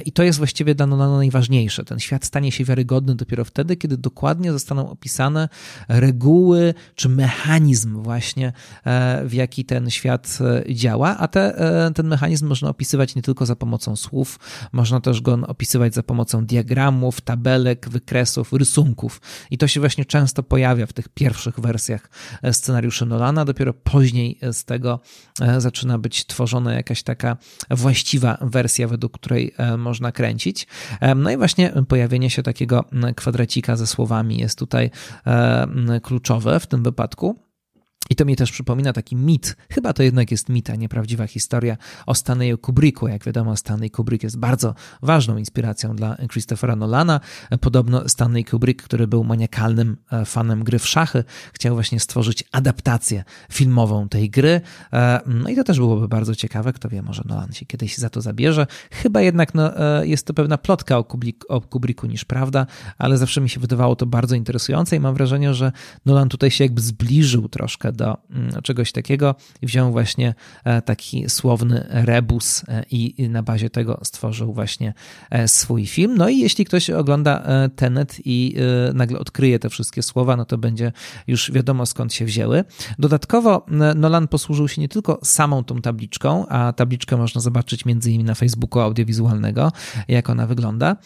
i 0.04 0.12
to 0.12 0.22
jest 0.22 0.38
właściwie 0.38 0.74
dla 0.74 0.86
Nolana 0.86 1.16
najważniejsze. 1.16 1.84
Ten 1.84 1.98
świat 1.98 2.24
stanie 2.24 2.52
się 2.52 2.64
wiarygodny 2.64 3.14
dopiero 3.14 3.44
wtedy, 3.44 3.76
kiedy 3.76 3.96
dokładnie 3.96 4.52
zostaną 4.52 4.90
opisane 4.90 5.48
reguły 5.88 6.74
czy 6.94 7.08
mechanizm 7.08 8.02
właśnie, 8.02 8.52
e, 8.84 9.22
w 9.24 9.34
jaki 9.34 9.64
ten 9.64 9.90
świat 9.90 10.38
e, 10.40 10.74
działa, 10.74 11.18
a 11.18 11.28
te 11.28 11.41
E, 11.42 11.90
ten 11.94 12.06
mechanizm 12.06 12.46
można 12.46 12.68
opisywać 12.68 13.14
nie 13.14 13.22
tylko 13.22 13.46
za 13.46 13.56
pomocą 13.56 13.96
słów, 13.96 14.38
można 14.72 15.00
też 15.00 15.20
go 15.20 15.38
opisywać 15.46 15.94
za 15.94 16.02
pomocą 16.02 16.46
diagramów, 16.46 17.20
tabelek, 17.20 17.88
wykresów, 17.88 18.52
rysunków. 18.52 19.20
I 19.50 19.58
to 19.58 19.68
się 19.68 19.80
właśnie 19.80 20.04
często 20.04 20.42
pojawia 20.42 20.86
w 20.86 20.92
tych 20.92 21.08
pierwszych 21.08 21.60
wersjach 21.60 22.10
e, 22.42 22.52
scenariuszy 22.52 23.06
Nolana. 23.06 23.44
Dopiero 23.44 23.74
później 23.74 24.38
z 24.52 24.64
tego 24.64 25.00
e, 25.40 25.60
zaczyna 25.60 25.98
być 25.98 26.26
tworzona 26.26 26.74
jakaś 26.74 27.02
taka 27.02 27.36
właściwa 27.70 28.38
wersja, 28.40 28.88
według 28.88 29.12
której 29.12 29.54
można 29.78 30.12
kręcić. 30.12 30.66
No 31.16 31.30
i 31.30 31.36
właśnie 31.36 31.72
pojawienie 31.88 32.30
się 32.30 32.42
takiego 32.42 32.84
kwadracika 33.16 33.76
ze 33.76 33.86
słowami 33.86 34.38
jest 34.38 34.58
tutaj 34.58 34.90
kluczowe 36.02 36.60
w 36.60 36.66
tym 36.66 36.82
wypadku. 36.82 37.51
I 38.10 38.16
to 38.16 38.24
mi 38.24 38.36
też 38.36 38.52
przypomina 38.52 38.92
taki 38.92 39.16
mit, 39.16 39.56
chyba 39.70 39.92
to 39.92 40.02
jednak 40.02 40.30
jest 40.30 40.48
mit, 40.48 40.70
a 40.70 40.76
nieprawdziwa 40.76 41.26
historia 41.26 41.76
o 42.06 42.14
Stanleyu 42.14 42.58
Kubricku. 42.58 43.08
Jak 43.08 43.24
wiadomo, 43.24 43.56
Stanley 43.56 43.90
Kubrick 43.90 44.24
jest 44.24 44.38
bardzo 44.38 44.74
ważną 45.02 45.36
inspiracją 45.36 45.96
dla 45.96 46.16
Christophera 46.30 46.76
Nolana. 46.76 47.20
Podobno 47.60 48.08
Stanley 48.08 48.44
Kubrick, 48.44 48.82
który 48.82 49.06
był 49.06 49.24
maniakalnym 49.24 49.96
e, 50.12 50.24
fanem 50.24 50.64
gry 50.64 50.78
w 50.78 50.88
szachy, 50.88 51.24
chciał 51.52 51.74
właśnie 51.74 52.00
stworzyć 52.00 52.44
adaptację 52.52 53.24
filmową 53.50 54.08
tej 54.08 54.30
gry. 54.30 54.60
E, 54.92 55.20
no 55.26 55.48
i 55.48 55.56
to 55.56 55.64
też 55.64 55.78
byłoby 55.78 56.08
bardzo 56.08 56.34
ciekawe. 56.34 56.72
Kto 56.72 56.88
wie, 56.88 57.02
może 57.02 57.22
Nolan 57.26 57.52
się 57.52 57.66
kiedyś 57.66 57.98
za 57.98 58.10
to 58.10 58.20
zabierze. 58.20 58.66
Chyba 58.90 59.20
jednak 59.20 59.54
no, 59.54 59.78
e, 60.00 60.06
jest 60.06 60.26
to 60.26 60.34
pewna 60.34 60.58
plotka 60.58 60.98
o, 60.98 61.04
Kubrick, 61.04 61.44
o 61.48 61.60
Kubricku 61.60 62.06
niż 62.06 62.24
prawda, 62.24 62.66
ale 62.98 63.18
zawsze 63.18 63.40
mi 63.40 63.48
się 63.48 63.60
wydawało 63.60 63.96
to 63.96 64.06
bardzo 64.06 64.34
interesujące 64.34 64.96
i 64.96 65.00
mam 65.00 65.14
wrażenie, 65.14 65.54
że 65.54 65.72
Nolan 66.06 66.28
tutaj 66.28 66.50
się 66.50 66.64
jakby 66.64 66.80
zbliżył 66.80 67.48
troszkę 67.48 67.92
do 67.92 68.01
mm, 68.06 68.62
czegoś 68.62 68.92
takiego 68.92 69.34
i 69.62 69.66
wziął 69.66 69.92
właśnie 69.92 70.34
e, 70.64 70.82
taki 70.82 71.30
słowny 71.30 71.86
rebus 71.90 72.64
e, 72.68 72.84
i 72.90 73.28
na 73.28 73.42
bazie 73.42 73.70
tego 73.70 74.00
stworzył 74.02 74.52
właśnie 74.54 74.94
e, 75.30 75.48
swój 75.48 75.86
film. 75.86 76.14
No 76.16 76.28
i 76.28 76.38
jeśli 76.38 76.64
ktoś 76.64 76.90
ogląda 76.90 77.42
Tenet 77.76 78.16
i 78.24 78.56
nagle 78.94 79.18
odkryje 79.18 79.58
te 79.58 79.68
wszystkie 79.68 80.02
słowa, 80.02 80.36
no 80.36 80.44
to 80.44 80.58
będzie 80.58 80.92
już 81.26 81.52
wiadomo 81.52 81.86
skąd 81.86 82.12
się 82.12 82.24
wzięły. 82.24 82.64
Dodatkowo 82.98 83.66
Nolan 83.94 84.28
posłużył 84.28 84.68
się 84.68 84.80
nie 84.80 84.88
tylko 84.88 85.18
samą 85.22 85.64
tą 85.64 85.82
tabliczką, 85.82 86.46
a 86.48 86.72
tabliczkę 86.72 87.16
można 87.16 87.40
zobaczyć 87.40 87.84
między 87.84 88.10
innymi 88.10 88.24
na 88.24 88.34
Facebooku 88.34 88.82
audiowizualnego, 88.82 89.72
jak 90.08 90.30
ona 90.30 90.46
wygląda 90.46 90.96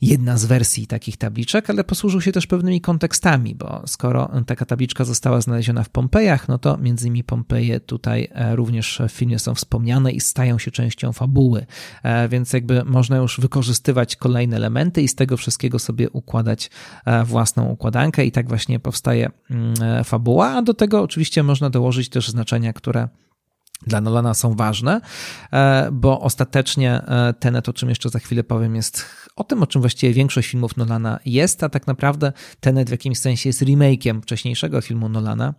jedna 0.00 0.38
z 0.38 0.44
wersji 0.44 0.86
takich 0.86 1.16
tabliczek, 1.16 1.70
ale 1.70 1.84
posłużył 1.84 2.20
się 2.20 2.32
też 2.32 2.46
pewnymi 2.46 2.80
kontekstami, 2.80 3.54
bo 3.54 3.82
skoro 3.86 4.30
taka 4.46 4.66
tabliczka 4.66 5.04
została 5.04 5.40
znaleziona 5.40 5.84
w 5.84 5.88
Pompejach, 5.88 6.48
no 6.48 6.58
to 6.58 6.76
między 6.76 7.06
innymi 7.06 7.24
Pompeje 7.24 7.80
tutaj 7.80 8.28
e, 8.32 8.56
również 8.56 9.02
w 9.08 9.12
filmie 9.12 9.38
są 9.38 9.54
wspomniane 9.54 10.12
i 10.12 10.20
stają 10.20 10.58
się 10.58 10.70
częścią 10.70 11.12
fabuły, 11.12 11.66
e, 12.02 12.28
więc 12.28 12.52
jakby 12.52 12.84
można 12.84 13.16
już 13.16 13.40
wykorzystywać 13.40 14.16
kolejne 14.16 14.56
elementy 14.56 15.02
i 15.02 15.08
z 15.08 15.14
tego 15.14 15.36
wszystkiego 15.36 15.78
sobie 15.78 16.10
układać 16.10 16.70
e, 17.04 17.24
własną 17.24 17.68
układankę 17.68 18.24
i 18.24 18.32
tak 18.32 18.48
właśnie 18.48 18.80
powstaje 18.80 19.30
mm, 19.50 20.04
fabuła, 20.04 20.50
a 20.50 20.62
do 20.62 20.74
tego 20.74 21.02
oczywiście 21.02 21.42
można 21.42 21.70
dołożyć 21.70 22.08
też 22.08 22.28
znaczenia, 22.28 22.72
które 22.72 23.08
dla 23.86 24.00
Nolana 24.00 24.34
są 24.34 24.54
ważne, 24.54 25.00
bo 25.92 26.20
ostatecznie 26.20 27.02
Tenet, 27.40 27.68
o 27.68 27.72
czym 27.72 27.88
jeszcze 27.88 28.08
za 28.08 28.18
chwilę 28.18 28.44
powiem, 28.44 28.76
jest 28.76 29.04
o 29.38 29.44
tym, 29.44 29.62
o 29.62 29.66
czym 29.66 29.80
właściwie 29.80 30.12
większość 30.12 30.48
filmów 30.48 30.76
Nolana 30.76 31.18
jest, 31.24 31.62
a 31.62 31.68
tak 31.68 31.86
naprawdę 31.86 32.32
Tenet 32.60 32.88
w 32.88 32.92
jakimś 32.92 33.18
sensie 33.18 33.48
jest 33.48 33.62
remake'iem 33.62 34.22
wcześniejszego 34.22 34.80
filmu 34.80 35.08
Nolana, 35.08 35.54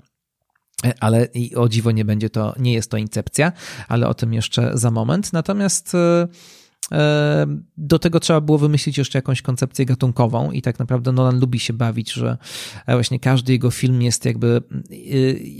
ale 1.00 1.26
i 1.34 1.56
o 1.56 1.70
dziwo 1.70 1.92
nie 1.92 2.06
będzie 2.06 2.30
to, 2.30 2.54
nie 2.60 2.74
jest 2.74 2.92
to 2.92 2.98
incepcja, 2.98 3.52
ale 3.88 4.08
o 4.08 4.14
tym 4.14 4.34
jeszcze 4.34 4.72
za 4.74 4.92
moment. 4.92 5.34
Natomiast 5.34 5.96
E, 5.96 6.28
do 7.78 8.00
tego 8.00 8.20
trzeba 8.20 8.42
było 8.42 8.58
wymyślić 8.58 8.98
jeszcze 8.98 9.18
jakąś 9.18 9.42
koncepcję 9.42 9.86
gatunkową 9.86 10.52
i 10.52 10.62
tak 10.62 10.80
naprawdę 10.80 11.12
Nolan 11.12 11.40
lubi 11.40 11.60
się 11.60 11.74
bawić, 11.74 12.12
że 12.12 12.38
e, 12.86 12.94
właśnie 12.94 13.20
każdy 13.20 13.52
jego 13.54 13.72
film 13.72 14.02
jest 14.02 14.26
jakby 14.26 14.62
e, 14.92 14.94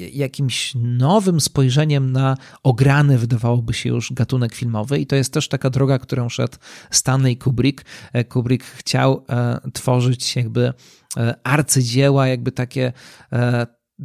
jakimś 0.10 0.74
nowym 0.76 1.42
spojrzeniem 1.42 2.12
na 2.12 2.38
ograny, 2.64 3.18
wydawałoby 3.18 3.74
się 3.74 3.90
już, 3.90 4.14
gatunek 4.14 4.56
filmowy 4.56 5.00
i 5.00 5.08
to 5.08 5.16
jest 5.16 5.34
też 5.34 5.48
taka 5.48 5.70
droga, 5.70 6.00
którą 6.00 6.30
szedł 6.30 6.58
Stanley 6.92 7.38
Kubrick. 7.38 7.86
Kubrick 8.30 8.66
chciał 8.66 9.26
tworzyć 9.74 10.36
jakby 10.36 10.74
arcydzieła, 11.44 12.28
jakby 12.28 12.52
takie 12.52 12.94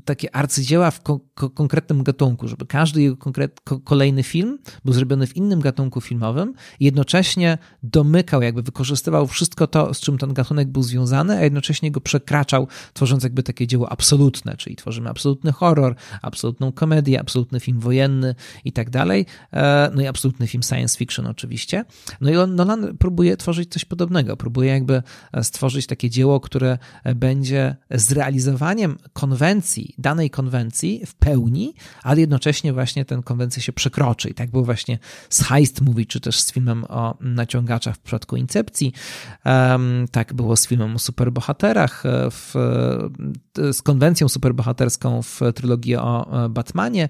takie 0.04 0.37
arcydzieła 0.37 0.90
w 0.90 1.02
ko 1.02 1.20
ko 1.35 1.50
konkretnym 1.50 2.02
gatunku, 2.02 2.48
żeby 2.48 2.66
każdy 2.66 3.02
jego 3.02 3.16
ko 3.64 3.80
kolejny 3.80 4.22
film 4.22 4.59
był 4.85 4.94
zrobiony 4.94 5.26
w 5.26 5.37
innym 5.37 5.61
gatunku 5.61 6.00
filmowym 6.00 6.54
i 6.80 6.85
jednocześnie 6.85 7.59
domykał, 7.83 8.42
jakby 8.42 8.62
wykorzystywał 8.62 9.26
wszystko 9.26 9.66
to, 9.66 9.94
z 9.94 10.00
czym 10.00 10.18
ten 10.18 10.35
gatunek 10.35 10.68
był 10.68 10.83
związany, 10.83 11.37
a 11.37 11.42
jednocześnie 11.44 11.90
go 11.90 12.00
przekraczał, 12.00 12.68
tworząc 12.92 13.22
jakby 13.22 13.42
takie 13.42 13.66
dzieło 13.66 13.92
absolutne, 13.92 14.57
czyli 14.57 14.76
tworzymy 14.76 15.09
absolutny 15.09 15.52
horror, 15.52 15.94
absolutną 16.22 16.72
komedię, 16.72 17.20
absolutny 17.20 17.61
film 17.61 17.80
wojenny 17.80 18.35
i 18.64 18.72
tak 18.72 18.90
dalej, 18.90 19.26
e, 19.52 19.90
no 19.94 20.02
i 20.02 20.07
absolutny 20.07 20.46
film 20.46 20.62
science 20.62 20.98
fiction 20.98 21.26
oczywiście. 21.26 21.85
No 22.20 22.30
i 22.30 22.48
Nolan 22.48 22.96
próbuje 22.98 23.37
tworzyć 23.37 23.72
coś 23.72 23.85
podobnego, 23.85 24.37
próbuje 24.37 24.70
jakby 24.70 25.02
e, 25.33 25.44
stworzyć 25.44 25.87
takie 25.87 26.11
dzieło, 26.11 26.40
które 26.40 26.78
będzie 27.14 27.76
zrealizowaniem 27.90 28.98
konwencji 29.12 29.84
danej 29.99 30.31
konwencji 30.31 31.03
w 31.07 31.14
pełni, 31.14 31.75
ale 32.03 32.20
jednocześnie 32.20 32.73
właśnie 32.73 33.05
tę 33.05 33.20
konwencję 33.25 33.62
się 33.62 33.73
przekroczy. 33.73 34.29
I 34.29 34.35
tak 34.35 34.51
było 34.51 34.64
właśnie 34.64 34.99
z 35.31 35.42
Heist 35.42 35.81
Movie, 35.81 36.07
czy 36.07 36.20
też 36.20 36.40
z 36.40 36.53
filmem 36.53 36.85
o 36.88 37.16
naciągaczach 37.20 37.97
w 37.97 37.99
przypadku 37.99 38.37
Incepcji. 38.37 38.92
Tak 40.11 40.35
było 40.35 40.57
z 40.57 40.66
filmem 40.66 40.97
o 40.97 40.99
superbohaterach, 40.99 42.07
e, 42.07 42.31
w, 42.31 42.57
e, 43.59 43.73
z 43.73 43.83
konwencją 43.83 44.29
superbohaterską 44.29 45.23
w 45.23 45.40
trylogii 45.55 45.97
o 45.97 46.44
e, 46.44 46.49
Batmanie. 46.49 47.09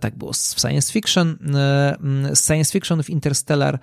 Tak 0.00 0.18
było 0.18 0.32
w 0.32 0.36
science 0.36 0.92
fiction, 0.92 1.38
z 2.32 2.46
science 2.46 2.72
fiction 2.72 3.02
w 3.02 3.10
Interstellar, 3.10 3.78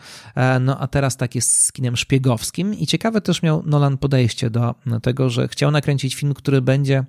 no 0.61 0.79
a 0.79 0.87
teraz 0.87 1.17
tak 1.17 1.35
jest 1.35 1.51
z 1.51 1.71
kinem 1.71 1.97
szpiegowskim. 1.97 2.73
I 2.73 2.87
ciekawe 2.87 3.21
też 3.21 3.41
miał 3.41 3.63
Nolan 3.65 3.97
podejście 3.97 4.49
do 4.49 4.75
tego, 5.01 5.29
że 5.29 5.47
chciał 5.47 5.71
nakręcić 5.71 6.15
film, 6.15 6.33
który 6.33 6.61
będzie 6.61 7.05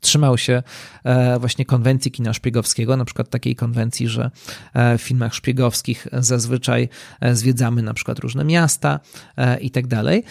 trzymał 0.00 0.38
się 0.38 0.62
e, 1.04 1.38
właśnie 1.38 1.64
konwencji 1.64 2.10
kina 2.10 2.32
szpiegowskiego, 2.32 2.96
na 2.96 3.04
przykład 3.04 3.30
takiej 3.30 3.56
konwencji, 3.56 4.08
że 4.08 4.30
e, 4.74 4.98
w 4.98 5.02
filmach 5.02 5.34
szpiegowskich 5.34 6.06
zazwyczaj 6.12 6.88
e, 7.20 7.34
zwiedzamy 7.34 7.82
na 7.82 7.94
przykład 7.94 8.18
różne 8.18 8.44
miasta 8.44 9.00
i 9.60 9.70
tak 9.70 9.86
dalej. 9.86 10.24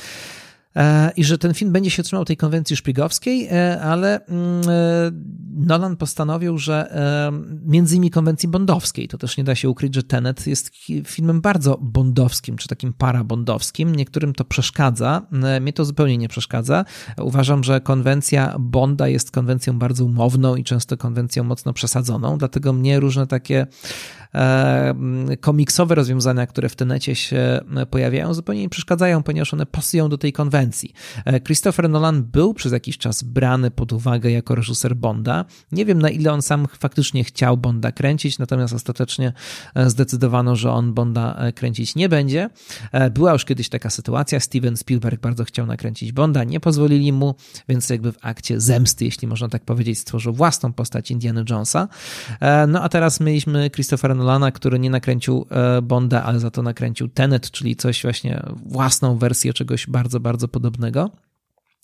E, 0.76 1.12
i 1.18 1.24
że 1.24 1.38
ten 1.38 1.54
film 1.54 1.72
będzie 1.72 1.90
się 1.90 2.04
trzymał 2.04 2.26
tej 2.26 2.38
konwencji 2.38 2.76
szpiegowskiej, 2.76 3.48
e, 3.52 3.82
ale 3.82 4.26
mm, 4.26 4.62
e, 4.70 5.12
Nolan 5.56 5.98
postanowił, 5.98 6.58
że 6.58 7.00
między 7.66 7.96
innymi 7.96 8.12
konwencji 8.12 8.50
bondowskiej, 8.50 9.08
to 9.08 9.18
też 9.18 9.38
nie 9.38 9.44
da 9.44 9.56
się 9.56 9.70
ukryć, 9.70 9.96
że 9.96 10.04
Tenet 10.04 10.48
jest 10.48 10.72
filmem 11.06 11.42
bardzo 11.42 11.78
bondowskim, 11.82 12.58
czy 12.58 12.68
takim 12.68 12.94
parabondowskim. 12.94 13.96
Niektórym 13.96 14.34
to 14.34 14.46
przeszkadza, 14.46 15.22
mnie 15.62 15.74
to 15.74 15.86
zupełnie 15.86 16.18
nie 16.18 16.28
przeszkadza. 16.28 16.86
Uważam, 17.18 17.64
że 17.64 17.82
konwencja 17.82 18.56
Bonda 18.60 19.08
jest 19.08 19.32
konwencją 19.32 19.80
bardzo 19.80 20.06
umowną 20.06 20.56
i 20.56 20.64
często 20.64 20.98
konwencją 20.98 21.44
mocno 21.44 21.74
przesadzoną, 21.74 22.38
dlatego 22.38 22.74
mnie 22.74 23.00
różne 23.00 23.28
takie 23.28 23.68
komiksowe 25.42 25.96
rozwiązania, 25.96 26.48
które 26.48 26.70
w 26.70 26.76
tenecie 26.76 27.16
się 27.16 27.60
pojawiają, 27.90 28.34
zupełnie 28.34 28.62
nie 28.62 28.70
przeszkadzają, 28.70 29.24
ponieważ 29.24 29.54
one 29.54 29.66
pasują 29.66 30.10
do 30.10 30.18
tej 30.18 30.34
konwencji. 30.34 30.94
Christopher 31.46 31.90
Nolan 31.90 32.24
był 32.24 32.54
przez 32.54 32.72
jakiś 32.72 32.98
czas 32.98 33.24
brany 33.24 33.72
pod 33.72 33.94
uwagę 33.94 34.32
jako 34.32 34.56
reżyser 34.56 34.96
Bonda. 34.96 35.46
Nie 35.72 35.86
wiem, 35.86 36.02
na 36.02 36.10
ile 36.10 36.34
on 36.34 36.42
sam 36.42 36.68
faktycznie 36.80 37.24
chciał 37.24 37.58
Bonda 37.58 37.92
kręcić, 37.92 38.40
natomiast 38.40 38.74
ostatecznie 38.74 39.34
zdecydowano, 39.76 40.56
że 40.56 40.72
on 40.72 40.94
Bonda 40.94 41.40
kręcić 41.56 41.96
nie 41.96 42.10
będzie. 42.10 42.50
Była 43.12 43.34
już 43.34 43.46
kiedyś 43.46 43.70
taka 43.70 43.90
sytuacja, 43.90 44.40
Steven 44.40 44.78
Spielberg 44.78 45.22
bardzo 45.22 45.44
chciał 45.44 45.66
nakręcić 45.66 46.12
Bonda, 46.12 46.44
nie 46.44 46.60
pozwolili 46.60 47.14
mu, 47.14 47.36
więc 47.70 47.90
jakby 47.90 48.12
w 48.12 48.18
akcie 48.22 48.60
zemsty, 48.60 49.06
jeśli 49.06 49.28
można 49.28 49.48
tak 49.48 49.66
powiedzieć, 49.66 50.00
stworzył 50.00 50.34
własną 50.34 50.74
postać 50.74 51.12
Indiana 51.12 51.44
Jonesa. 51.50 51.88
E, 52.40 52.68
no 52.68 52.82
a 52.82 52.90
teraz 52.90 53.20
mieliśmy 53.20 53.70
Christophera 53.70 54.19
Nolana, 54.20 54.52
który 54.52 54.80
nie 54.80 54.90
nakręcił 54.90 55.46
e, 55.50 55.82
Bonda, 55.82 56.24
ale 56.24 56.40
za 56.40 56.52
to 56.52 56.64
nakręcił 56.64 57.08
Tenet, 57.08 57.52
czyli 57.52 57.76
coś 57.76 58.02
właśnie 58.02 58.44
własną 58.66 59.18
wersję 59.18 59.54
czegoś 59.54 59.88
bardzo, 59.88 60.20
bardzo 60.20 60.48
podobnego. 60.48 61.10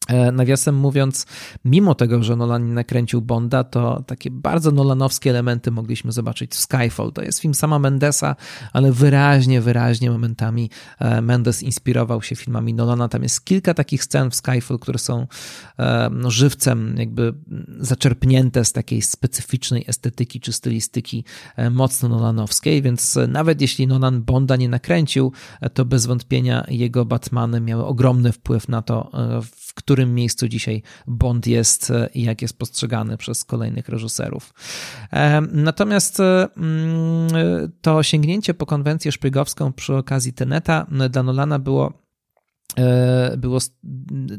E, 0.07 0.31
nawiasem 0.31 0.75
mówiąc, 0.75 1.25
mimo 1.65 1.95
tego, 1.95 2.23
że 2.23 2.35
Nolan 2.35 2.67
nie 2.67 2.73
nakręcił 2.73 3.21
Bonda, 3.21 3.63
to 3.63 4.03
takie 4.07 4.31
bardzo 4.31 4.71
nolanowskie 4.71 5.29
elementy 5.29 5.71
mogliśmy 5.71 6.11
zobaczyć 6.11 6.51
w 6.51 6.59
Skyfall. 6.59 7.11
To 7.11 7.21
jest 7.21 7.39
film 7.39 7.53
sama 7.53 7.79
Mendesa, 7.79 8.35
ale 8.73 8.91
wyraźnie, 8.91 9.61
wyraźnie 9.61 10.11
momentami 10.11 10.69
e, 10.99 11.21
Mendes 11.21 11.63
inspirował 11.63 12.21
się 12.21 12.35
filmami 12.35 12.73
Nolana. 12.73 13.09
Tam 13.09 13.23
jest 13.23 13.45
kilka 13.45 13.73
takich 13.73 14.03
scen 14.03 14.31
w 14.31 14.35
Skyfall, 14.35 14.79
które 14.79 14.99
są 14.99 15.27
e, 15.79 16.09
no, 16.11 16.31
żywcem 16.31 16.95
jakby 16.97 17.33
zaczerpnięte 17.79 18.65
z 18.65 18.73
takiej 18.73 19.01
specyficznej 19.01 19.85
estetyki 19.87 20.39
czy 20.39 20.53
stylistyki 20.53 21.23
mocno 21.71 22.09
nolanowskiej, 22.09 22.81
więc 22.81 23.19
nawet 23.27 23.61
jeśli 23.61 23.87
Nolan 23.87 24.23
Bonda 24.23 24.55
nie 24.55 24.69
nakręcił, 24.69 25.31
to 25.73 25.85
bez 25.85 26.05
wątpienia 26.05 26.65
jego 26.67 27.05
Batmany 27.05 27.61
miały 27.61 27.85
ogromny 27.85 28.31
wpływ 28.31 28.69
na 28.69 28.81
to, 28.81 29.11
w 29.43 29.73
którym 29.73 29.94
miejscu 30.03 30.47
dzisiaj 30.47 30.81
Bond 31.07 31.47
jest 31.47 31.91
e, 31.91 32.09
i 32.13 32.23
jak 32.23 32.41
jest 32.41 32.57
postrzegany 32.57 33.17
przez 33.17 33.45
kolejnych 33.45 33.89
reżyserów. 33.89 34.53
E, 35.13 35.41
natomiast 35.41 36.19
e, 36.19 36.47
mm, 36.57 37.71
to 37.81 38.03
sięgnięcie 38.03 38.53
po 38.53 38.65
konwencję 38.65 39.11
szpiegowską 39.11 39.73
przy 39.73 39.95
okazji 39.95 40.33
Teneta 40.33 40.87
dla 41.09 41.23
Nolana 41.23 41.59
było 41.59 42.04
było, 43.37 43.59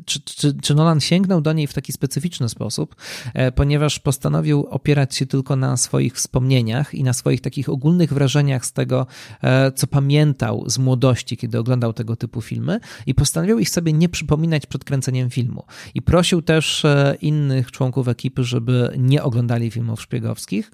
czy, 0.06 0.20
czy, 0.20 0.54
czy, 0.62 0.74
Nolan 0.74 1.00
sięgnął 1.00 1.40
do 1.40 1.52
niej 1.52 1.66
w 1.66 1.74
taki 1.74 1.92
specyficzny 1.92 2.48
sposób, 2.48 2.96
e, 3.34 3.52
ponieważ 3.52 3.98
postanowił 3.98 4.66
opierać 4.70 5.16
się 5.16 5.26
tylko 5.26 5.56
na 5.56 5.76
swoich 5.76 6.14
wspomnieniach 6.14 6.94
i 6.94 7.04
na 7.04 7.12
swoich 7.12 7.40
takich 7.40 7.68
ogólnych 7.68 8.12
wrażeniach 8.12 8.66
z 8.66 8.72
tego, 8.72 9.06
e, 9.42 9.72
co 9.72 9.86
pamiętał 9.86 10.64
z 10.66 10.78
młodości, 10.78 11.36
kiedy 11.36 11.58
oglądał 11.58 11.92
tego 11.92 12.16
typu 12.16 12.40
filmy 12.40 12.80
i 13.06 13.14
postanowił 13.14 13.58
ich 13.58 13.70
sobie 13.70 13.92
nie 13.92 14.08
przypominać 14.08 14.66
przed 14.66 14.84
kręceniem 14.84 15.30
filmu. 15.30 15.64
I 15.94 16.02
prosił 16.02 16.42
też 16.42 16.86
innych 17.20 17.72
członków 17.72 18.08
ekipy, 18.08 18.44
żeby 18.44 18.90
nie 18.98 19.22
oglądali 19.22 19.70
filmów 19.70 20.02
szpiegowskich 20.02 20.70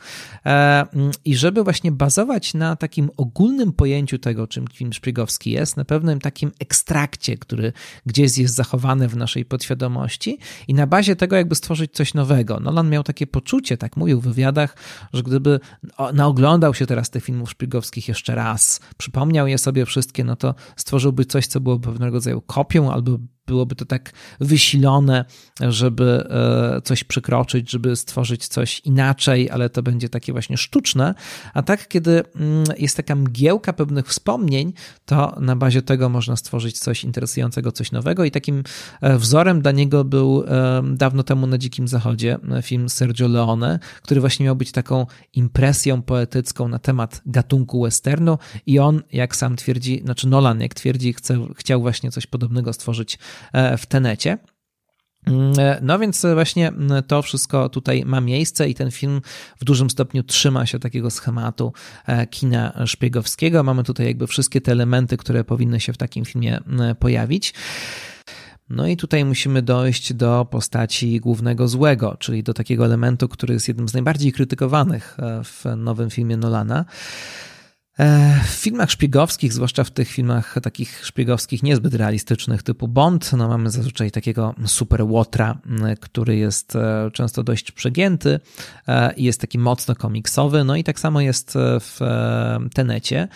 i 1.25 1.37
żeby 1.37 1.65
właśnie 1.65 1.93
bazować 1.93 2.55
na 2.55 2.77
takim 2.77 3.11
ogólnym 3.17 3.73
pojęciu 3.73 4.19
tego, 4.19 4.47
czym 4.47 4.67
film 4.73 4.93
szpiegowski 4.93 5.51
jest, 5.51 5.77
na 5.77 5.85
pewnym 5.85 6.21
takim 6.21 6.53
ekstrakcie, 6.61 7.37
który 7.43 7.73
gdzieś 8.07 8.39
jest 8.39 8.55
zachowany 8.55 9.09
w 9.09 9.17
naszej 9.17 9.45
podświadomości 9.45 10.39
i 10.69 10.75
na 10.75 10.87
bazie 10.87 11.17
tego 11.17 11.37
jakby 11.37 11.55
stworzyć 11.55 11.93
coś 11.93 12.15
nowego. 12.15 12.61
Nolan 12.61 12.91
miał 12.91 13.03
takie 13.03 13.27
poczucie, 13.27 13.77
tak 13.77 13.97
mówił 13.97 14.21
w 14.21 14.25
wywiadach, 14.25 14.77
że 15.13 15.23
gdyby 15.23 15.61
naoglądał 16.15 16.75
się 16.75 16.87
teraz 16.87 17.11
tych 17.11 17.25
filmów 17.25 17.51
szpiegowskich 17.51 18.09
jeszcze 18.09 18.35
raz, 18.35 18.81
przypomniał 18.97 19.47
je 19.47 19.59
sobie 19.59 19.87
wszystkie, 19.87 20.25
no 20.25 20.37
to 20.37 20.55
stworzyłby 20.77 21.25
coś, 21.25 21.47
co 21.47 21.61
było 21.61 21.79
pewnego 21.79 22.17
rodzaju 22.17 22.41
kopią 22.41 22.93
albo 22.93 23.19
byłoby 23.47 23.75
to 23.75 23.85
tak 23.85 24.13
wysilone, 24.41 25.25
żeby 25.61 26.25
e, 26.31 26.81
coś 26.83 27.05
przekroczyć, 27.05 27.71
żeby 27.71 27.97
stworzyć 27.97 28.49
coś 28.49 28.81
inaczej, 28.81 29.51
ale 29.51 29.71
to 29.71 29.83
będzie 29.83 30.09
takie 30.09 30.33
właśnie 30.33 30.57
sztuczne. 30.57 31.15
A 31.55 31.63
tak, 31.63 31.89
kiedy 31.89 32.23
mm, 32.35 32.65
jest 32.79 32.97
taka 32.97 33.15
mgiełka 33.15 33.73
pewnych 33.73 34.07
wspomnień, 34.07 34.73
to 35.05 35.37
na 35.41 35.57
bazie 35.57 35.83
tego 35.83 36.09
można 36.09 36.37
stworzyć 36.37 36.79
coś 36.79 37.05
interesującego, 37.05 37.73
coś 37.73 37.93
nowego. 37.93 38.25
I 38.25 38.31
takim 38.31 38.63
e, 39.01 39.19
wzorem 39.19 39.63
dla 39.63 39.73
niego 39.73 40.05
był 40.05 40.45
e, 40.47 40.83
dawno 40.95 41.23
temu 41.23 41.47
na 41.47 41.59
Dzikim 41.59 41.89
Zachodzie 41.89 42.39
film 42.63 42.89
Sergio 42.89 43.29
Leone, 43.29 43.79
który 44.03 44.21
właśnie 44.21 44.45
miał 44.47 44.57
być 44.57 44.73
taką 44.73 45.07
impresją 45.33 46.03
poetycką 46.03 46.69
na 46.69 46.79
temat 46.79 47.23
gatunku 47.27 47.83
westernu. 47.83 48.39
I 48.67 48.79
on, 48.79 49.03
jak 49.13 49.37
sam 49.37 49.57
twierdzi, 49.57 50.01
znaczy 50.05 50.29
Nolan, 50.29 50.61
jak 50.61 50.75
twierdzi, 50.75 51.13
chce, 51.13 51.47
chciał 51.57 51.81
właśnie 51.81 52.11
coś 52.11 52.27
podobnego 52.27 52.73
stworzyć 52.73 53.19
w 53.79 53.87
Tenecie. 53.87 54.39
Mm, 55.27 55.53
e, 55.59 55.79
no 55.83 55.99
więc 55.99 56.27
właśnie 56.35 56.73
to 57.07 57.23
wszystko 57.23 57.69
tutaj 57.69 58.05
ma 58.05 58.21
miejsce 58.21 58.69
i 58.69 58.75
ten 58.75 58.91
film 58.91 59.21
w 59.61 59.65
dużym 59.65 59.91
stopniu 59.91 60.23
trzyma 60.23 60.67
się 60.67 60.79
takiego 60.79 61.11
schematu 61.11 61.73
e, 62.07 62.27
kina 62.27 62.87
szpiegowskiego. 62.87 63.63
Mamy 63.63 63.85
tutaj 63.85 64.07
jakby 64.07 64.27
wszystkie 64.27 64.61
te 64.61 64.73
elementy, 64.73 65.17
które 65.17 65.45
powinny 65.45 65.81
się 65.81 65.93
w 65.93 65.97
takim 65.97 66.25
filmie 66.25 66.61
pojawić. 66.99 67.55
No 68.71 68.87
i 68.87 68.97
tutaj 68.97 69.25
musimy 69.25 69.63
dojść 69.63 70.13
do 70.13 70.47
postaci 70.51 71.21
głównego 71.21 71.69
złego, 71.69 72.17
czyli 72.19 72.43
do 72.43 72.55
takiego 72.55 72.85
elementu, 72.85 73.29
który 73.29 73.55
jest 73.55 73.69
jednym 73.69 73.89
z 73.89 73.93
najbardziej 73.93 74.33
krytykowanych 74.33 75.17
w 75.45 75.65
nowym 75.77 76.11
filmie 76.11 76.37
Nolana. 76.37 76.85
E, 77.99 78.41
w 78.45 78.49
filmach 78.49 78.91
szpiegowskich, 78.91 79.53
zwłaszcza 79.53 79.85
w 79.85 79.91
tych 79.91 80.09
filmach 80.09 80.55
takich 80.63 81.07
szpiegowskich 81.07 81.63
niezbyt 81.63 81.95
realistycznych 81.95 82.63
typu 82.63 82.89
Bond, 82.89 83.33
no 83.33 83.49
mamy 83.49 83.71
zazwyczaj 83.71 84.11
takiego 84.11 84.55
super 84.67 85.03
łotra, 85.03 85.59
który 86.01 86.37
jest 86.37 86.77
e, 86.77 87.11
często 87.13 87.43
dość 87.43 87.73
przegięty 87.73 88.41
e, 88.89 89.15
i 89.15 89.25
jest 89.25 89.41
taki 89.41 89.59
mocno 89.59 89.95
komiksowy, 89.95 90.65
no 90.65 90.77
i 90.77 90.85
tak 90.85 91.01
samo 91.01 91.21
jest 91.21 91.55
w 91.57 91.99
Tenecie. 92.75 93.29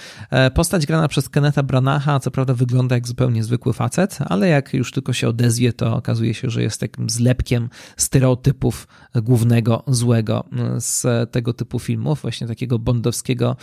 Postać 0.54 0.86
grana 0.86 1.08
przez 1.08 1.28
Kenneta 1.28 1.62
Branacha, 1.62 2.20
co 2.20 2.30
prawda 2.30 2.54
wygląda 2.54 2.94
jak 2.94 3.06
zupełnie 3.06 3.44
zwykły 3.44 3.72
facet, 3.72 4.18
ale 4.26 4.48
jak 4.48 4.74
już 4.74 4.92
tylko 4.92 5.12
się 5.12 5.28
odezwie, 5.28 5.72
to 5.72 5.96
okazuje 5.96 6.34
się, 6.34 6.50
że 6.50 6.62
jest 6.62 6.80
takim 6.80 7.10
zlepkiem 7.10 7.68
stereotypów 7.96 8.88
głównego 9.14 9.82
złego 9.86 10.44
z 10.78 11.30
tego 11.30 11.52
typu 11.52 11.78
filmów, 11.78 12.22
właśnie 12.22 12.46
takiego 12.46 12.78
bondowskiego 12.78 13.56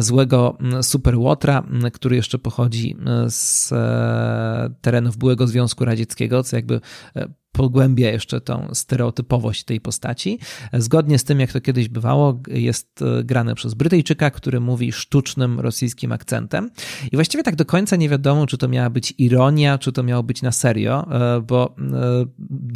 złego 0.00 0.21
byłego 0.26 0.56
mm, 0.60 0.82
Superłotra, 0.82 1.66
mm, 1.70 1.90
który 1.90 2.16
jeszcze 2.16 2.38
pochodzi 2.38 2.96
mm, 2.98 3.30
z 3.30 3.72
e, 3.72 4.74
terenów 4.80 5.16
byłego 5.16 5.46
Związku 5.46 5.84
Radzieckiego, 5.84 6.42
co 6.42 6.56
jakby 6.56 6.80
e, 7.16 7.28
pogłębia 7.52 8.10
jeszcze 8.10 8.40
tą 8.40 8.68
stereotypowość 8.72 9.64
tej 9.64 9.80
postaci. 9.80 10.38
Zgodnie 10.72 11.18
z 11.18 11.24
tym, 11.24 11.40
jak 11.40 11.52
to 11.52 11.60
kiedyś 11.60 11.88
bywało, 11.88 12.40
jest 12.48 13.02
e, 13.02 13.24
grane 13.24 13.54
przez 13.54 13.74
Brytyjczyka, 13.74 14.30
który 14.30 14.60
mówi 14.60 14.92
sztucznym 14.92 15.60
rosyjskim 15.60 16.12
akcentem. 16.12 16.70
I 17.12 17.16
właściwie 17.16 17.42
tak 17.42 17.56
do 17.56 17.64
końca 17.64 17.96
nie 17.96 18.08
wiadomo, 18.08 18.46
czy 18.46 18.58
to 18.58 18.68
miała 18.68 18.90
być 18.90 19.14
ironia, 19.18 19.78
czy 19.78 19.92
to 19.92 20.02
miało 20.02 20.22
być 20.22 20.42
na 20.42 20.52
serio, 20.52 21.06
bo 21.46 21.74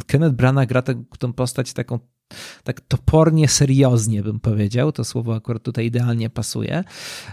Kenneth 0.07 0.35
Branagh 0.35 0.69
gra 0.69 0.81
tę 0.81 1.33
postać 1.35 1.73
taką 1.73 1.99
tak 2.63 2.81
topornie, 2.81 3.47
serioznie 3.47 4.23
bym 4.23 4.39
powiedział. 4.39 4.91
To 4.91 5.03
słowo 5.03 5.35
akurat 5.35 5.63
tutaj 5.63 5.85
idealnie 5.85 6.29
pasuje. 6.29 6.83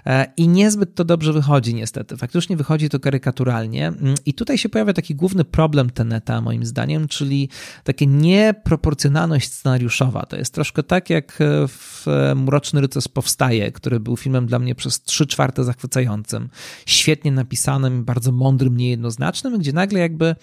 E, 0.06 0.32
I 0.36 0.48
niezbyt 0.48 0.94
to 0.94 1.04
dobrze 1.04 1.32
wychodzi, 1.32 1.74
niestety. 1.74 2.16
Faktycznie 2.16 2.56
wychodzi 2.56 2.88
to 2.88 3.00
karykaturalnie. 3.00 3.86
Mm, 3.86 4.14
I 4.26 4.34
tutaj 4.34 4.58
się 4.58 4.68
pojawia 4.68 4.92
taki 4.92 5.14
główny 5.14 5.44
problem 5.44 5.90
Teneta, 5.90 6.40
moim 6.40 6.64
zdaniem, 6.66 7.08
czyli 7.08 7.48
taka 7.84 8.04
nieproporcjonalność 8.04 9.52
scenariuszowa. 9.52 10.26
To 10.26 10.36
jest 10.36 10.54
troszkę 10.54 10.82
tak, 10.82 11.10
jak 11.10 11.38
w 11.68 12.06
Mroczny 12.36 12.80
Rycerz 12.80 13.08
Powstaje, 13.08 13.72
który 13.72 14.00
był 14.00 14.16
filmem 14.16 14.46
dla 14.46 14.58
mnie 14.58 14.74
przez 14.74 15.02
trzy 15.02 15.26
czwarte 15.26 15.64
zachwycającym, 15.64 16.48
świetnie 16.86 17.32
napisanym, 17.32 18.04
bardzo 18.04 18.32
mądrym, 18.32 18.76
niejednoznacznym, 18.76 19.58
gdzie 19.58 19.72
nagle 19.72 20.00
jakby 20.00 20.36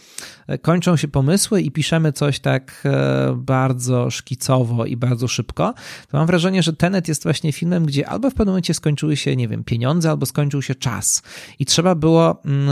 kończą 0.61 0.97
się 0.97 1.07
pomysły 1.07 1.61
i 1.61 1.71
piszemy 1.71 2.13
coś 2.13 2.39
tak 2.39 2.83
e, 2.85 3.33
bardzo 3.37 4.09
szkicowo 4.09 4.40
i 4.87 4.97
bardzo 4.97 5.27
szybko, 5.27 5.73
to 6.11 6.17
mam 6.17 6.27
wrażenie, 6.27 6.63
że 6.63 6.73
Tenet 6.73 7.07
jest 7.07 7.23
właśnie 7.23 7.51
filmem, 7.51 7.85
gdzie 7.85 8.09
albo 8.09 8.29
w 8.29 8.33
pewnym 8.33 8.51
momencie 8.51 8.73
skończyły 8.73 9.17
się, 9.17 9.35
nie 9.35 9.47
wiem, 9.47 9.63
pieniądze, 9.63 10.09
albo 10.09 10.25
skończył 10.25 10.61
się 10.61 10.75
czas. 10.75 11.21
I 11.59 11.65
trzeba 11.65 11.95
było 11.95 12.41
mm, 12.45 12.69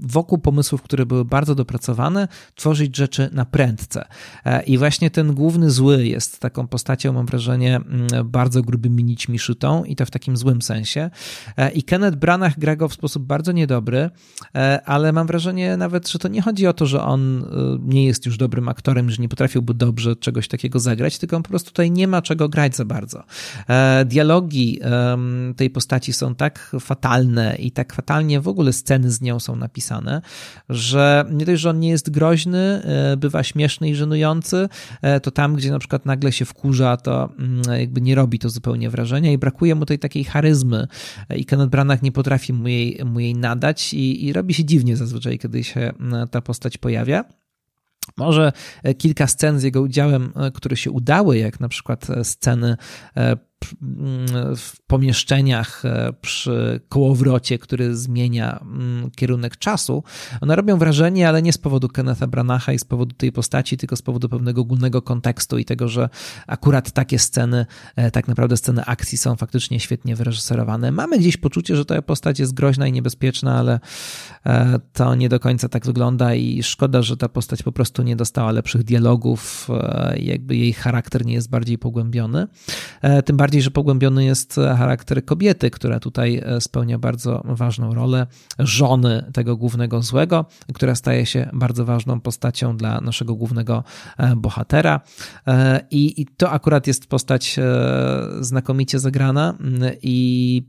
wokół 0.00 0.38
pomysłów, 0.38 0.82
które 0.82 1.06
były 1.06 1.24
bardzo 1.24 1.54
dopracowane, 1.54 2.28
tworzyć 2.54 2.96
rzeczy 2.96 3.30
na 3.32 3.44
prędce. 3.44 4.04
E, 4.44 4.62
I 4.62 4.78
właśnie 4.78 5.10
ten 5.10 5.34
główny 5.34 5.70
zły 5.70 6.06
jest 6.06 6.38
taką 6.38 6.66
postacią, 6.66 7.12
mam 7.12 7.26
wrażenie, 7.26 7.76
mm, 7.76 8.08
bardzo 8.24 8.62
grubymi 8.62 9.04
nićmi 9.04 9.38
szytą 9.38 9.84
i 9.84 9.96
to 9.96 10.06
w 10.06 10.10
takim 10.10 10.36
złym 10.36 10.62
sensie. 10.62 11.10
E, 11.56 11.70
I 11.70 11.82
Kenneth 11.82 12.16
Branagh 12.16 12.58
gra 12.58 12.76
go 12.76 12.88
w 12.88 12.92
sposób 12.92 13.22
bardzo 13.22 13.52
niedobry, 13.52 14.10
e, 14.54 14.80
ale 14.84 15.12
mam 15.12 15.26
wrażenie 15.26 15.76
nawet, 15.76 16.08
że 16.08 16.18
to 16.18 16.28
nie 16.28 16.42
chodzi 16.42 16.66
o 16.66 16.72
to, 16.72 16.86
że 16.86 17.02
on 17.02 17.44
nie 17.80 18.06
jest 18.06 18.26
już 18.26 18.36
dobrym 18.36 18.68
aktorem, 18.68 19.10
że 19.10 19.22
nie 19.22 19.28
potrafiłby 19.28 19.74
dobrze 19.74 20.16
czegoś 20.16 20.48
takiego 20.48 20.80
zagrać, 20.80 20.91
rozegrać, 20.92 21.18
tylko 21.18 21.42
po 21.42 21.48
prostu 21.48 21.70
tutaj 21.70 21.90
nie 21.90 22.08
ma 22.08 22.22
czego 22.22 22.48
grać 22.48 22.76
za 22.76 22.84
bardzo. 22.84 23.24
E, 23.68 24.04
dialogi 24.04 24.80
tej 25.56 25.70
postaci 25.70 26.12
są 26.12 26.34
tak 26.34 26.76
fatalne 26.80 27.56
i 27.58 27.70
tak 27.70 27.92
fatalnie 27.92 28.40
w 28.40 28.48
ogóle 28.48 28.72
sceny 28.72 29.10
z 29.10 29.20
nią 29.20 29.40
są 29.40 29.56
napisane, 29.56 30.22
że 30.68 31.24
nie 31.30 31.44
dość, 31.44 31.62
że 31.62 31.70
on 31.70 31.80
nie 31.80 31.88
jest 31.88 32.10
groźny, 32.10 32.58
e, 32.58 33.16
bywa 33.16 33.42
śmieszny 33.42 33.90
i 33.90 33.94
żenujący, 33.94 34.68
to 35.22 35.30
tam, 35.30 35.56
gdzie 35.56 35.70
na 35.70 35.78
przykład 35.78 36.06
nagle 36.06 36.32
się 36.32 36.44
wkurza, 36.44 36.96
to 36.96 37.32
mm, 37.38 37.62
jakby 37.80 38.00
nie 38.00 38.14
robi 38.14 38.38
to 38.38 38.50
zupełnie 38.50 38.90
wrażenia 38.90 39.32
i 39.32 39.38
brakuje 39.38 39.74
mu 39.74 39.86
tej 39.86 39.98
takiej 39.98 40.24
charyzmy 40.24 40.86
i 41.36 41.44
Kenneth 41.44 41.70
Branagh 41.70 42.02
nie 42.02 42.12
potrafi 42.12 42.52
mu 42.52 42.68
jej, 42.68 43.00
mu 43.04 43.20
jej 43.20 43.34
nadać 43.34 43.94
i, 43.94 44.26
i 44.26 44.32
robi 44.32 44.54
się 44.54 44.64
dziwnie 44.64 44.96
zazwyczaj, 44.96 45.38
kiedy 45.38 45.64
się 45.64 45.92
ta 46.30 46.40
postać 46.40 46.78
pojawia. 46.78 47.41
Może 48.16 48.52
e, 48.82 48.94
kilka 48.94 49.26
scen 49.26 49.60
z 49.60 49.62
jego 49.62 49.80
udziałem, 49.82 50.32
e, 50.36 50.50
które 50.50 50.76
się 50.76 50.90
udały, 50.90 51.38
jak 51.38 51.60
na 51.60 51.68
przykład 51.68 52.10
e, 52.10 52.24
sceny 52.24 52.76
w 54.56 54.80
pomieszczeniach 54.86 55.84
e, 55.84 56.12
przy 56.20 56.80
kołowrocie, 56.88 57.58
który 57.58 57.96
zmienia 57.96 58.58
mm, 58.60 59.10
kierunek 59.10 59.56
czasu, 59.56 60.02
one 60.40 60.56
robią 60.56 60.78
wrażenie, 60.78 61.28
ale 61.28 61.42
nie 61.42 61.52
z 61.52 61.58
powodu 61.58 61.88
Kennetha 61.88 62.26
Branacha 62.26 62.72
i 62.72 62.78
z 62.78 62.84
powodu 62.84 63.14
tej 63.14 63.32
postaci, 63.32 63.76
tylko 63.76 63.96
z 63.96 64.02
powodu 64.02 64.28
pewnego 64.28 64.60
ogólnego 64.60 65.02
kontekstu 65.02 65.58
i 65.58 65.64
tego, 65.64 65.88
że 65.88 66.08
akurat 66.46 66.90
takie 66.90 67.18
sceny, 67.18 67.66
e, 67.96 68.10
tak 68.10 68.28
naprawdę 68.28 68.56
sceny 68.56 68.84
akcji 68.84 69.18
są 69.18 69.36
faktycznie 69.36 69.80
świetnie 69.80 70.16
wyreżyserowane. 70.16 70.92
Mamy 70.92 71.18
gdzieś 71.18 71.36
poczucie, 71.36 71.76
że 71.76 71.84
ta 71.84 72.02
postać 72.02 72.38
jest 72.38 72.54
groźna 72.54 72.86
i 72.86 72.92
niebezpieczna, 72.92 73.58
ale 73.58 73.80
e, 74.46 74.78
to 74.92 75.14
nie 75.14 75.28
do 75.28 75.40
końca 75.40 75.68
tak 75.68 75.86
wygląda 75.86 76.34
i 76.34 76.62
szkoda, 76.62 77.02
że 77.02 77.16
ta 77.16 77.28
postać 77.28 77.62
po 77.62 77.72
prostu 77.72 78.02
nie 78.02 78.16
dostała 78.16 78.52
lepszych 78.52 78.84
dialogów, 78.84 79.68
jakby 80.16 80.56
jej 80.56 80.72
charakter 80.72 81.26
nie 81.26 81.34
jest 81.34 81.50
bardziej 81.50 81.78
pogłębiony. 81.78 82.46
Tym 83.24 83.36
bardziej 83.36 83.51
bardziej, 83.52 83.62
że 83.62 83.70
pogłębiony 83.70 84.24
jest 84.24 84.54
charakter 84.54 85.24
kobiety, 85.24 85.70
która 85.70 86.00
tutaj 86.00 86.42
e, 86.44 86.60
spełnia 86.60 86.98
bardzo 86.98 87.42
ważną 87.44 87.94
rolę 87.94 88.26
żony 88.58 89.30
tego 89.32 89.56
głównego 89.56 90.02
złego, 90.02 90.46
która 90.74 90.94
staje 90.94 91.26
się 91.26 91.50
bardzo 91.52 91.84
ważną 91.84 92.20
postacią 92.20 92.76
dla 92.76 93.00
naszego 93.00 93.34
głównego 93.34 93.84
e, 94.18 94.36
bohatera. 94.36 95.00
E, 95.46 95.80
I, 95.90 96.20
i 96.20 96.26
to 96.26 96.50
akurat 96.50 96.86
jest 96.86 97.06
postać 97.06 97.56
znakomicie 98.40 98.98
zagrana 98.98 99.58
i 100.02 100.66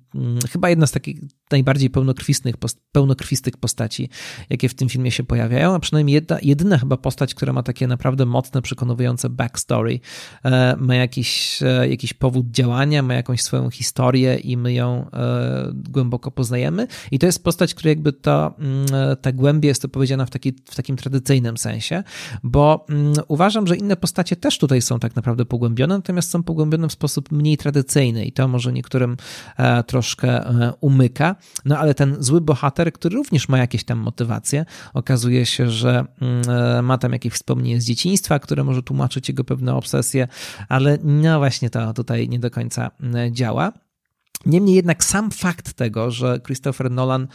chyba 0.51 0.69
jedna 0.69 0.87
z 0.87 0.91
takich 0.91 1.19
najbardziej 1.51 1.89
pełnokrwistych, 1.89 2.55
pełnokrwistych 2.91 3.57
postaci, 3.57 4.09
jakie 4.49 4.69
w 4.69 4.75
tym 4.75 4.89
filmie 4.89 5.11
się 5.11 5.23
pojawiają, 5.23 5.75
a 5.75 5.79
przynajmniej 5.79 6.13
jedna, 6.13 6.37
jedyna 6.41 6.77
chyba 6.77 6.97
postać, 6.97 7.35
która 7.35 7.53
ma 7.53 7.63
takie 7.63 7.87
naprawdę 7.87 8.25
mocne, 8.25 8.61
przekonujące 8.61 9.29
backstory, 9.29 9.99
ma 10.77 10.95
jakiś, 10.95 11.59
jakiś 11.89 12.13
powód 12.13 12.51
działania 12.51 12.72
działania, 12.73 13.01
ma 13.01 13.13
jakąś 13.13 13.41
swoją 13.41 13.69
historię 13.69 14.35
i 14.35 14.57
my 14.57 14.73
ją 14.73 15.05
e, 15.13 15.71
głęboko 15.73 16.31
poznajemy. 16.31 16.87
I 17.11 17.19
to 17.19 17.25
jest 17.25 17.43
postać, 17.43 17.73
która 17.73 17.89
jakby 17.89 18.13
to, 18.13 18.53
mm, 18.59 18.85
ta 19.21 19.31
głębia 19.31 19.69
jest 19.69 19.85
opowiedziana 19.85 20.25
w, 20.25 20.29
taki, 20.29 20.53
w 20.65 20.75
takim 20.75 20.95
tradycyjnym 20.95 21.57
sensie, 21.57 22.03
bo 22.43 22.85
mm, 22.89 23.13
uważam, 23.27 23.67
że 23.67 23.75
inne 23.75 23.95
postacie 23.95 24.35
też 24.35 24.57
tutaj 24.57 24.81
są 24.81 24.99
tak 24.99 25.15
naprawdę 25.15 25.45
pogłębione, 25.45 25.95
natomiast 25.95 26.29
są 26.29 26.43
pogłębione 26.43 26.87
w 26.87 26.91
sposób 26.91 27.31
mniej 27.31 27.57
tradycyjny 27.57 28.25
i 28.25 28.31
to 28.31 28.47
może 28.47 28.73
niektórym 28.73 29.17
e, 29.57 29.83
troszkę 29.83 30.29
e, 30.29 30.73
umyka. 30.81 31.35
No 31.65 31.77
ale 31.77 31.93
ten 31.93 32.15
zły 32.19 32.41
bohater, 32.41 32.93
który 32.93 33.15
również 33.15 33.49
ma 33.49 33.57
jakieś 33.57 33.83
tam 33.83 33.99
motywacje, 33.99 34.65
okazuje 34.93 35.45
się, 35.45 35.69
że 35.69 36.05
mm, 36.21 36.85
ma 36.85 36.97
tam 36.97 37.13
jakieś 37.13 37.33
wspomnienie 37.33 37.81
z 37.81 37.85
dzieciństwa, 37.85 38.39
które 38.39 38.63
może 38.63 38.83
tłumaczyć 38.83 39.29
jego 39.29 39.43
pewne 39.43 39.75
obsesje, 39.75 40.27
ale 40.69 40.97
no 41.03 41.37
właśnie 41.39 41.69
to 41.69 41.93
tutaj 41.93 42.29
nie 42.29 42.39
do 42.39 42.51
końca 42.51 42.62
końca 42.63 42.91
e, 43.15 43.31
działa. 43.31 43.73
Niemniej 44.45 44.75
jednak 44.75 45.03
sam 45.03 45.31
fakt 45.31 45.73
tego, 45.73 46.11
że 46.11 46.39
Christopher 46.45 46.91
Nolan 46.91 47.27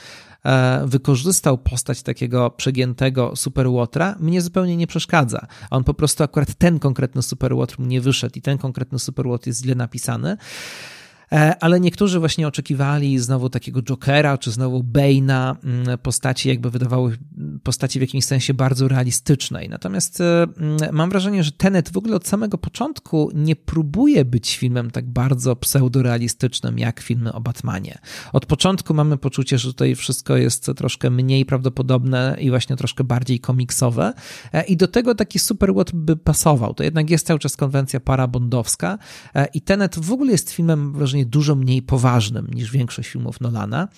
e, 0.45 0.87
wykorzystał 0.87 1.59
postać 1.59 2.03
takiego 2.03 2.51
przegiętego 2.51 3.37
superłotra, 3.37 4.17
mnie 4.21 4.43
zupełnie 4.43 4.77
nie 4.77 4.87
przeszkadza. 4.87 5.47
On 5.71 5.85
po 5.85 5.95
prostu 5.95 6.25
akurat 6.25 6.55
ten 6.55 6.79
konkretny 6.79 7.23
superłotr 7.23 7.79
mu 7.79 7.87
nie 7.87 8.01
wyszedł 8.01 8.39
i 8.39 8.43
ten 8.43 8.59
konkretny 8.59 8.99
superłotr 8.99 9.47
jest 9.47 9.63
źle 9.63 9.75
napisany. 9.75 10.37
E, 11.33 11.63
ale 11.63 11.81
niektórzy 11.81 12.19
właśnie 12.19 12.49
oczekiwali 12.49 13.19
znowu 13.19 13.51
takiego 13.51 13.83
Jokera, 13.83 14.39
czy 14.39 14.51
znowu 14.51 14.81
Bane'a, 14.83 15.57
mm, 15.65 15.99
postaci 15.99 16.49
jakby 16.49 16.71
wydawały 16.71 17.19
postaci 17.63 17.99
w 17.99 18.03
jakimś 18.03 18.25
sensie 18.25 18.55
bardzo 18.55 18.89
realistycznej. 18.89 19.69
Natomiast 19.69 20.21
e, 20.21 20.43
mm, 20.43 20.79
mam 20.93 21.11
wrażenie, 21.11 21.45
że 21.45 21.53
Tenet 21.53 21.93
w 21.93 21.97
ogóle 21.97 22.17
od 22.17 22.29
samego 22.29 22.59
początku 22.59 23.31
nie 23.35 23.57
próbuje 23.57 24.25
być 24.25 24.57
filmem 24.57 24.91
tak 24.91 25.11
bardzo 25.11 25.57
pseudorealistycznym 25.57 26.79
jak 26.79 27.01
filmy 27.01 27.33
o 27.33 27.41
Batmanie. 27.41 27.99
Od 28.33 28.47
początku 28.47 28.95
mamy 28.95 29.17
poczucie, 29.17 29.59
że 29.59 29.69
tutaj 29.69 29.95
wszystko 29.95 30.37
jest 30.37 30.71
troszkę 30.77 31.11
mniej 31.11 31.45
prawdopodobne 31.45 32.37
i 32.41 32.51
właśnie 32.51 32.77
troszkę 32.77 33.05
bardziej 33.05 33.41
komiksowe 33.41 34.13
e, 34.53 34.65
i 34.65 34.77
do 34.77 34.89
tego 34.89 35.15
taki 35.15 35.39
super 35.39 35.73
by 35.95 36.17
pasował. 36.17 36.75
To 36.75 36.85
jednak 36.85 37.11
jest 37.11 37.27
cały 37.27 37.39
czas 37.39 37.57
konwencja 37.57 38.01
parabondowska 38.01 38.99
i 39.55 39.61
Tenet 39.61 39.99
w 39.99 40.13
ogóle 40.13 40.33
jest 40.33 40.51
filmem, 40.51 40.93
mam 40.93 41.18
wrażenie, 41.19 41.27
dużo 41.27 41.55
mniej 41.55 41.83
poważnym 41.83 42.49
niż 42.55 42.71
większość 42.71 43.09
filmów 43.09 43.41
Nolana. 43.41 43.89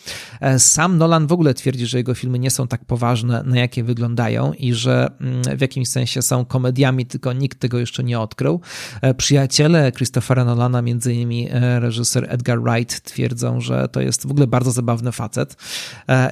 E, 0.40 0.58
sam 0.58 0.98
Nolan 0.98 1.26
w 1.26 1.32
ogóle 1.32 1.54
twierdzi, 1.54 1.86
że 1.86 1.98
jego 1.98 2.14
filmy 2.14 2.38
nie 2.38 2.50
są 2.50 2.66
tak 2.66 2.84
poważne, 2.84 3.42
na 3.42 3.58
jakie 3.58 3.84
wyglądają 3.84 4.52
i 4.52 4.74
że 4.74 5.10
mm, 5.20 5.58
w 5.58 5.60
jakimś 5.60 5.88
sensie 5.88 6.22
są 6.22 6.44
komediami, 6.44 7.06
tylko 7.06 7.32
nikt 7.32 7.58
tego 7.58 7.78
jeszcze 7.78 8.04
nie 8.04 8.20
odkrył. 8.20 8.60
E, 9.02 9.14
przyjaciele 9.14 9.92
Christophera 9.92 10.44
Nolana, 10.44 10.82
między 10.82 11.14
innymi 11.14 11.48
e, 11.50 11.80
reżyser 11.80 12.26
Edgar 12.28 12.60
Wright, 12.62 13.02
twierdzą, 13.02 13.60
że 13.60 13.88
to 13.88 14.00
jest 14.00 14.26
w 14.26 14.30
ogóle 14.30 14.46
bardzo 14.46 14.70
zabawny 14.70 15.12
facet 15.12 15.56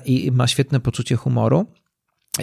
i 0.05 0.31
ma 0.33 0.47
świetne 0.47 0.81
poczucie 0.81 1.17
humoru. 1.17 1.67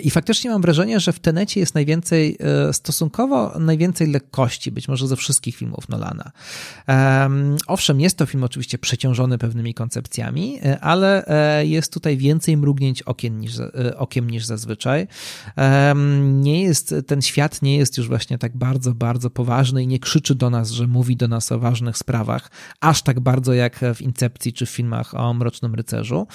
I 0.04 0.10
faktycznie 0.10 0.50
mam 0.50 0.62
wrażenie, 0.62 1.00
że 1.00 1.14
w 1.14 1.20
Tenecie 1.20 1.60
jest 1.60 1.76
najwięcej, 1.76 2.38
e, 2.39 2.74
stosunkowo 2.74 3.60
najwięcej 3.60 4.08
lekkości, 4.08 4.72
być 4.72 4.88
może 4.88 5.08
ze 5.08 5.16
wszystkich 5.16 5.56
filmów 5.56 5.89
Nolana. 5.89 6.32
Owszem, 7.68 8.02
jest 8.02 8.18
to 8.18 8.26
film 8.26 8.43
oczywiście 8.43 8.78
przeciążony 8.78 9.38
pewnymi 9.38 9.74
koncepcjami, 9.74 10.60
e, 10.64 10.80
ale 10.80 11.26
e, 11.26 11.66
jest 11.66 11.93
tutaj 11.93 12.18
więcej 12.18 12.58
mrugnięć 12.58 13.02
okien 13.02 13.39
niż, 13.39 13.54
okiem 13.98 14.30
niż 14.30 14.46
zazwyczaj. 14.46 15.08
Nie 16.24 16.64
jest, 16.64 16.96
ten 17.08 17.22
świat 17.22 17.62
nie 17.62 17.78
jest 17.78 17.98
już 17.98 18.08
właśnie 18.08 18.38
tak 18.38 18.58
bardzo, 18.58 18.93
bardzo 18.93 19.30
poważny 19.30 19.84
i 19.84 19.88
nie 19.88 20.00
krzyczy 20.00 20.36
do 20.36 20.50
nas, 20.50 20.72
że 20.72 20.88
mówi 20.88 21.18
do 21.18 21.28
nas 21.28 21.52
o 21.52 21.60
ważnych 21.60 21.98
sprawach, 21.98 22.52
aż 22.82 23.02
tak 23.02 23.20
bardzo 23.20 23.54
jak 23.54 23.80
w 23.96 24.02
Incepcji 24.02 24.54
czy 24.54 24.66
w 24.66 24.70
filmach 24.70 25.14
o 25.14 25.34
Mrocznym 25.34 25.76
Rycerzu. 25.76 26.28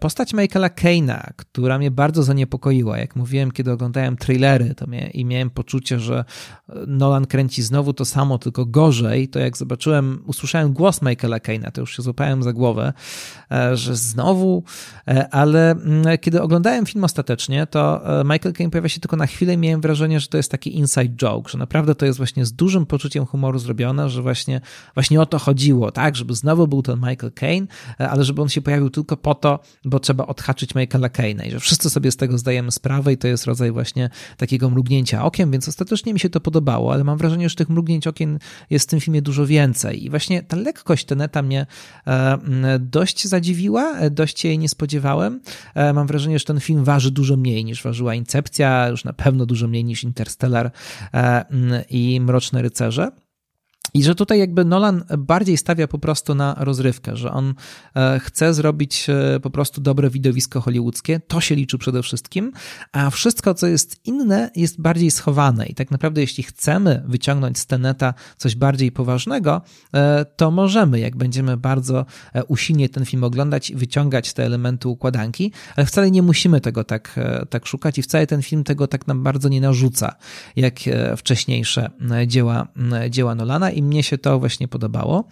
Postać 0.00 0.32
Michaela 0.32 0.68
Keina, 0.68 1.30
która 1.36 1.78
mnie 1.78 1.90
bardzo 1.98 2.22
zaniepokoiła. 2.22 2.98
Jak 2.98 3.16
mówiłem, 3.16 3.50
kiedy 3.50 3.72
oglądałem 3.72 4.16
trailery 4.16 4.74
to 4.74 4.86
mia 4.86 5.08
i 5.08 5.24
miałem 5.24 5.50
poczucie, 5.50 6.00
że 6.00 6.24
Nolan 6.86 7.26
kręci 7.26 7.62
znowu 7.62 7.92
to 7.92 8.04
samo, 8.04 8.38
tylko 8.38 8.66
gorzej, 8.66 9.28
to 9.28 9.38
jak 9.38 9.56
zobaczyłem, 9.56 10.22
usłyszałem 10.26 10.72
głos 10.72 11.02
Michaela 11.02 11.40
Keina, 11.40 11.70
to 11.70 11.80
już 11.80 11.96
się 11.96 12.02
złapałem 12.02 12.42
za 12.42 12.52
głowę, 12.52 12.92
e, 13.50 13.76
że 13.76 13.96
znowu, 13.96 14.64
e, 15.08 15.28
ale 15.28 15.70
mm, 15.70 16.18
kiedy 16.18 16.42
oglądałem 16.42 16.86
film 16.86 17.04
ostatecznie, 17.04 17.66
to 17.66 18.10
e, 18.20 18.24
Michael 18.24 18.52
Caine 18.54 18.70
pojawia 18.70 18.88
się 18.88 19.00
tylko 19.00 19.16
na 19.16 19.26
chwilę 19.26 19.54
i 19.54 19.58
miałem 19.58 19.80
wrażenie, 19.80 20.20
że 20.20 20.28
to 20.28 20.36
jest 20.36 20.50
taki 20.50 20.76
inside 20.76 21.08
joke, 21.08 21.50
że 21.50 21.58
naprawdę 21.58 21.94
to 21.94 22.06
jest 22.06 22.18
właśnie 22.18 22.46
z 22.46 22.52
dużym 22.52 22.86
poczuciem 22.86 23.26
humoru 23.26 23.58
zrobione, 23.58 24.10
że 24.10 24.22
właśnie, 24.22 24.60
właśnie 24.94 25.20
o 25.20 25.26
to 25.26 25.38
chodziło, 25.38 25.92
tak, 25.92 26.16
żeby 26.16 26.34
znowu 26.34 26.68
był 26.68 26.82
ten 26.82 26.96
Michael 26.96 27.32
Caine, 27.32 27.66
ale 27.98 28.24
żeby 28.24 28.42
on 28.42 28.48
się 28.48 28.62
pojawił 28.62 28.90
tylko 28.90 29.16
po 29.16 29.34
to, 29.34 29.60
bo 29.84 30.00
trzeba 30.00 30.26
odhaczyć 30.26 30.74
Michaela 30.74 31.08
Caina 31.08 31.44
i 31.44 31.50
że 31.50 31.60
wszyscy 31.60 31.87
wszyscy 31.88 31.94
sobie 31.94 32.12
z 32.12 32.16
tego 32.16 32.38
zdajemy 32.38 32.72
sprawę 32.72 33.12
i 33.12 33.16
to 33.16 33.28
jest 33.28 33.46
rodzaj 33.46 33.72
właśnie 33.72 34.10
takiego 34.36 34.70
mrugnięcia 34.70 35.24
okiem, 35.24 35.50
więc 35.50 35.68
ostatecznie 35.68 36.12
mi 36.12 36.20
się 36.20 36.30
to 36.30 36.40
podobało, 36.40 36.92
ale 36.92 37.04
mam 37.04 37.18
wrażenie, 37.18 37.48
że 37.48 37.56
tych 37.56 37.68
mrugnięć 37.68 38.06
okien 38.06 38.38
jest 38.70 38.88
w 38.88 38.90
tym 38.90 39.00
filmie 39.00 39.22
dużo 39.22 39.46
więcej. 39.46 40.04
I 40.04 40.10
właśnie 40.10 40.42
ta 40.42 40.56
lekkość 40.56 41.04
Teneta 41.04 41.42
mnie 41.42 41.66
e, 42.06 42.78
dość 42.78 43.26
zadziwiła, 43.26 43.98
e, 43.98 44.10
dość 44.10 44.44
jej 44.44 44.58
nie 44.58 44.68
spodziewałem. 44.68 45.40
E, 45.74 45.92
mam 45.92 46.06
wrażenie, 46.06 46.38
że 46.38 46.44
ten 46.44 46.60
film 46.60 46.84
waży 46.84 47.10
dużo 47.10 47.36
mniej 47.36 47.64
niż 47.64 47.82
ważyła 47.82 48.14
Incepcja, 48.14 48.88
już 48.88 49.04
na 49.04 49.12
pewno 49.12 49.46
dużo 49.46 49.68
mniej 49.68 49.84
niż 49.84 50.04
Interstellar 50.04 50.70
i 51.90 52.20
Mroczne 52.20 52.62
Rycerze. 52.62 53.10
I 53.94 54.02
że 54.04 54.14
tutaj 54.14 54.38
jakby 54.38 54.64
Nolan 54.64 55.04
bardziej 55.18 55.56
stawia 55.56 55.88
po 55.88 55.98
prostu 55.98 56.34
na 56.34 56.54
rozrywkę, 56.58 57.16
że 57.16 57.32
on 57.32 57.54
e, 57.96 58.20
chce 58.20 58.54
zrobić 58.54 59.06
e, 59.10 59.40
po 59.40 59.50
prostu 59.50 59.80
dobre 59.80 60.10
widowisko 60.10 60.60
hollywoodzkie, 60.60 61.20
to 61.20 61.40
się 61.40 61.54
liczy 61.54 61.78
przede 61.78 62.02
wszystkim, 62.02 62.52
a 62.92 63.10
wszystko, 63.10 63.54
co 63.54 63.66
jest 63.66 64.06
inne, 64.06 64.50
jest 64.56 64.80
bardziej 64.80 65.10
schowane. 65.10 65.66
I 65.66 65.74
tak 65.74 65.90
naprawdę, 65.90 66.20
jeśli 66.20 66.44
chcemy 66.44 67.02
wyciągnąć 67.06 67.58
z 67.58 67.66
Teneta 67.66 68.14
coś 68.36 68.56
bardziej 68.56 68.92
poważnego, 68.92 69.62
e, 69.94 70.24
to 70.36 70.50
możemy, 70.50 71.00
jak 71.00 71.16
będziemy 71.16 71.56
bardzo 71.56 72.06
usilnie 72.48 72.88
ten 72.88 73.04
film 73.04 73.24
oglądać 73.24 73.72
wyciągać 73.74 74.32
te 74.32 74.44
elementy 74.44 74.88
układanki, 74.88 75.52
ale 75.76 75.86
wcale 75.86 76.10
nie 76.10 76.22
musimy 76.22 76.60
tego 76.60 76.84
tak, 76.84 77.20
tak 77.50 77.66
szukać 77.66 77.98
i 77.98 78.02
wcale 78.02 78.26
ten 78.26 78.42
film 78.42 78.64
tego 78.64 78.86
tak 78.86 79.06
nam 79.06 79.22
bardzo 79.22 79.48
nie 79.48 79.60
narzuca, 79.60 80.14
jak 80.56 80.74
wcześniejsze 81.16 81.90
dzieła, 82.26 82.68
dzieła 83.10 83.34
Nolana 83.34 83.70
i 83.78 83.82
mnie 83.82 84.02
się 84.02 84.18
to 84.18 84.38
właśnie 84.38 84.68
podobało. 84.68 85.24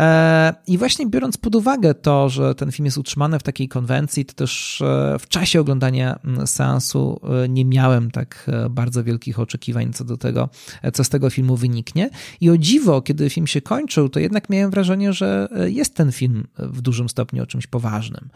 E, 0.00 0.54
I 0.66 0.78
właśnie 0.78 1.06
biorąc 1.06 1.36
pod 1.36 1.54
uwagę 1.54 1.94
to, 1.94 2.28
że 2.28 2.54
ten 2.54 2.72
film 2.72 2.84
jest 2.84 2.98
utrzymany 2.98 3.38
w 3.38 3.42
takiej 3.42 3.68
konwencji, 3.68 4.24
to 4.24 4.34
też 4.34 4.82
e, 4.82 5.16
w 5.18 5.28
czasie 5.28 5.60
oglądania 5.60 6.18
seansu 6.46 7.20
e, 7.44 7.48
nie 7.48 7.64
miałem 7.64 8.10
tak 8.10 8.50
bardzo 8.70 9.04
wielkich 9.04 9.40
oczekiwań 9.40 9.92
co 9.92 10.04
do 10.04 10.16
tego, 10.16 10.48
co 10.92 11.04
z 11.04 11.08
tego 11.08 11.30
filmu 11.30 11.56
wyniknie. 11.56 12.10
I 12.40 12.50
o 12.50 12.58
dziwo, 12.58 13.02
kiedy 13.02 13.30
film 13.30 13.46
się 13.46 13.60
kończył, 13.60 14.08
to 14.08 14.20
jednak 14.20 14.50
miałem 14.50 14.70
wrażenie, 14.70 15.12
że 15.12 15.48
jest 15.64 15.94
ten 15.94 16.12
film 16.12 16.46
w 16.58 16.80
dużym 16.80 17.08
stopniu 17.08 17.42
o 17.42 17.46
czymś 17.46 17.66
poważnym. 17.66 18.28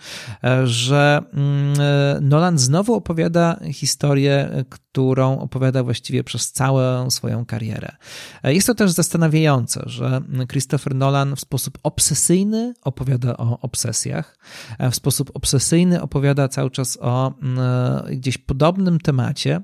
Że 0.65 1.23
mm, 1.33 2.29
Nolan 2.29 2.59
znowu 2.59 2.95
opowiada 2.95 3.61
historię, 3.73 4.65
którą 4.69 5.39
opowiada 5.39 5.83
właściwie 5.83 6.25
przez 6.25 6.53
całą 6.53 7.11
swoją 7.11 7.47
karierę. 7.47 7.89
Jest 8.45 8.67
to 8.67 8.75
też 8.75 8.91
zastanawiające, 8.91 9.83
że 9.87 10.21
Christopher 10.49 10.95
Nolan 10.95 11.37
w 11.37 11.41
sposób 11.55 11.79
obsesyjny 11.83 12.75
opowiada 12.83 13.37
o 13.37 13.61
obsesjach, 13.61 14.39
w 14.91 14.95
sposób 14.95 15.31
obsesyjny 15.35 16.03
opowiada 16.03 16.49
cały 16.49 16.71
czas 16.71 16.99
o 17.01 17.35
mm, 17.43 17.59
e, 17.59 18.17
gdzieś 18.17 18.39
podobnym 18.39 19.01
temacie. 19.01 19.63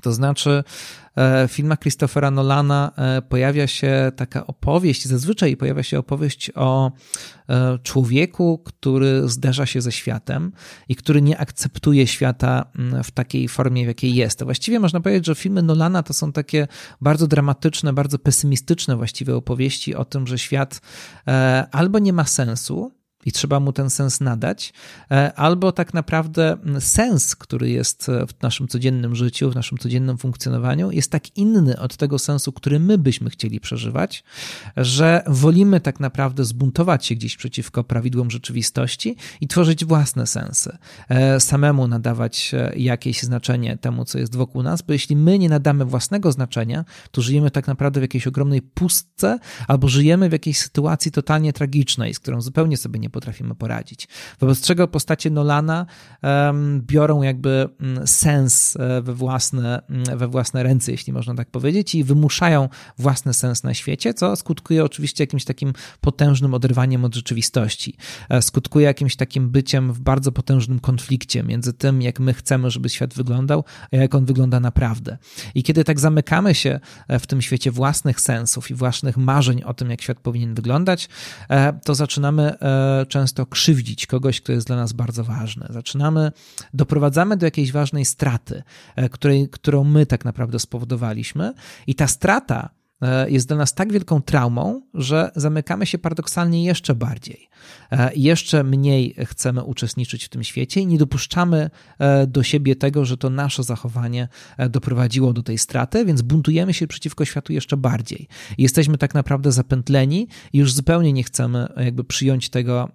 To 0.00 0.12
znaczy, 0.12 0.64
e, 1.16 1.48
w 1.48 1.52
filmach 1.52 1.78
Christophera 1.78 2.30
Nolana 2.30 2.92
e, 2.96 3.22
pojawia 3.22 3.66
się 3.66 4.12
taka 4.16 4.46
opowieść, 4.46 5.06
zazwyczaj 5.06 5.56
pojawia 5.56 5.82
się 5.82 5.98
opowieść 5.98 6.50
o 6.54 6.92
człowieku, 7.82 8.58
który 8.58 9.28
zderza 9.28 9.66
się 9.66 9.80
ze 9.80 9.92
światem 9.92 10.52
i 10.88 10.96
który 10.96 11.22
nie 11.22 11.38
akceptuje 11.38 12.06
świata 12.06 12.64
mm, 12.78 13.04
w 13.04 13.10
takiej 13.10 13.48
formie, 13.48 13.84
w 13.84 13.88
jakiej 13.88 14.14
jest. 14.14 14.44
Właściwie 14.44 14.80
można 14.80 15.00
powiedzieć, 15.00 15.26
że 15.26 15.34
filmy 15.34 15.62
Nolana 15.62 16.02
to 16.02 16.14
są 16.14 16.32
takie 16.32 16.68
bardzo 17.00 17.26
dramatyczne, 17.26 17.92
bardzo 17.92 18.18
pesymistyczne 18.18 18.96
właściwie 18.96 19.36
opowieści 19.36 19.94
o 19.94 20.04
tym, 20.04 20.26
że 20.26 20.38
świat 20.38 20.80
e, 21.28 21.66
albo 21.72 21.98
nie 21.98 22.12
ma 22.12 22.24
sensu, 22.24 22.97
i 23.26 23.32
trzeba 23.32 23.60
mu 23.60 23.72
ten 23.72 23.90
sens 23.90 24.20
nadać, 24.20 24.72
e, 25.10 25.32
albo 25.34 25.72
tak 25.72 25.94
naprawdę 25.94 26.56
sens, 26.80 27.36
który 27.36 27.70
jest 27.70 28.08
e, 28.08 28.26
w 28.26 28.42
naszym 28.42 28.68
codziennym 28.68 29.14
życiu, 29.14 29.50
w 29.50 29.54
naszym 29.54 29.78
codziennym 29.78 30.18
funkcjonowaniu, 30.18 30.90
jest 30.90 31.10
tak 31.10 31.36
inny 31.36 31.78
od 31.78 31.96
tego 31.96 32.18
sensu, 32.18 32.52
który 32.52 32.80
my 32.80 32.98
byśmy 32.98 33.30
chcieli 33.30 33.60
przeżywać, 33.60 34.24
że 34.76 35.22
wolimy 35.26 35.80
tak 35.80 36.00
naprawdę 36.00 36.44
zbuntować 36.44 37.06
się 37.06 37.14
gdzieś 37.14 37.36
przeciwko 37.36 37.84
prawidłom 37.84 38.30
rzeczywistości 38.30 39.16
i 39.40 39.48
tworzyć 39.48 39.84
własne 39.84 40.26
sensy, 40.26 40.78
e, 41.08 41.40
samemu 41.40 41.88
nadawać 41.88 42.52
jakieś 42.76 43.22
znaczenie 43.22 43.76
temu, 43.76 44.04
co 44.04 44.18
jest 44.18 44.36
wokół 44.36 44.62
nas, 44.62 44.82
bo 44.82 44.92
jeśli 44.92 45.16
my 45.16 45.38
nie 45.38 45.48
nadamy 45.48 45.84
własnego 45.84 46.32
znaczenia, 46.32 46.84
to 47.10 47.22
żyjemy 47.22 47.50
tak 47.50 47.66
naprawdę 47.66 48.00
w 48.00 48.02
jakiejś 48.02 48.26
ogromnej 48.26 48.62
pustce, 48.62 49.38
albo 49.68 49.88
żyjemy 49.88 50.28
w 50.28 50.32
jakiejś 50.32 50.58
sytuacji 50.58 51.12
totalnie 51.12 51.52
tragicznej, 51.52 52.14
z 52.14 52.18
którą 52.18 52.40
zupełnie 52.40 52.76
sobie 52.76 53.00
nie 53.00 53.07
potrafimy 53.10 53.54
poradzić. 53.54 54.08
Wobec 54.40 54.60
czego 54.60 54.88
postacie 54.88 55.30
Nolana 55.30 55.86
um, 56.22 56.82
biorą 56.86 57.22
jakby 57.22 57.68
mm, 57.80 58.06
sens 58.06 58.76
e, 58.76 59.02
we 59.02 59.14
własne, 59.14 59.82
mm, 59.88 60.18
we 60.18 60.28
własne 60.28 60.62
ręce, 60.62 60.92
jeśli 60.92 61.12
można 61.12 61.34
tak 61.34 61.50
powiedzieć, 61.50 61.94
i 61.94 62.04
wymuszają 62.04 62.68
własny 62.98 63.34
sens 63.34 63.62
na 63.62 63.74
świecie, 63.74 64.14
co 64.14 64.36
skutkuje 64.36 64.84
oczywiście 64.84 65.22
jakimś 65.22 65.44
takim 65.44 65.72
potężnym 66.00 66.54
oderwaniem 66.54 67.04
od 67.04 67.14
rzeczywistości. 67.14 67.96
E, 68.28 68.42
skutkuje 68.42 68.86
jakimś 68.86 69.16
takim 69.16 69.50
byciem 69.50 69.92
w 69.92 70.00
bardzo 70.00 70.32
potężnym 70.32 70.80
konflikcie 70.80 71.42
między 71.42 71.72
tym, 71.72 72.02
jak 72.02 72.20
my 72.20 72.34
chcemy, 72.34 72.70
żeby 72.70 72.88
świat 72.88 73.14
wyglądał, 73.14 73.64
a 73.92 73.96
jak 73.96 74.14
on 74.14 74.24
wygląda 74.24 74.60
naprawdę. 74.60 75.18
I 75.54 75.62
kiedy 75.62 75.84
tak 75.84 76.00
zamykamy 76.00 76.54
się 76.54 76.80
e, 77.08 77.18
w 77.18 77.26
tym 77.26 77.42
świecie 77.42 77.70
własnych 77.70 78.20
sensów 78.20 78.70
i 78.70 78.74
własnych 78.74 79.16
marzeń 79.16 79.62
o 79.62 79.74
tym, 79.74 79.90
jak 79.90 80.02
świat 80.02 80.20
powinien 80.20 80.54
wyglądać, 80.54 81.08
to 81.84 81.94
zaczynamy 81.94 82.58
często 83.06 83.46
krzywdzić 83.46 84.06
kogoś, 84.06 84.40
kto 84.40 84.52
jest 84.52 84.66
dla 84.66 84.76
nas 84.76 84.92
bardzo 84.92 85.24
ważny. 85.24 85.66
Zaczynamy, 85.70 86.32
doprowadzamy 86.74 87.36
do 87.36 87.46
jakiejś 87.46 87.72
ważnej 87.72 88.04
straty, 88.04 88.62
e, 88.96 89.08
której, 89.08 89.48
którą 89.48 89.84
my 89.84 90.06
tak 90.06 90.24
naprawdę 90.24 90.58
spowodowaliśmy, 90.58 91.54
i 91.86 91.94
ta 91.94 92.06
strata 92.06 92.77
jest 93.28 93.48
dla 93.48 93.56
nas 93.56 93.74
tak 93.74 93.92
wielką 93.92 94.22
traumą, 94.22 94.82
że 94.94 95.30
zamykamy 95.36 95.86
się 95.86 95.98
paradoksalnie 95.98 96.64
jeszcze 96.64 96.94
bardziej. 96.94 97.48
E, 97.92 98.10
jeszcze 98.14 98.64
mniej 98.64 99.14
chcemy 99.24 99.64
uczestniczyć 99.64 100.24
w 100.24 100.28
tym 100.28 100.44
świecie 100.44 100.80
i 100.80 100.86
nie 100.86 100.98
dopuszczamy 100.98 101.70
do 102.26 102.42
siebie 102.42 102.76
tego, 102.76 103.04
że 103.04 103.16
to 103.16 103.30
nasze 103.30 103.62
zachowanie 103.62 104.28
doprowadziło 104.70 105.32
do 105.32 105.42
tej 105.42 105.58
straty, 105.58 106.04
więc 106.04 106.22
buntujemy 106.22 106.74
się 106.74 106.86
przeciwko 106.86 107.24
światu 107.24 107.52
jeszcze 107.52 107.76
bardziej. 107.76 108.28
Jesteśmy 108.58 108.98
tak 108.98 109.14
naprawdę 109.14 109.52
zapętleni 109.52 110.28
i 110.52 110.58
już 110.58 110.72
zupełnie 110.72 111.12
nie 111.12 111.22
chcemy 111.22 111.68
jakby 111.76 112.04
przyjąć 112.04 112.50
tego, 112.50 112.88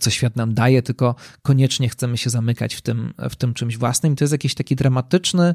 co 0.00 0.10
świat 0.10 0.36
nam 0.36 0.54
daje, 0.54 0.82
tylko 0.82 1.14
koniecznie 1.42 1.88
chcemy 1.88 2.18
się 2.18 2.30
zamykać 2.30 2.74
w 2.74 2.82
tym, 2.82 3.14
w 3.30 3.36
tym 3.36 3.54
czymś 3.54 3.76
własnym. 3.76 4.12
I 4.12 4.16
to 4.16 4.24
jest 4.24 4.32
jakiś 4.32 4.54
taki 4.54 4.76
dramatyczny, 4.76 5.54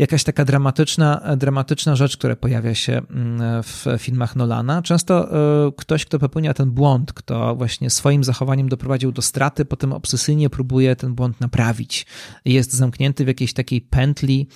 jakaś 0.00 0.24
taka 0.24 0.44
dramatyczna, 0.44 1.36
dramatyczna 1.36 1.96
rzecz, 1.96 2.16
która 2.16 2.36
pojawia 2.36 2.74
się 2.74 2.92
mm, 3.10 3.62
w 3.62 3.86
filmach 3.98 4.36
Nolana. 4.36 4.82
Często 4.82 5.32
e, 5.66 5.72
ktoś, 5.76 6.04
kto 6.04 6.18
popełnia 6.18 6.54
ten 6.54 6.70
błąd, 6.70 7.12
kto 7.12 7.56
właśnie 7.56 7.90
swoim 7.90 8.24
zachowaniem 8.24 8.68
doprowadził 8.68 9.12
do 9.12 9.22
straty, 9.22 9.64
potem 9.64 9.92
obsesyjnie 9.92 10.50
próbuje 10.50 10.96
ten 10.96 11.14
błąd 11.14 11.40
naprawić. 11.40 12.06
Jest 12.44 12.72
zamknięty 12.72 13.24
w 13.24 13.28
jakiejś 13.28 13.52
takiej 13.52 13.80
pętli, 13.80 14.48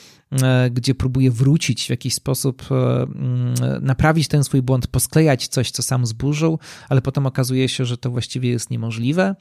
e, 0.42 0.70
gdzie 0.70 0.94
próbuje 0.94 1.30
wrócić 1.30 1.86
w 1.86 1.90
jakiś 1.90 2.14
sposób, 2.14 2.62
e, 2.70 2.74
mm, 3.02 3.54
naprawić 3.80 4.28
ten 4.28 4.44
swój 4.44 4.62
błąd, 4.62 4.86
posklejać 4.86 5.48
coś, 5.48 5.70
co 5.70 5.82
sam 5.82 6.06
zburzył, 6.06 6.58
ale 6.88 7.02
potem 7.02 7.26
okazuje 7.26 7.68
się, 7.68 7.84
że 7.84 7.98
to 7.98 8.10
właściwie 8.10 8.50
jest 8.50 8.70
niemożliwe. 8.70 9.34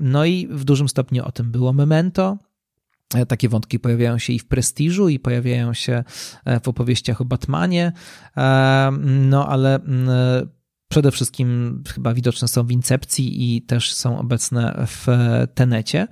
No 0.00 0.24
i 0.24 0.48
w 0.50 0.64
dużym 0.64 0.88
stopniu 0.88 1.24
o 1.24 1.32
tym 1.32 1.50
było 1.50 1.72
Memento, 1.72 2.38
takie 3.28 3.48
wątki 3.48 3.78
pojawiają 3.78 4.18
się 4.18 4.32
i 4.32 4.38
w 4.38 4.46
Prestiżu, 4.46 5.08
i 5.08 5.18
pojawiają 5.18 5.74
się 5.74 6.04
e, 6.44 6.60
w 6.60 6.68
opowieściach 6.68 7.20
o 7.20 7.24
Batmanie, 7.24 7.92
e, 8.36 8.90
no 9.04 9.48
ale 9.48 9.80
przede 10.88 11.10
wszystkim 11.10 11.82
chyba 11.94 12.14
widoczne 12.14 12.48
są 12.48 12.66
w 12.66 12.72
Incepcji 12.72 13.56
i 13.56 13.62
też 13.62 13.92
są 13.92 14.18
obecne 14.18 14.86
w 14.86 15.06
Tenecie. 15.54 16.08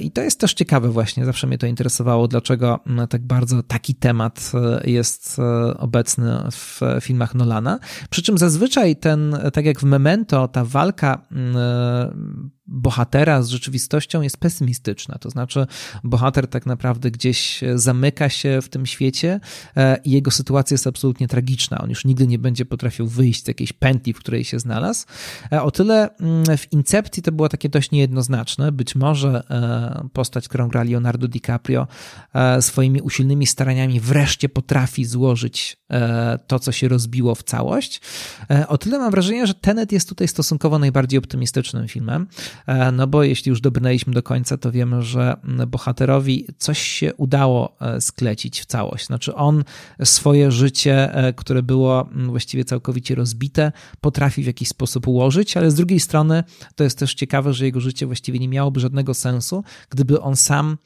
I 0.00 0.10
to 0.10 0.22
jest 0.22 0.40
też 0.40 0.54
ciekawe 0.54 0.88
właśnie, 0.88 1.24
zawsze 1.24 1.46
mnie 1.46 1.58
to 1.58 1.66
interesowało, 1.66 2.28
dlaczego 2.28 2.80
tak 3.10 3.26
bardzo 3.26 3.62
taki 3.62 3.94
temat 3.94 4.52
jest 4.84 5.36
obecny 5.78 6.38
w 6.50 6.80
filmach 7.00 7.34
Nolana. 7.34 7.78
Przy 8.10 8.22
czym 8.22 8.38
zazwyczaj 8.38 8.96
ten, 8.96 9.36
tak 9.52 9.64
jak 9.64 9.80
w 9.80 9.84
Memento, 9.84 10.48
ta 10.48 10.64
walka 10.64 11.26
bohatera 12.68 13.42
z 13.42 13.48
rzeczywistością 13.48 14.22
jest 14.22 14.36
pesymistyczna. 14.36 15.18
To 15.18 15.30
znaczy, 15.30 15.66
bohater 16.04 16.46
tak 16.46 16.66
naprawdę 16.66 17.10
gdzieś 17.10 17.60
zamyka 17.74 18.28
się 18.28 18.58
w 18.62 18.68
tym 18.68 18.86
świecie 18.86 19.40
e, 19.76 19.96
i 20.04 20.10
jego 20.10 20.30
sytuacja 20.30 20.74
jest 20.74 20.86
absolutnie 20.86 21.28
tragiczna. 21.28 21.78
On 21.78 21.90
już 21.90 22.04
nigdy 22.04 22.26
nie 22.26 22.38
będzie 22.38 22.64
potrafił 22.64 23.06
wyjść 23.06 23.44
z 23.44 23.48
jakiejś 23.48 23.72
pętli, 23.72 24.12
w 24.12 24.18
której 24.18 24.44
się 24.44 24.58
znalazł. 24.58 25.06
E, 25.52 25.62
o 25.62 25.70
tyle 25.70 26.16
mm, 26.16 26.56
w 26.56 26.72
Incepcji 26.72 27.22
to 27.22 27.32
było 27.32 27.48
takie 27.48 27.68
dość 27.68 27.90
niejednoznaczne. 27.90 28.72
Być 28.72 28.94
może 28.94 29.27
e, 29.36 30.08
postać, 30.12 30.48
którą 30.48 30.68
gra 30.68 30.82
Leonardo 30.82 31.28
DiCaprio, 31.28 31.86
swoimi 32.60 33.00
usilnymi 33.00 33.46
staraniami 33.46 34.00
wreszcie 34.00 34.48
potrafi 34.48 35.04
złożyć 35.04 35.76
to, 36.46 36.58
co 36.58 36.72
się 36.72 36.88
rozbiło 36.88 37.34
w 37.34 37.42
całość. 37.42 38.00
O 38.68 38.78
tyle 38.78 38.98
mam 38.98 39.10
wrażenie, 39.10 39.46
że 39.46 39.54
Tenet 39.54 39.92
jest 39.92 40.08
tutaj 40.08 40.28
stosunkowo 40.28 40.78
najbardziej 40.78 41.18
optymistycznym 41.18 41.88
filmem. 41.88 42.26
no 42.92 43.06
bo 43.06 43.22
jeśli 43.22 43.50
już 43.50 43.60
dobrnęliśmy 43.60 44.12
do 44.12 44.22
końca, 44.22 44.56
to 44.56 44.72
wiemy, 44.72 45.02
że 45.02 45.36
bohaterowi 45.66 46.46
coś 46.58 46.78
się 46.78 47.14
udało 47.14 47.76
sklecić 48.00 48.60
w 48.60 48.66
całość. 48.66 49.06
Znaczy 49.06 49.34
on 49.34 49.64
swoje 50.04 50.50
życie, 50.52 51.12
które 51.36 51.62
było 51.62 52.08
właściwie 52.26 52.64
całkowicie 52.64 53.14
rozbite, 53.14 53.72
potrafi 54.00 54.42
w 54.42 54.46
jakiś 54.46 54.68
sposób 54.68 55.08
ułożyć, 55.08 55.56
ale 55.56 55.70
z 55.70 55.74
drugiej 55.74 56.00
strony 56.00 56.44
to 56.74 56.84
jest 56.84 56.98
też 56.98 57.14
ciekawe, 57.14 57.52
że 57.52 57.64
jego 57.64 57.80
życie 57.80 58.06
właściwie 58.06 58.38
nie 58.38 58.48
miałoby 58.48 58.80
żadnego 58.80 59.14
sensu, 59.18 59.64
gdyby 59.90 60.20
on 60.20 60.36
sam 60.36 60.78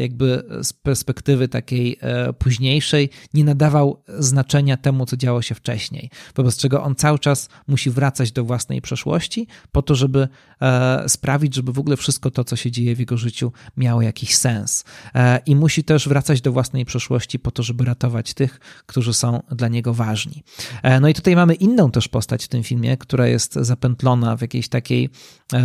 jakby 0.00 0.42
z 0.62 0.72
perspektywy 0.72 1.48
takiej 1.48 1.98
późniejszej 2.38 3.10
nie 3.34 3.44
nadawał 3.44 4.02
znaczenia 4.18 4.76
temu, 4.76 5.06
co 5.06 5.16
działo 5.16 5.42
się 5.42 5.54
wcześniej, 5.54 6.10
wobec 6.34 6.56
czego 6.56 6.82
on 6.82 6.94
cały 6.94 7.18
czas 7.18 7.48
musi 7.66 7.90
wracać 7.90 8.32
do 8.32 8.44
własnej 8.44 8.82
przeszłości 8.82 9.46
po 9.72 9.82
to, 9.82 9.94
żeby 9.94 10.28
e, 10.60 11.08
sprawić, 11.08 11.54
żeby 11.54 11.72
w 11.72 11.78
ogóle 11.78 11.96
wszystko 11.96 12.30
to, 12.30 12.44
co 12.44 12.56
się 12.56 12.70
dzieje 12.70 12.96
w 12.96 12.98
jego 12.98 13.16
życiu, 13.16 13.52
miało 13.76 14.02
jakiś 14.02 14.36
sens. 14.36 14.84
E, 15.14 15.40
I 15.46 15.56
musi 15.56 15.84
też 15.84 16.08
wracać 16.08 16.40
do 16.40 16.52
własnej 16.52 16.84
przeszłości 16.84 17.38
po 17.38 17.50
to, 17.50 17.62
żeby 17.62 17.84
ratować 17.84 18.34
tych, 18.34 18.60
którzy 18.86 19.14
są 19.14 19.42
dla 19.50 19.68
niego 19.68 19.94
ważni. 19.94 20.44
E, 20.82 21.00
no 21.00 21.08
i 21.08 21.14
tutaj 21.14 21.36
mamy 21.36 21.54
inną 21.54 21.90
też 21.90 22.08
postać 22.08 22.44
w 22.44 22.48
tym 22.48 22.62
filmie, 22.62 22.96
która 22.96 23.26
jest 23.26 23.54
zapętlona 23.54 24.36
w 24.36 24.40
jakiejś 24.40 24.68
takiej 24.68 25.10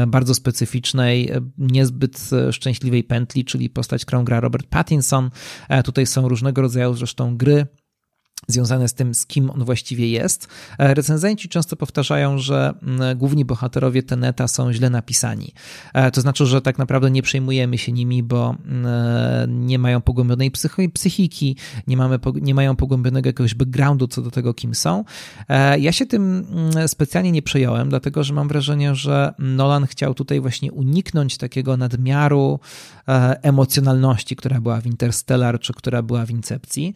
bardzo 0.08 0.36
specyficznej, 0.36 1.32
niezbyt 1.70 2.30
szczęśliwej 2.52 3.04
pętli, 3.04 3.46
czyli 3.46 3.70
postać, 3.70 4.06
którą 4.06 4.24
gra 4.24 4.40
Robert 4.40 4.68
Pattinson. 4.68 5.30
Tutaj 5.84 6.06
są 6.06 6.28
różnego 6.30 6.62
rodzaju 6.62 6.94
zresztą 6.94 7.38
gry 7.38 7.66
związane 8.48 8.88
z 8.88 8.94
tym, 8.94 9.16
z 9.16 9.26
kim 9.26 9.50
on 9.50 9.66
właściwie 9.66 10.10
jest. 10.10 10.48
E, 10.78 10.94
recenzenci 10.94 11.50
często 11.50 11.76
powtarzają, 11.76 12.38
że 12.38 12.74
mm, 12.84 13.18
główni 13.18 13.46
bohaterowie 13.46 14.04
Teneta 14.04 14.48
są 14.48 14.74
źle 14.74 14.90
napisani. 14.90 15.54
E, 15.94 16.12
to 16.12 16.22
znaczy, 16.22 16.46
że 16.46 16.62
tak 16.62 16.78
naprawdę 16.78 17.12
nie 17.12 17.22
przejmujemy 17.22 17.78
się 17.78 17.92
nimi, 17.92 18.24
bo 18.24 18.56
mm, 18.66 18.86
e, 18.86 19.48
nie 19.48 19.80
mają 19.80 20.02
pogłębionej 20.02 20.52
psychiki, 20.94 21.56
nie, 21.88 21.98
mamy, 21.98 22.20
nie 22.42 22.56
mają 22.56 22.76
pogłębionego 22.76 23.30
jakiegoś 23.30 23.56
backgroundu 23.56 24.08
co 24.08 24.22
do 24.22 24.32
tego, 24.32 24.54
kim 24.54 24.76
są. 24.76 25.04
Ja 25.80 25.92
się 25.92 26.06
tym 26.06 26.46
mm, 26.52 26.88
specjalnie 26.88 27.32
nie 27.32 27.42
przejąłem, 27.42 27.90
dlatego 27.90 28.24
że 28.24 28.34
mam 28.34 28.48
wrażenie, 28.48 28.96
że 28.96 29.34
Nolan 29.40 29.88
chciał 29.88 30.14
tutaj 30.14 30.40
właśnie 30.42 30.72
uniknąć 30.72 31.38
takiego 31.38 31.78
nadmiaru 31.78 32.60
emocjonalności, 33.42 34.36
która 34.36 34.62
była 34.62 34.82
w 34.82 34.86
Interstellar, 34.86 35.60
czy 35.60 35.74
która 35.74 36.02
była 36.02 36.26
w 36.26 36.32
Incepcji. 36.32 36.94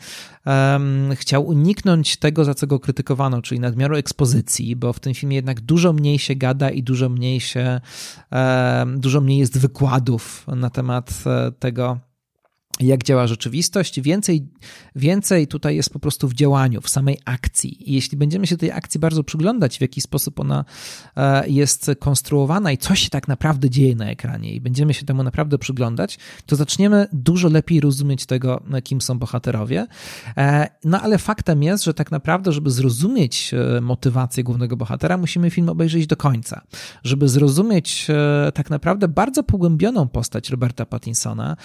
Chciał 1.16 1.33
chciał 1.34 1.48
uniknąć 1.48 2.18
tego, 2.18 2.46
za 2.46 2.54
co 2.54 2.68
go 2.68 2.80
krytykowano, 2.80 3.42
czyli 3.42 3.60
nadmiaru 3.60 3.96
ekspozycji, 3.96 4.76
bo 4.76 4.94
w 4.94 5.00
tym 5.00 5.14
filmie 5.14 5.36
jednak 5.36 5.62
dużo 5.62 5.94
mniej 5.94 6.20
się 6.20 6.36
gada 6.36 6.70
i 6.70 6.84
dużo 6.84 7.10
mniej 7.10 7.40
się, 7.40 7.82
dużo 8.98 9.22
mniej 9.22 9.40
jest 9.40 9.58
wykładów 9.58 10.46
na 10.48 10.70
temat 10.70 11.24
e, 11.26 11.52
tego, 11.52 12.00
jak 12.80 13.04
działa 13.04 13.28
rzeczywistość. 13.28 14.02
Więcej, 14.02 14.48
więcej 14.96 15.48
tutaj 15.48 15.76
jest 15.76 15.90
po 15.90 16.00
prostu 16.00 16.28
w 16.28 16.34
działaniu, 16.34 16.82
w 16.82 16.90
samej 16.90 17.18
akcji. 17.26 17.90
I 17.92 17.94
jeśli 17.94 18.18
będziemy 18.18 18.48
się 18.48 18.58
tej 18.58 18.72
akcji 18.72 19.00
bardzo 19.00 19.24
przyglądać, 19.24 19.78
w 19.78 19.82
jaki 19.82 20.02
sposób 20.02 20.40
ona 20.40 20.66
e, 21.18 21.50
jest 21.50 21.92
konstruowana 22.00 22.72
i 22.72 22.78
co 22.78 22.96
się 22.96 23.10
tak 23.10 23.28
naprawdę 23.28 23.70
dzieje 23.70 23.96
na 23.96 24.06
ekranie, 24.06 24.54
i 24.54 24.62
będziemy 24.62 24.94
się 24.94 25.06
temu 25.06 25.24
naprawdę 25.24 25.58
przyglądać, 25.58 26.20
to 26.46 26.56
zaczniemy 26.56 27.08
dużo 27.14 27.50
lepiej 27.50 27.82
rozumieć 27.82 28.26
tego, 28.26 28.64
kim 28.84 29.02
są 29.02 29.20
bohaterowie. 29.20 29.88
E, 30.38 30.68
no 30.84 31.02
ale 31.02 31.18
faktem 31.18 31.64
jest, 31.64 31.84
że 31.84 31.94
tak 31.94 32.12
naprawdę, 32.12 32.52
żeby 32.52 32.72
zrozumieć 32.72 33.54
e, 33.54 33.82
motywację 33.82 34.44
głównego 34.44 34.78
bohatera, 34.78 35.18
musimy 35.18 35.50
film 35.50 35.70
obejrzeć 35.70 36.08
do 36.08 36.18
końca. 36.18 36.62
Żeby 37.04 37.30
zrozumieć 37.30 38.08
tak 38.54 38.70
naprawdę 38.70 39.08
bardzo 39.08 39.44
pogłębioną 39.44 40.08
postać 40.08 40.50
Roberta 40.50 40.86
Pattinsona 40.86 41.58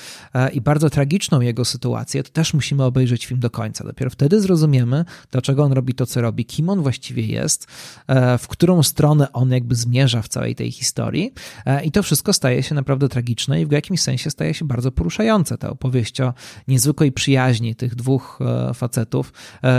i 0.52 0.60
bardzo 0.60 0.90
tragiczną 0.98 1.40
jego 1.40 1.64
sytuację, 1.64 2.22
to 2.22 2.30
też 2.30 2.54
musimy 2.54 2.84
obejrzeć 2.84 3.26
film 3.26 3.40
do 3.40 3.50
końca. 3.50 3.84
Dopiero 3.84 4.10
wtedy 4.10 4.40
zrozumiemy, 4.40 5.04
dlaczego 5.30 5.62
on 5.62 5.72
robi 5.72 5.94
to, 5.94 6.06
co 6.06 6.20
robi, 6.20 6.44
kim 6.44 6.68
on 6.68 6.82
właściwie 6.82 7.26
jest, 7.26 7.66
e, 8.06 8.38
w 8.38 8.48
którą 8.48 8.82
stronę 8.82 9.32
on 9.32 9.50
jakby 9.50 9.74
zmierza 9.74 10.22
w 10.22 10.28
całej 10.28 10.54
tej 10.54 10.72
historii. 10.72 11.32
E, 11.66 11.84
I 11.84 11.90
to 11.90 12.02
wszystko 12.02 12.32
staje 12.32 12.62
się 12.62 12.74
naprawdę 12.74 13.08
tragiczne 13.08 13.62
i 13.62 13.66
w 13.66 13.70
jakimś 13.70 14.00
sensie 14.00 14.30
staje 14.30 14.54
się 14.54 14.64
bardzo 14.64 14.92
poruszające. 14.92 15.58
Ta 15.58 15.70
opowieść 15.70 16.20
o 16.20 16.34
niezwykłej 16.68 17.12
przyjaźni 17.12 17.74
tych 17.74 17.94
dwóch 17.94 18.38
e, 18.40 18.74
facetów, 18.74 19.32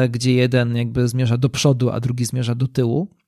gdzie 0.10 0.34
jeden 0.34 0.76
jakby 0.76 1.08
zmierza 1.08 1.38
do 1.38 1.50
przodu, 1.50 1.90
a 1.90 2.00
drugi 2.00 2.26
zmierza 2.26 2.56
do 2.56 2.68
tyłu. 2.68 3.19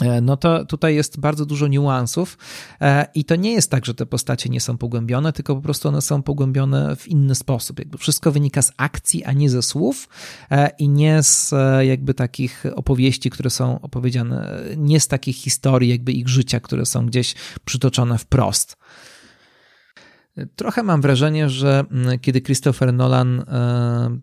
E, 0.00 0.20
no 0.20 0.36
to 0.36 0.64
tutaj 0.64 0.94
jest 0.94 1.20
bardzo 1.20 1.46
dużo 1.46 1.66
niuansów 1.66 2.38
e, 2.80 3.06
i 3.14 3.24
to 3.24 3.36
nie 3.36 3.52
jest 3.52 3.70
tak, 3.70 3.86
że 3.86 3.94
te 3.94 4.06
postacie 4.06 4.50
nie 4.50 4.60
są 4.60 4.78
pogłębione, 4.78 5.32
tylko 5.32 5.56
po 5.56 5.62
prostu 5.62 5.88
one 5.88 6.02
są 6.02 6.22
pogłębione 6.22 6.96
w 6.96 7.08
inny 7.08 7.34
sposób. 7.34 7.78
Jakby 7.78 7.98
wszystko 7.98 8.32
wynika 8.32 8.62
z 8.62 8.72
akcji, 8.76 9.24
a 9.24 9.32
nie 9.32 9.50
ze 9.50 9.62
słów 9.62 10.08
e, 10.50 10.70
i 10.78 10.88
nie 10.88 11.22
z 11.22 11.54
jakby 11.80 12.14
takich 12.14 12.64
opowieści, 12.74 13.30
które 13.30 13.50
są 13.50 13.80
opowiedziane, 13.80 14.60
nie 14.76 15.00
z 15.00 15.08
takich 15.08 15.36
historii 15.36 15.90
jakby 15.90 16.12
ich 16.12 16.28
życia, 16.28 16.60
które 16.60 16.86
są 16.86 17.06
gdzieś 17.06 17.34
przytoczone 17.64 18.18
wprost. 18.18 18.76
Trochę 20.56 20.82
mam 20.82 21.00
wrażenie, 21.00 21.48
że 21.48 21.84
mm, 21.90 22.18
kiedy 22.18 22.40
Christopher 22.40 22.92
Nolan 22.92 23.40
e, 23.40 24.18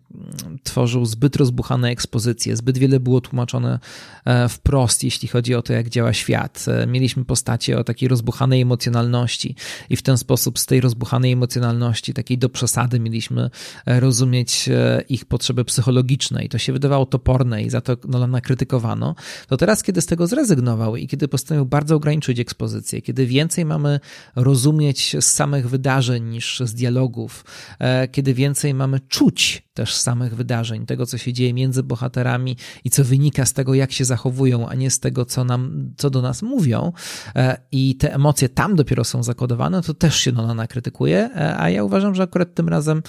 tworzył 0.62 1.04
zbyt 1.04 1.36
rozbuchane 1.36 1.88
ekspozycje, 1.90 2.56
zbyt 2.56 2.78
wiele 2.78 3.00
było 3.00 3.20
tłumaczone 3.20 3.78
e, 4.24 4.48
wprost, 4.48 5.04
jeśli 5.04 5.28
chodzi 5.28 5.54
o 5.54 5.62
to, 5.62 5.72
jak 5.72 5.88
działa 5.88 6.12
świat. 6.12 6.64
E, 6.68 6.86
mieliśmy 6.86 7.24
postacie 7.24 7.78
o 7.78 7.84
takiej 7.84 8.08
rozbuchanej 8.08 8.60
emocjonalności 8.60 9.54
i 9.90 9.96
w 9.96 10.02
ten 10.02 10.18
sposób 10.18 10.58
z 10.58 10.66
tej 10.66 10.80
rozbuchanej 10.80 11.32
emocjonalności, 11.32 12.14
takiej 12.14 12.38
do 12.38 12.48
przesady, 12.48 13.00
mieliśmy 13.00 13.50
rozumieć 13.86 14.68
ich 15.08 15.24
potrzeby 15.24 15.64
psychologiczne 15.64 16.44
i 16.44 16.48
to 16.48 16.58
się 16.58 16.72
wydawało 16.72 17.06
toporne 17.06 17.62
i 17.62 17.70
za 17.70 17.80
to 17.80 17.96
Nolana 18.08 18.40
krytykowano. 18.40 19.14
To 19.48 19.56
teraz, 19.56 19.82
kiedy 19.82 20.00
z 20.00 20.06
tego 20.06 20.26
zrezygnował 20.26 20.96
i 20.96 21.06
kiedy 21.06 21.28
postanowił 21.28 21.66
bardzo 21.66 21.96
ograniczyć 21.96 22.40
ekspozycję, 22.40 23.02
kiedy 23.02 23.26
więcej 23.26 23.64
mamy 23.64 24.00
rozumieć 24.36 25.16
z 25.20 25.24
samych 25.24 25.68
wydarzeń, 25.68 25.99
wydarzeń 26.00 26.24
niż 26.24 26.62
z 26.64 26.74
dialogów, 26.74 27.44
e, 27.78 28.08
kiedy 28.08 28.34
więcej 28.34 28.74
mamy 28.74 29.00
czuć 29.00 29.62
też 29.80 29.94
samych 29.94 30.34
wydarzeń, 30.34 30.86
tego, 30.86 31.06
co 31.06 31.18
się 31.18 31.32
dzieje 31.32 31.54
między 31.54 31.82
bohaterami 31.82 32.56
i 32.84 32.90
co 32.90 33.04
wynika 33.04 33.46
z 33.46 33.52
tego, 33.52 33.74
jak 33.74 33.92
się 33.92 34.04
zachowują, 34.04 34.68
a 34.68 34.74
nie 34.74 34.90
z 34.90 35.00
tego, 35.00 35.24
co, 35.24 35.44
nam, 35.44 35.92
co 35.96 36.10
do 36.10 36.22
nas 36.22 36.42
mówią. 36.42 36.92
E, 37.36 37.56
I 37.72 37.96
te 37.96 38.14
emocje 38.14 38.48
tam 38.48 38.76
dopiero 38.76 39.04
są 39.04 39.22
zakodowane, 39.22 39.82
to 39.82 39.94
też 39.94 40.16
się 40.16 40.32
Nolana 40.32 40.66
krytykuje, 40.66 41.30
e, 41.36 41.58
a 41.58 41.70
ja 41.70 41.84
uważam, 41.84 42.14
że 42.14 42.22
akurat 42.22 42.54
tym 42.54 42.68
razem 42.68 43.02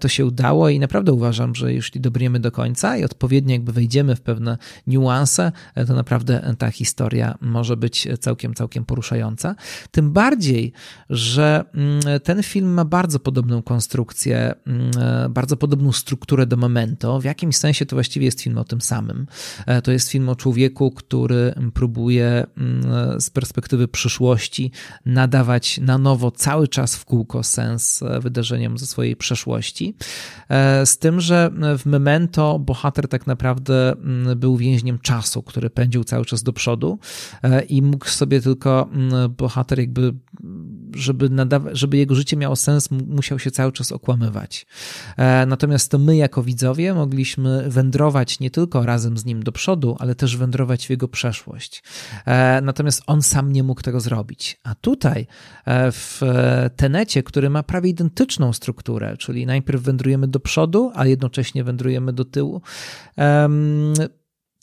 to 0.00 0.08
się 0.08 0.26
udało 0.26 0.68
i 0.68 0.78
naprawdę 0.78 1.12
uważam, 1.12 1.54
że 1.54 1.72
jeśli 1.72 2.00
dobrniemy 2.00 2.40
do 2.40 2.52
końca 2.52 2.96
i 2.96 3.04
odpowiednio 3.04 3.52
jakby 3.52 3.72
wejdziemy 3.72 4.16
w 4.16 4.20
pewne 4.20 4.58
niuanse, 4.86 5.52
to 5.86 5.94
naprawdę 5.94 6.54
ta 6.58 6.70
historia 6.70 7.38
może 7.40 7.76
być 7.76 8.08
całkiem, 8.20 8.54
całkiem 8.54 8.84
poruszająca. 8.84 9.54
Tym 9.90 10.12
bardziej, 10.12 10.72
że 11.10 11.64
mm, 11.74 12.00
ten 12.24 12.42
film 12.42 12.74
ma 12.74 12.84
bardzo 12.84 13.18
podobną 13.18 13.62
konstrukcję, 13.62 14.54
mm, 14.66 14.90
e, 15.00 15.28
bardzo 15.28 15.56
podobną 15.56 15.92
strukturę 15.98 16.46
do 16.46 16.56
Memento. 16.56 17.20
W 17.20 17.24
jakimś 17.24 17.56
sensie 17.56 17.86
to 17.86 17.96
właściwie 17.96 18.26
jest 18.26 18.40
film 18.40 18.58
o 18.58 18.64
tym 18.64 18.80
samym. 18.80 19.26
E, 19.66 19.82
to 19.82 19.92
jest 19.92 20.10
film 20.10 20.28
o 20.28 20.36
człowieku, 20.36 20.90
który 20.90 21.54
próbuje 21.74 22.46
mm, 22.56 23.20
z 23.20 23.30
perspektywy 23.30 23.88
przyszłości 23.88 24.72
nadawać 25.06 25.78
na 25.78 25.98
nowo 25.98 26.30
cały 26.30 26.68
czas 26.68 26.96
w 26.96 27.04
kółko 27.04 27.42
sens 27.42 28.02
e, 28.02 28.20
wydarzeniom 28.20 28.78
ze 28.78 28.86
swojej 28.86 29.16
przeszłości. 29.16 29.94
Z 30.84 30.98
tym, 30.98 31.20
że 31.20 31.50
w 31.78 31.86
Memento 31.86 32.58
bohater 32.58 33.08
tak 33.08 33.26
naprawdę 33.26 33.92
mm, 33.92 34.38
był 34.38 34.56
więźniem 34.56 34.98
czasu, 34.98 35.42
który 35.42 35.70
pędził 35.70 36.04
cały 36.04 36.24
czas 36.24 36.42
do 36.42 36.52
przodu 36.52 36.98
i 37.68 37.82
mógł 37.82 38.08
sobie 38.08 38.40
tylko 38.40 38.88
bohater 39.38 39.78
jakby 39.78 40.14
żeby, 40.94 41.30
nadawa- 41.30 41.70
żeby 41.72 41.96
jego 41.96 42.14
życie 42.14 42.36
miało 42.36 42.56
sens, 42.56 42.90
musiał 42.90 43.38
się 43.38 43.50
cały 43.50 43.72
czas 43.72 43.92
okłamywać. 43.92 44.66
E, 45.16 45.46
natomiast 45.46 45.90
to 45.90 45.98
my, 45.98 46.16
jako 46.16 46.42
widzowie, 46.42 46.94
mogliśmy 46.94 47.64
wędrować 47.70 48.40
nie 48.40 48.50
tylko 48.50 48.86
razem 48.86 49.18
z 49.18 49.24
nim 49.24 49.42
do 49.42 49.52
przodu, 49.52 49.96
ale 49.98 50.14
też 50.14 50.36
wędrować 50.36 50.86
w 50.86 50.90
jego 50.90 51.08
przeszłość. 51.08 51.82
E, 52.26 52.60
natomiast 52.60 53.02
on 53.06 53.22
sam 53.22 53.52
nie 53.52 53.62
mógł 53.62 53.82
tego 53.82 54.00
zrobić. 54.00 54.60
A 54.64 54.74
tutaj, 54.74 55.26
e, 55.64 55.92
w 55.92 56.22
Tenecie, 56.76 57.22
który 57.22 57.50
ma 57.50 57.62
prawie 57.62 57.90
identyczną 57.90 58.52
strukturę, 58.52 59.16
czyli 59.16 59.46
najpierw 59.46 59.82
wędrujemy 59.82 60.28
do 60.28 60.40
przodu, 60.40 60.92
a 60.94 61.06
jednocześnie 61.06 61.64
wędrujemy 61.64 62.12
do 62.12 62.24
tyłu, 62.24 62.62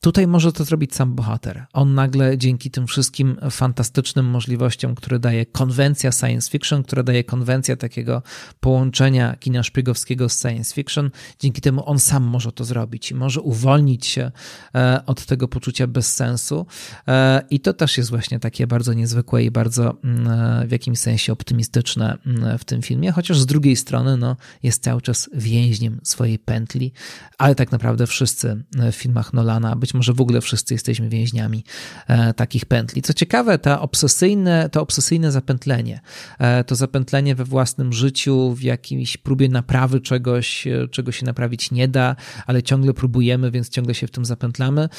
Tutaj 0.06 0.28
może 0.28 0.52
to 0.52 0.64
zrobić 0.64 0.96
sam 0.96 1.16
bohater. 1.16 1.66
On 1.74 1.94
nagle 1.94 2.38
dzięki 2.38 2.72
tym 2.72 2.88
wszystkim 2.88 3.38
fantastycznym 3.52 4.26
możliwościom, 4.26 4.96
które 4.96 5.20
daje 5.20 5.46
konwencja 5.46 6.12
science 6.12 6.52
fiction, 6.52 6.84
która 6.84 7.04
daje 7.04 7.24
konwencja 7.24 7.76
takiego 7.76 8.22
połączenia 8.60 9.36
kina 9.40 9.64
szpiegowskiego 9.64 10.30
z 10.30 10.42
science 10.42 10.76
fiction, 10.76 11.12
dzięki 11.40 11.62
temu 11.62 11.90
on 11.90 12.00
sam 12.00 12.24
może 12.24 12.52
to 12.52 12.64
zrobić 12.64 13.12
i 13.12 13.16
może 13.16 13.42
uwolnić 13.42 14.06
się 14.06 14.32
e, 14.76 15.06
od 15.06 15.26
tego 15.26 15.48
poczucia 15.48 15.88
bezsensu. 15.88 16.66
E, 17.08 17.42
I 17.50 17.60
to 17.60 17.74
też 17.74 17.98
jest 17.98 18.10
właśnie 18.10 18.40
takie 18.40 18.68
bardzo 18.68 18.94
niezwykłe 18.94 19.44
i 19.44 19.52
bardzo 19.52 19.98
mm, 20.04 20.28
e, 20.28 20.68
w 20.68 20.72
jakimś 20.72 21.00
sensie 21.00 21.34
optymistyczne 21.34 22.18
mm, 22.26 22.58
w 22.58 22.66
tym 22.66 22.82
filmie, 22.82 23.12
chociaż 23.12 23.40
z 23.40 23.46
drugiej 23.46 23.76
strony 23.76 24.18
no, 24.18 24.36
jest 24.64 24.84
cały 24.84 25.02
czas 25.02 25.30
więźniem 25.34 26.00
swojej 26.04 26.40
pętli, 26.40 26.94
ale 27.38 27.56
tak 27.56 27.72
naprawdę 27.72 28.08
wszyscy 28.08 28.64
w 28.92 28.96
filmach 28.96 29.34
Nolana, 29.34 29.76
być 29.76 29.95
może 29.96 30.14
w 30.14 30.22
ogóle 30.22 30.42
wszyscy 30.42 30.74
jesteśmy 30.74 31.10
więźniami 31.10 31.64
e, 32.08 32.34
takich 32.34 32.66
pętli. 32.66 33.02
Co 33.02 33.14
ciekawe, 33.14 33.58
ta 33.60 33.82
obsesyjne, 33.82 34.70
to 34.72 34.82
obsesyjne 34.82 35.32
zapętlenie, 35.32 36.02
e, 36.40 36.64
to 36.64 36.76
zapętlenie 36.76 37.36
we 37.36 37.46
własnym 37.46 37.94
życiu, 37.94 38.54
w 38.54 38.62
jakiejś 38.62 39.18
próbie 39.18 39.50
naprawy 39.50 40.00
czegoś, 40.00 40.68
e, 40.68 40.88
czego 40.88 41.12
się 41.12 41.26
naprawić 41.26 41.72
nie 41.72 41.88
da, 41.88 42.16
ale 42.48 42.64
ciągle 42.64 42.94
próbujemy, 42.94 43.52
więc 43.52 43.70
ciągle 43.70 43.94
się 43.94 44.08
w 44.08 44.12
tym 44.12 44.26
zapętlamy, 44.26 44.90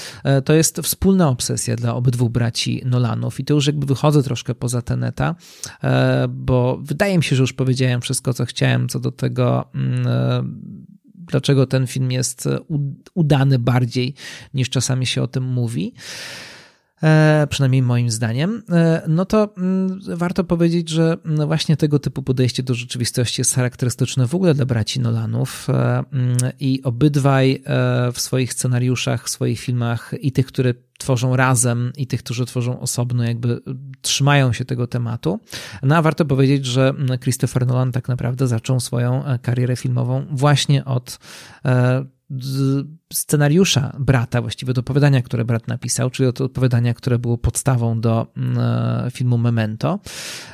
to 0.45 0.53
jest 0.53 0.79
wspólna 0.79 1.29
obsesja 1.29 1.77
dla 1.77 1.95
obydwu 1.95 2.31
braci 2.31 2.83
Nolanów. 2.85 3.41
I 3.41 3.45
to 3.45 3.55
już 3.55 3.67
jakby 3.67 3.87
wychodzę 3.87 4.23
troszkę 4.23 4.55
poza 4.55 4.83
Teneta, 4.83 5.35
bo 6.29 6.79
wydaje 6.83 7.19
mi 7.19 7.25
się, 7.25 7.37
że 7.37 7.43
już 7.43 7.53
powiedziałem 7.53 8.01
wszystko, 8.01 8.35
co 8.35 8.45
chciałem 8.45 8.89
co 8.89 9.01
do 9.01 9.13
tego, 9.13 9.71
mm, 9.75 10.07
dlaczego 11.27 11.67
ten 11.67 11.87
film 11.87 12.13
jest 12.13 12.47
e, 12.47 12.59
udany 13.15 13.59
bardziej 13.59 14.15
niż 14.55 14.71
czasami 14.71 15.07
się 15.07 15.23
o 15.23 15.27
tym 15.27 15.45
mówi. 15.45 15.95
E, 17.03 17.47
przynajmniej 17.51 17.83
moim 17.83 18.11
zdaniem, 18.11 18.63
e, 18.71 19.03
no 19.09 19.25
to 19.25 19.55
mm, 19.57 20.01
warto 20.09 20.45
powiedzieć, 20.45 20.89
że 20.89 21.17
mm, 21.25 21.47
właśnie 21.47 21.77
tego 21.77 21.99
typu 21.99 22.23
podejście 22.23 22.63
do 22.63 22.75
rzeczywistości 22.75 23.41
jest 23.41 23.55
charakterystyczne 23.55 24.27
w 24.27 24.35
ogóle 24.35 24.55
dla 24.55 24.67
braci 24.67 25.01
Nolanów 25.01 25.67
mm, 25.69 26.37
i 26.61 26.83
obydwaj 26.83 27.63
w 28.13 28.21
swoich 28.21 28.53
scenariuszach, 28.53 29.25
w 29.25 29.31
swoich 29.31 29.61
filmach 29.61 30.15
i 30.21 30.33
tych, 30.33 30.47
które 30.47 30.75
tworzą 30.99 31.37
razem 31.37 31.93
i 31.97 32.07
tych, 32.07 32.23
którzy 32.23 32.47
tworzą 32.47 32.81
osobno, 32.81 33.25
jakby 33.25 33.61
trzymają 34.01 34.53
się 34.53 34.65
tego 34.65 34.87
tematu. 34.87 35.41
No 35.83 35.97
a 35.97 36.03
warto 36.03 36.25
powiedzieć, 36.25 36.67
że 36.67 36.95
Christopher 37.23 37.67
Nolan 37.67 37.93
tak 37.93 38.09
naprawdę 38.09 38.47
zaczął 38.47 38.81
swoją 38.81 39.25
karierę 39.43 39.77
filmową 39.77 40.27
właśnie 40.31 40.85
od 40.85 41.19
scenariusza 43.13 43.97
brata, 43.99 44.43
właściwie 44.43 44.73
do 44.73 44.81
opowiadania, 44.81 45.23
które 45.23 45.45
brat 45.45 45.69
napisał, 45.69 46.11
czyli 46.11 46.29
od 46.29 46.41
opowiadania, 46.41 46.95
które 46.95 47.19
było 47.19 47.39
podstawą 47.39 48.01
do 48.01 48.27
mm, 48.37 48.59
e, 49.07 49.11
filmu 49.11 49.39
Memento. 49.39 49.99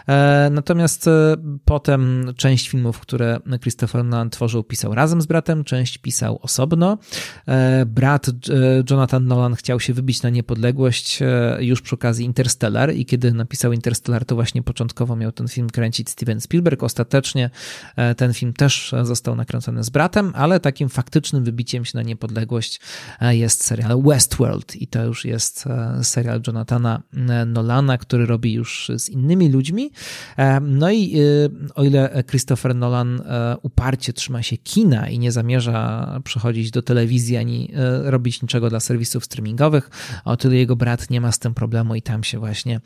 E, 0.08 0.48
natomiast 0.52 1.08
e, 1.08 1.36
potem 1.64 2.32
część 2.36 2.68
filmów, 2.68 3.00
które 3.00 3.40
Christopher 3.60 4.04
Nolan 4.04 4.30
tworzył, 4.30 4.64
pisał 4.64 4.94
razem 4.94 5.22
z 5.22 5.26
bratem, 5.26 5.64
część 5.64 5.98
pisał 5.98 6.38
osobno. 6.42 6.98
Brat 7.86 8.26
Jonathan 8.90 9.26
Nolan 9.26 9.54
chciał 9.54 9.80
się 9.80 9.94
wybić 9.94 10.22
na 10.22 10.30
niepodległość 10.30 11.20
już 11.58 11.82
przy 11.82 11.94
okazji 11.94 12.24
Interstellar 12.24 12.94
i 12.94 13.06
kiedy 13.06 13.32
napisał 13.32 13.72
Interstellar, 13.72 14.24
to 14.24 14.34
właśnie 14.34 14.62
początkowo 14.62 15.16
miał 15.16 15.32
ten 15.32 15.48
film 15.48 15.70
kręcić 15.70 16.10
Steven 16.10 16.40
Spielberg. 16.40 16.82
Ostatecznie 16.82 17.50
ten 18.16 18.34
film 18.34 18.52
też 18.52 18.94
został 19.02 19.36
nakręcony 19.36 19.84
z 19.84 19.90
bratem, 19.90 20.32
ale 20.34 20.60
takim 20.60 20.88
faktycznym 20.88 21.44
wybiciem 21.44 21.84
się 21.84 21.98
na 21.98 22.02
niepodległość 22.02 22.41
niepodległość 22.42 22.80
e, 23.20 23.36
jest 23.36 23.64
serial 23.64 24.02
Westworld 24.02 24.76
i 24.76 24.86
to 24.86 25.04
już 25.04 25.24
jest 25.24 25.66
e, 25.66 26.04
serial 26.04 26.40
Jonathana 26.46 27.02
e, 27.12 27.44
Nolana, 27.44 27.98
który 27.98 28.26
robi 28.26 28.52
już 28.52 28.90
z 28.96 29.08
innymi 29.08 29.48
ludźmi. 29.48 29.90
No 30.62 30.90
i 30.90 31.16
o 31.74 31.84
ile 31.84 32.24
Christopher 32.28 32.74
Nolan 32.74 33.22
uparcie 33.62 34.12
trzyma 34.12 34.42
się 34.42 34.56
kina 34.56 35.08
i 35.08 35.18
nie 35.18 35.32
zamierza 35.32 36.20
przechodzić 36.24 36.70
do 36.70 36.82
telewizji 36.82 37.36
ani 37.36 37.72
robić 38.02 38.42
niczego 38.42 38.70
dla 38.70 38.80
serwisów 38.80 39.24
streamingowych, 39.24 39.90
o 40.24 40.36
tyle 40.36 40.56
jego 40.56 40.76
brat 40.76 41.10
nie 41.10 41.20
ma 41.20 41.32
z 41.32 41.38
tym 41.38 41.54
problemu 41.54 41.94
i 41.94 42.02
tam 42.02 42.24
się 42.24 42.38
właśnie 42.38 42.80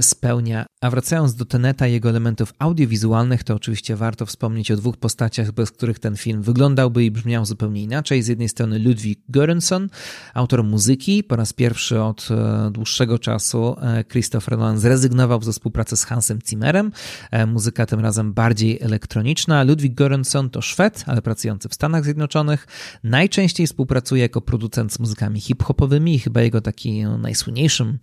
spełnia. 0.00 0.66
A 0.80 0.90
wracając 0.90 1.34
do 1.34 1.44
Teneta 1.44 1.88
i 1.88 1.92
jego 1.92 2.08
elementów 2.08 2.54
audiowizualnych, 2.58 3.44
to 3.44 3.54
oczywiście 3.54 3.96
warto 3.96 4.26
wspomnieć 4.26 4.70
o 4.70 4.76
dwóch 4.76 4.96
postaciach, 4.96 5.52
bez 5.52 5.70
których 5.70 5.98
ten 5.98 6.16
film 6.16 6.42
wyglądałby 6.42 7.04
i 7.04 7.10
brzmiał 7.10 7.44
zupełnie 7.44 7.82
inaczej. 7.82 8.22
Z 8.22 8.28
jednej 8.28 8.48
strony 8.54 8.78
Ludwig 8.78 9.18
Göransson, 9.30 9.88
autor 10.34 10.64
muzyki. 10.64 11.24
Po 11.24 11.36
raz 11.36 11.52
pierwszy 11.52 12.02
od 12.02 12.28
e, 12.30 12.70
dłuższego 12.70 13.18
czasu 13.18 13.76
e, 13.80 14.04
Christopher 14.04 14.58
Nolan 14.58 14.78
zrezygnował 14.78 15.42
ze 15.42 15.52
współpracy 15.52 15.96
z 15.96 16.04
Hansem 16.04 16.38
Zimmerem. 16.48 16.92
E, 17.30 17.46
muzyka 17.46 17.86
tym 17.86 18.00
razem 18.00 18.32
bardziej 18.32 18.78
elektroniczna. 18.80 19.62
Ludwig 19.62 19.94
Göransson 19.94 20.50
to 20.50 20.62
Szwed, 20.62 21.04
ale 21.06 21.22
pracujący 21.22 21.68
w 21.68 21.74
Stanach 21.74 22.04
Zjednoczonych. 22.04 22.66
Najczęściej 23.04 23.66
współpracuje 23.66 24.22
jako 24.22 24.40
producent 24.40 24.92
z 24.92 24.98
muzykami 24.98 25.40
hip-hopowymi. 25.40 26.18
Chyba 26.18 26.42
jego 26.42 26.60
taki 26.60 27.02
no, 27.02 27.18
najsłynniejszym 27.18 27.98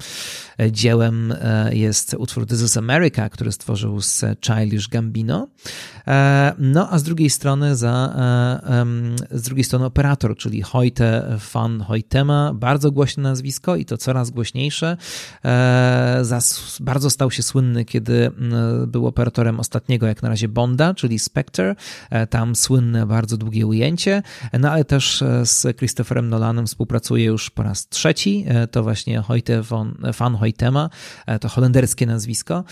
dziełem 0.72 1.34
jest 1.72 2.16
utwór 2.20 2.48
This 2.48 2.62
is 2.62 2.78
America, 2.78 3.30
który 3.30 3.52
stworzył 3.52 4.02
z 4.02 4.26
Childish 4.46 4.88
Gambino. 4.88 5.48
No 6.58 6.90
a 6.90 7.00
z 7.00 7.04
drugiej 7.04 7.30
strony 7.30 7.76
za, 7.76 8.16
z 9.32 9.42
drugiej 9.42 9.64
strony 9.64 9.86
operator, 9.86 10.36
czyli 10.36 10.62
Hoyte 10.62 11.38
van 11.54 11.82
Hoytema, 11.82 12.54
bardzo 12.54 12.92
głośne 12.92 13.24
nazwisko 13.24 13.76
i 13.76 13.86
to 13.86 13.98
coraz 13.98 14.30
głośniejsze. 14.30 14.98
E, 15.46 16.24
bardzo 16.80 17.10
stał 17.10 17.32
się 17.32 17.44
słynny, 17.44 17.86
kiedy 17.86 18.32
był 18.88 19.08
operatorem 19.08 19.60
ostatniego, 19.60 20.08
jak 20.08 20.24
na 20.24 20.30
razie 20.30 20.48
Bonda, 20.48 20.94
czyli 20.94 21.20
Spectre. 21.20 21.76
E, 22.10 22.28
tam 22.28 22.56
słynne, 22.56 23.06
bardzo 23.06 23.38
długie 23.38 23.68
ujęcie, 23.68 24.24
no 24.60 24.72
ale 24.72 24.86
też 24.86 25.22
e, 25.22 25.46
z 25.46 25.78
Christopherem 25.78 26.30
Nolanem 26.30 26.68
współpracuje 26.68 27.26
już 27.26 27.50
po 27.50 27.64
raz 27.64 27.88
trzeci. 27.88 28.46
To 28.72 28.84
właśnie 28.84 29.20
Hoyte 29.20 29.62
van, 29.62 29.96
van 30.18 30.36
Hoytema, 30.36 30.90
to 31.42 31.50
holenderskie 31.50 32.06
nazwisko. 32.06 32.64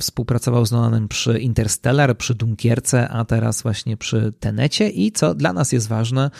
Współpracował 0.00 0.66
z 0.66 0.72
Nolanem 0.72 1.08
przy 1.08 1.38
Interstellar, 1.38 1.85
przy 2.14 2.34
Dunkierce, 2.34 3.08
a 3.08 3.24
teraz 3.24 3.62
właśnie 3.62 3.96
przy 3.96 4.32
Tenecie 4.40 4.88
i 4.88 5.12
co 5.12 5.34
dla 5.34 5.52
nas 5.52 5.72
jest 5.72 5.88
ważne, 5.88 6.30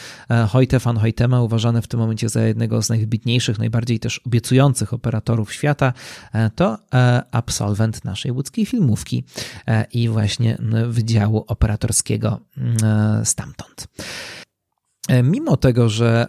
Hoyte 0.48 0.78
van 0.78 0.96
Hoytema 0.96 1.42
uważany 1.42 1.82
w 1.82 1.88
tym 1.88 2.00
momencie 2.00 2.28
za 2.28 2.42
jednego 2.42 2.82
z 2.82 2.88
najwybitniejszych, 2.88 3.58
najbardziej 3.58 4.00
też 4.00 4.18
obiecujących 4.18 4.92
operatorów 4.92 5.52
świata, 5.52 5.92
e, 6.32 6.50
to 6.50 6.78
e, 6.94 7.22
absolwent 7.30 8.04
naszej 8.04 8.32
łódzkiej 8.32 8.66
filmówki 8.66 9.24
e, 9.66 9.86
i 9.92 10.08
właśnie 10.08 10.58
Wydziału 10.88 11.44
Operatorskiego 11.46 12.40
stamtąd. 13.24 13.88
Mimo 15.22 15.56
tego, 15.56 15.88
że 15.88 16.26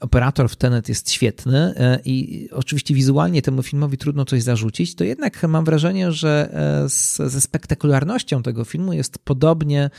operator 0.00 0.48
w 0.48 0.56
Tenet 0.56 0.88
jest 0.88 1.10
świetny 1.10 1.74
e, 1.76 1.98
i 2.04 2.48
oczywiście 2.52 2.94
wizualnie 2.94 3.42
temu 3.42 3.62
filmowi 3.62 3.98
trudno 3.98 4.24
coś 4.24 4.42
zarzucić, 4.42 4.94
to 4.94 5.04
jednak 5.04 5.42
mam 5.42 5.64
wrażenie, 5.64 6.12
że 6.12 6.48
e, 6.84 6.88
z, 6.88 7.16
ze 7.16 7.40
spektakularnością 7.40 8.42
tego 8.42 8.64
filmu 8.64 8.92
jest 8.92 9.18
podobnie 9.18 9.90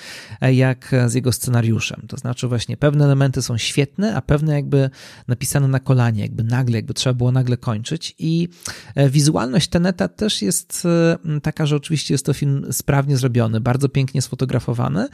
e, 0.41 0.53
jak 0.53 0.95
z 1.07 1.13
jego 1.13 1.31
scenariuszem. 1.31 2.01
To 2.07 2.17
znaczy 2.17 2.47
właśnie 2.47 2.77
pewne 2.77 3.05
elementy 3.05 3.41
są 3.41 3.57
świetne, 3.57 4.15
a 4.15 4.21
pewne 4.21 4.53
jakby 4.53 4.89
napisane 5.27 5.67
na 5.67 5.79
kolanie, 5.79 6.21
jakby 6.21 6.43
nagle, 6.43 6.75
jakby 6.75 6.93
trzeba 6.93 7.13
było 7.13 7.31
nagle 7.31 7.57
kończyć 7.57 8.15
i 8.19 8.49
wizualność 9.09 9.67
Teneta 9.67 10.07
też 10.07 10.41
jest 10.41 10.87
taka, 11.43 11.65
że 11.65 11.75
oczywiście 11.75 12.13
jest 12.13 12.25
to 12.25 12.33
film 12.33 12.65
sprawnie 12.71 13.17
zrobiony, 13.17 13.61
bardzo 13.61 13.89
pięknie 13.89 14.21
sfotografowany, 14.21 15.07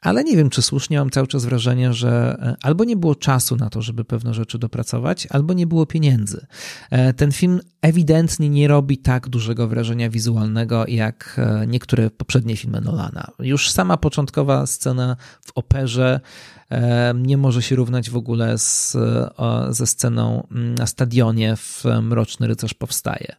ale 0.00 0.24
nie 0.24 0.36
wiem, 0.36 0.50
czy 0.50 0.62
słusznie 0.62 0.98
mam 0.98 1.10
cały 1.10 1.26
czas 1.26 1.44
wrażenie, 1.44 1.92
że 1.92 2.38
albo 2.62 2.84
nie 2.84 2.96
było 2.96 3.14
czasu 3.14 3.56
na 3.56 3.70
to, 3.70 3.82
żeby 3.82 4.04
pewne 4.04 4.27
rzeczy 4.34 4.58
dopracować, 4.58 5.28
albo 5.30 5.54
nie 5.54 5.66
było 5.66 5.86
pieniędzy. 5.86 6.46
E, 6.90 7.12
ten 7.12 7.32
film 7.32 7.60
ewidentnie 7.82 8.48
nie 8.48 8.68
robi 8.68 8.98
tak 8.98 9.28
dużego 9.28 9.68
wrażenia 9.68 10.10
wizualnego 10.10 10.84
jak 10.88 11.36
e, 11.38 11.66
niektóre 11.66 12.10
poprzednie 12.10 12.56
filmy 12.56 12.80
Nolana. 12.80 13.26
Już 13.38 13.70
sama 13.70 13.96
początkowa 13.96 14.66
scena 14.66 15.16
w 15.44 15.52
operze 15.54 16.20
e, 16.70 17.14
nie 17.16 17.36
może 17.36 17.62
się 17.62 17.76
równać 17.76 18.10
w 18.10 18.16
ogóle 18.16 18.58
z, 18.58 18.96
ze 19.68 19.86
sceną 19.86 20.46
na 20.50 20.86
stadionie 20.86 21.56
w 21.56 21.84
Mroczny 22.02 22.46
Rycerz 22.46 22.74
Powstaje. 22.74 23.36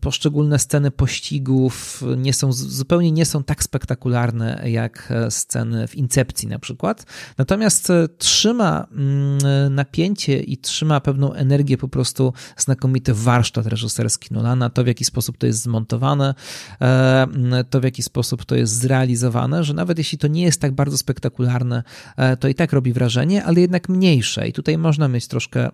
Poszczególne 0.00 0.58
sceny 0.58 0.90
pościgów 0.90 2.02
nie 2.16 2.34
są, 2.34 2.52
zupełnie 2.52 3.12
nie 3.12 3.24
są 3.24 3.44
tak 3.44 3.62
spektakularne 3.62 4.62
jak 4.64 5.12
sceny 5.28 5.88
w 5.88 5.94
Incepcji 5.94 6.48
na 6.48 6.58
przykład. 6.58 7.06
Natomiast 7.38 7.92
trzyma 8.18 8.86
mm, 8.92 9.74
napięcie 9.74 10.40
i 10.40 10.58
trzyma 10.58 11.00
pewną 11.00 11.32
energię 11.32 11.78
po 11.78 11.88
prostu 11.88 12.32
znakomity 12.56 13.14
warsztat 13.14 13.66
reżyserski 13.66 14.34
Nolana, 14.34 14.70
to 14.70 14.84
w 14.84 14.86
jaki 14.86 15.04
sposób 15.04 15.38
to 15.38 15.46
jest 15.46 15.62
zmontowane, 15.62 16.34
to 17.70 17.80
w 17.80 17.84
jaki 17.84 18.02
sposób 18.02 18.44
to 18.44 18.54
jest 18.54 18.72
zrealizowane, 18.72 19.64
że 19.64 19.74
nawet 19.74 19.98
jeśli 19.98 20.18
to 20.18 20.28
nie 20.28 20.42
jest 20.42 20.60
tak 20.60 20.72
bardzo 20.72 20.98
spektakularne, 20.98 21.82
e, 22.16 22.36
to 22.36 22.48
i 22.48 22.54
tak 22.54 22.72
robi 22.72 22.92
wrażenie, 22.92 23.44
ale 23.44 23.60
jednak 23.60 23.88
mniejsze. 23.88 24.48
I 24.48 24.52
tutaj 24.52 24.78
można 24.78 25.08
mieć 25.08 25.28
troszkę 25.28 25.70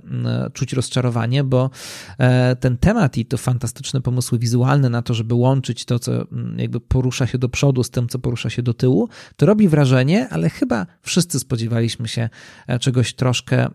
czuć 0.53 0.73
rozczarowanie, 0.73 1.45
bo 1.45 1.71
e, 2.19 2.57
ten 2.57 2.79
temat 2.79 3.19
i 3.19 3.27
to 3.27 3.36
fantastyczne 3.37 4.01
pomysły 4.01 4.39
wizualne 4.39 4.91
na 4.91 5.03
to, 5.03 5.15
żeby 5.15 5.35
łączyć 5.35 5.85
to, 5.85 5.99
co 5.99 6.13
jakby 6.57 6.81
porusza 6.81 7.27
się 7.27 7.39
do 7.39 7.49
przodu 7.49 7.83
z 7.83 7.91
tym, 7.91 8.09
co 8.09 8.19
porusza 8.19 8.51
się 8.51 8.63
do 8.63 8.75
tyłu, 8.75 9.09
to 9.37 9.47
robi 9.47 9.69
wrażenie, 9.69 10.29
ale 10.29 10.51
chyba 10.51 10.87
wszyscy 11.03 11.41
spodziewaliśmy 11.41 12.09
się 12.09 12.29
e, 12.67 12.79
czegoś 12.79 13.15
troszkę, 13.15 13.69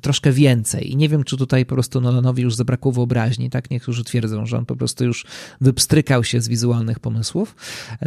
troszkę 0.00 0.32
więcej. 0.32 0.92
I 0.92 0.96
nie 0.96 1.08
wiem, 1.08 1.24
czy 1.24 1.36
tutaj 1.36 1.66
po 1.66 1.74
prostu 1.74 2.00
Nolanowi 2.00 2.42
już 2.42 2.54
zabrakło 2.54 2.92
wyobraźni, 2.92 3.50
tak? 3.50 3.70
Niektórzy 3.70 4.04
twierdzą, 4.04 4.46
że 4.46 4.58
on 4.58 4.66
po 4.66 4.76
prostu 4.76 5.04
już 5.04 5.26
wypstrykał 5.60 6.24
się 6.24 6.40
z 6.40 6.48
wizualnych 6.48 7.00
pomysłów. 7.00 7.56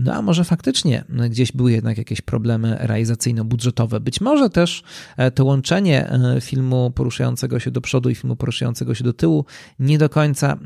No 0.03 0.13
a 0.13 0.21
może 0.21 0.43
faktycznie 0.43 1.03
gdzieś 1.29 1.51
były 1.51 1.71
jednak 1.71 1.97
jakieś 1.97 2.21
problemy 2.21 2.77
realizacyjno-budżetowe. 2.79 3.99
Być 3.99 4.21
może 4.21 4.49
też 4.49 4.83
e, 5.17 5.31
to 5.31 5.45
łączenie 5.45 6.09
e, 6.09 6.41
filmu 6.41 6.91
poruszającego 6.91 7.59
się 7.59 7.71
do 7.71 7.81
przodu 7.81 8.09
i 8.09 8.15
filmu 8.15 8.35
poruszającego 8.35 8.95
się 8.95 9.03
do 9.03 9.13
tyłu 9.13 9.45
nie 9.79 9.97
do 9.97 10.09
końca 10.09 10.57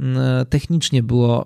technicznie 0.50 1.04
było 1.04 1.46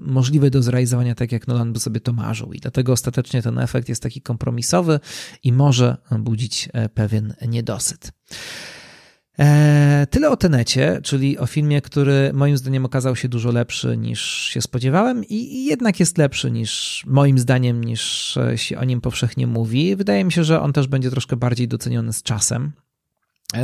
możliwe 0.00 0.50
do 0.50 0.62
zrealizowania 0.62 1.14
tak, 1.14 1.32
jak 1.32 1.48
Nolan 1.48 1.72
by 1.72 1.80
sobie 1.80 2.00
to 2.00 2.12
marzył. 2.12 2.52
I 2.52 2.58
dlatego 2.58 2.92
ostatecznie 2.92 3.42
ten 3.42 3.58
efekt 3.58 3.88
jest 3.88 4.02
taki 4.02 4.20
kompromisowy 4.20 5.00
i 5.42 5.52
może 5.52 5.96
budzić 6.18 6.68
e, 6.72 6.88
pewien 6.88 7.34
niedosyt. 7.48 8.12
E, 9.38 10.06
tyle 10.10 10.30
o 10.30 10.36
Tenecie, 10.36 11.00
czyli 11.02 11.38
o 11.38 11.46
filmie, 11.46 11.82
który 11.82 12.30
moim 12.34 12.56
zdaniem 12.56 12.84
okazał 12.84 13.16
się 13.16 13.28
dużo 13.28 13.50
lepszy 13.50 13.96
niż 13.96 14.20
się 14.22 14.62
spodziewałem 14.62 15.24
i 15.24 15.64
jednak 15.64 16.00
jest 16.00 16.18
lepszy 16.18 16.50
niż 16.50 17.02
moim 17.06 17.38
zdaniem 17.38 17.84
niż 17.84 18.38
się 18.56 18.78
o 18.78 18.84
nim 18.84 19.00
powszechnie 19.00 19.46
mówi. 19.46 19.96
Wydaje 19.96 20.24
mi 20.24 20.32
się, 20.32 20.44
że 20.44 20.60
on 20.60 20.72
też 20.72 20.86
będzie 20.86 21.10
troszkę 21.10 21.36
bardziej 21.36 21.68
doceniony 21.68 22.12
z 22.12 22.22
czasem. 22.22 22.72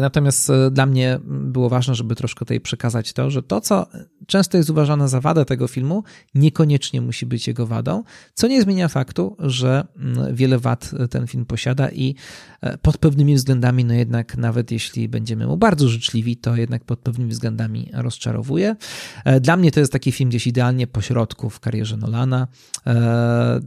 Natomiast 0.01 0.51
e, 0.51 0.71
dla 0.71 0.87
mnie 0.87 1.19
było 1.27 1.69
ważne, 1.69 1.95
żeby 1.95 2.15
troszkę 2.15 2.39
tutaj 2.39 2.61
przekazać 2.61 3.13
to, 3.13 3.31
że 3.31 3.43
to, 3.43 3.61
co 3.61 3.87
często 4.27 4.57
jest 4.57 4.71
uważane 4.71 5.09
za 5.09 5.21
wadę 5.21 5.45
tego 5.45 5.69
filmu, 5.69 6.05
niekoniecznie 6.35 7.01
musi 7.01 7.27
być 7.27 7.49
jego 7.49 7.67
wadą, 7.67 8.03
co 8.35 8.49
nie 8.49 8.63
zmienia 8.63 8.89
faktu, 8.89 9.37
że 9.39 9.87
mm, 9.97 10.35
wiele 10.35 10.59
wad 10.59 10.91
ten 11.11 11.27
film 11.27 11.47
posiada 11.47 11.91
i 11.91 12.15
e, 12.61 12.79
pod 12.79 12.99
pewnymi 12.99 13.35
względami, 13.35 13.85
no 13.85 13.95
jednak 13.95 14.37
nawet 14.37 14.71
jeśli 14.71 15.09
będziemy 15.09 15.47
mu 15.47 15.57
bardzo 15.57 15.89
życzliwi, 15.89 16.37
to 16.37 16.57
jednak 16.57 16.85
pod 16.85 16.99
pewnymi 16.99 17.31
względami 17.31 17.91
rozczarowuje. 17.93 18.77
E, 19.25 19.41
dla 19.41 19.57
mnie 19.57 19.71
to 19.71 19.81
jest 19.81 19.93
taki 19.93 20.13
film 20.13 20.31
gdzieś 20.31 20.47
idealnie 20.47 20.87
pośrodku 20.87 21.51
w 21.51 21.61
karierze 21.61 21.97
Nolana. 21.97 22.49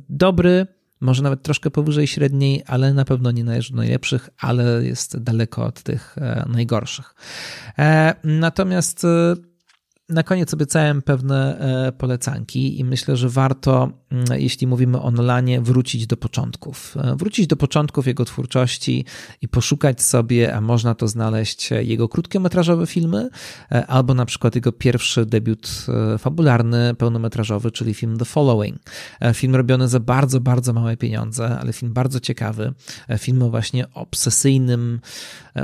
Dobry, 0.10 0.68
może 1.04 1.24
nawet 1.24 1.42
troszkę 1.42 1.72
powyżej 1.72 2.08
średniej, 2.08 2.64
ale 2.68 2.94
na 2.94 3.06
pewno 3.06 3.32
nie 3.32 3.44
należy 3.44 3.72
do 3.72 3.78
najlepszych, 3.78 4.30
ale 4.40 4.84
jest 4.84 5.20
daleko 5.20 5.66
od 5.66 5.84
tych 5.84 6.18
e, 6.18 6.46
najgorszych. 6.50 7.16
E, 7.80 8.16
natomiast 8.24 9.06
e, 9.06 9.36
na 10.10 10.24
koniec 10.24 10.54
obiecałem 10.54 11.02
pewne 11.02 11.58
polecanki 11.98 12.80
i 12.80 12.84
myślę, 12.84 13.18
że 13.18 13.30
warto, 13.30 13.92
jeśli 14.36 14.68
mówimy 14.68 15.02
o 15.02 15.12
Nolanie, 15.12 15.62
wrócić 15.62 16.08
do 16.08 16.18
początków. 16.18 16.98
E, 16.98 17.16
wrócić 17.16 17.48
do 17.48 17.56
początków 17.56 18.08
jego 18.08 18.26
twórczości 18.26 19.06
i 19.42 19.48
poszukać 19.48 20.02
sobie, 20.02 20.56
a 20.56 20.62
można 20.62 20.96
to 20.96 21.08
znaleźć, 21.08 21.70
jego 21.72 22.10
krótkometrażowe 22.10 22.88
filmy, 22.88 23.30
e, 23.72 23.88
albo 23.88 24.14
na 24.14 24.26
przykład 24.26 24.56
jego 24.56 24.72
pierwszy 24.72 25.26
debiut 25.26 25.86
fabularny, 26.20 26.96
pełnometrażowy, 26.96 27.72
czyli 27.72 27.94
film 27.94 28.18
The 28.18 28.26
Following. 28.26 28.78
Film 29.34 29.56
robiony 29.56 29.88
za 29.88 30.00
bardzo, 30.00 30.40
bardzo 30.40 30.74
małe 30.74 30.98
pieniądze, 30.98 31.60
ale 31.60 31.74
film 31.74 31.94
bardzo 31.94 32.20
ciekawy. 32.20 32.74
Film 33.18 33.44
o 33.44 33.50
właśnie 33.50 33.94
obsesyjnym 33.94 35.00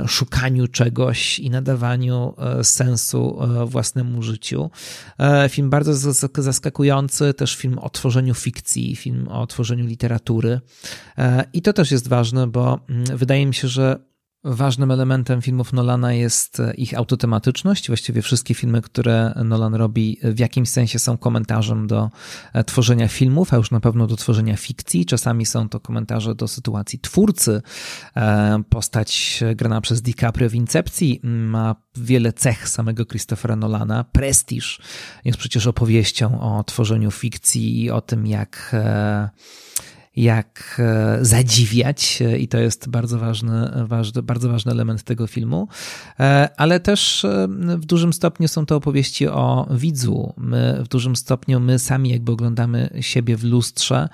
szukaniu 0.06 0.68
czegoś 0.68 1.38
i 1.38 1.50
nadawaniu 1.50 2.34
sensu 2.62 3.38
własnemu 3.66 4.22
życiu. 4.22 4.70
E, 5.18 5.48
film 5.48 5.70
bardzo 5.70 6.12
zaskakujący, 6.34 7.34
też 7.34 7.56
film 7.56 7.78
o 7.78 7.90
tworzeniu 7.90 8.34
fikcji, 8.40 8.96
film 8.96 9.28
o 9.28 9.46
tworzeniu 9.46 9.86
literatury. 9.86 10.60
E, 11.18 11.44
I 11.52 11.62
to 11.62 11.72
też 11.72 11.90
jest 11.90 12.08
ważne, 12.08 12.46
bo 12.46 12.80
mm, 12.88 13.04
wydaje 13.18 13.46
mi 13.46 13.54
się, 13.54 13.68
że 13.68 14.10
Ważnym 14.44 14.90
elementem 14.90 15.42
filmów 15.42 15.72
Nolana 15.72 16.12
jest 16.12 16.62
ich 16.76 16.94
autotematyczność. 16.94 17.88
Właściwie 17.88 18.22
wszystkie 18.22 18.54
filmy, 18.54 18.82
które 18.82 19.34
Nolan 19.44 19.74
robi, 19.74 20.18
w 20.22 20.38
jakimś 20.38 20.68
sensie 20.68 20.98
są 20.98 21.18
komentarzem 21.18 21.86
do 21.86 22.10
e, 22.52 22.64
tworzenia 22.64 23.08
filmów, 23.08 23.54
a 23.54 23.56
już 23.56 23.70
na 23.70 23.80
pewno 23.80 24.06
do 24.06 24.16
tworzenia 24.16 24.56
fikcji. 24.56 25.06
Czasami 25.06 25.46
są 25.46 25.68
to 25.68 25.80
komentarze 25.80 26.34
do 26.34 26.48
sytuacji 26.48 26.98
twórcy. 26.98 27.62
E, 28.16 28.62
postać 28.68 29.40
grana 29.56 29.80
przez 29.80 30.02
DiCaprio 30.02 30.50
w 30.50 30.54
Incepcji 30.54 31.20
ma 31.24 31.76
wiele 31.96 32.32
cech 32.32 32.68
samego 32.68 33.06
Christophera 33.06 33.56
Nolana. 33.56 34.04
Prestiż 34.04 34.80
jest 35.24 35.38
przecież 35.38 35.66
opowieścią 35.66 36.40
o 36.40 36.64
tworzeniu 36.64 37.10
fikcji 37.10 37.82
i 37.82 37.90
o 37.90 38.00
tym, 38.00 38.26
jak 38.26 38.70
e, 38.72 39.28
jak 40.16 40.76
e, 40.78 41.18
zadziwiać 41.24 42.22
i 42.38 42.48
to 42.48 42.58
jest 42.58 42.88
bardzo 42.88 43.18
ważny, 43.18 43.70
ważny, 43.86 44.22
bardzo 44.22 44.48
ważny 44.48 44.72
element 44.72 45.02
tego 45.02 45.26
filmu, 45.26 45.68
e, 46.20 46.48
ale 46.56 46.80
też 46.80 47.24
e, 47.24 47.48
w 47.76 47.86
dużym 47.86 48.12
stopniu 48.12 48.48
są 48.48 48.66
to 48.66 48.76
opowieści 48.76 49.28
o 49.28 49.68
widzu. 49.70 50.34
My, 50.36 50.80
w 50.84 50.88
dużym 50.88 51.16
stopniu 51.16 51.60
my 51.60 51.78
sami 51.78 52.10
jakby 52.10 52.32
oglądamy 52.32 52.90
siebie 53.00 53.36
w 53.36 53.44
lustrze, 53.44 54.08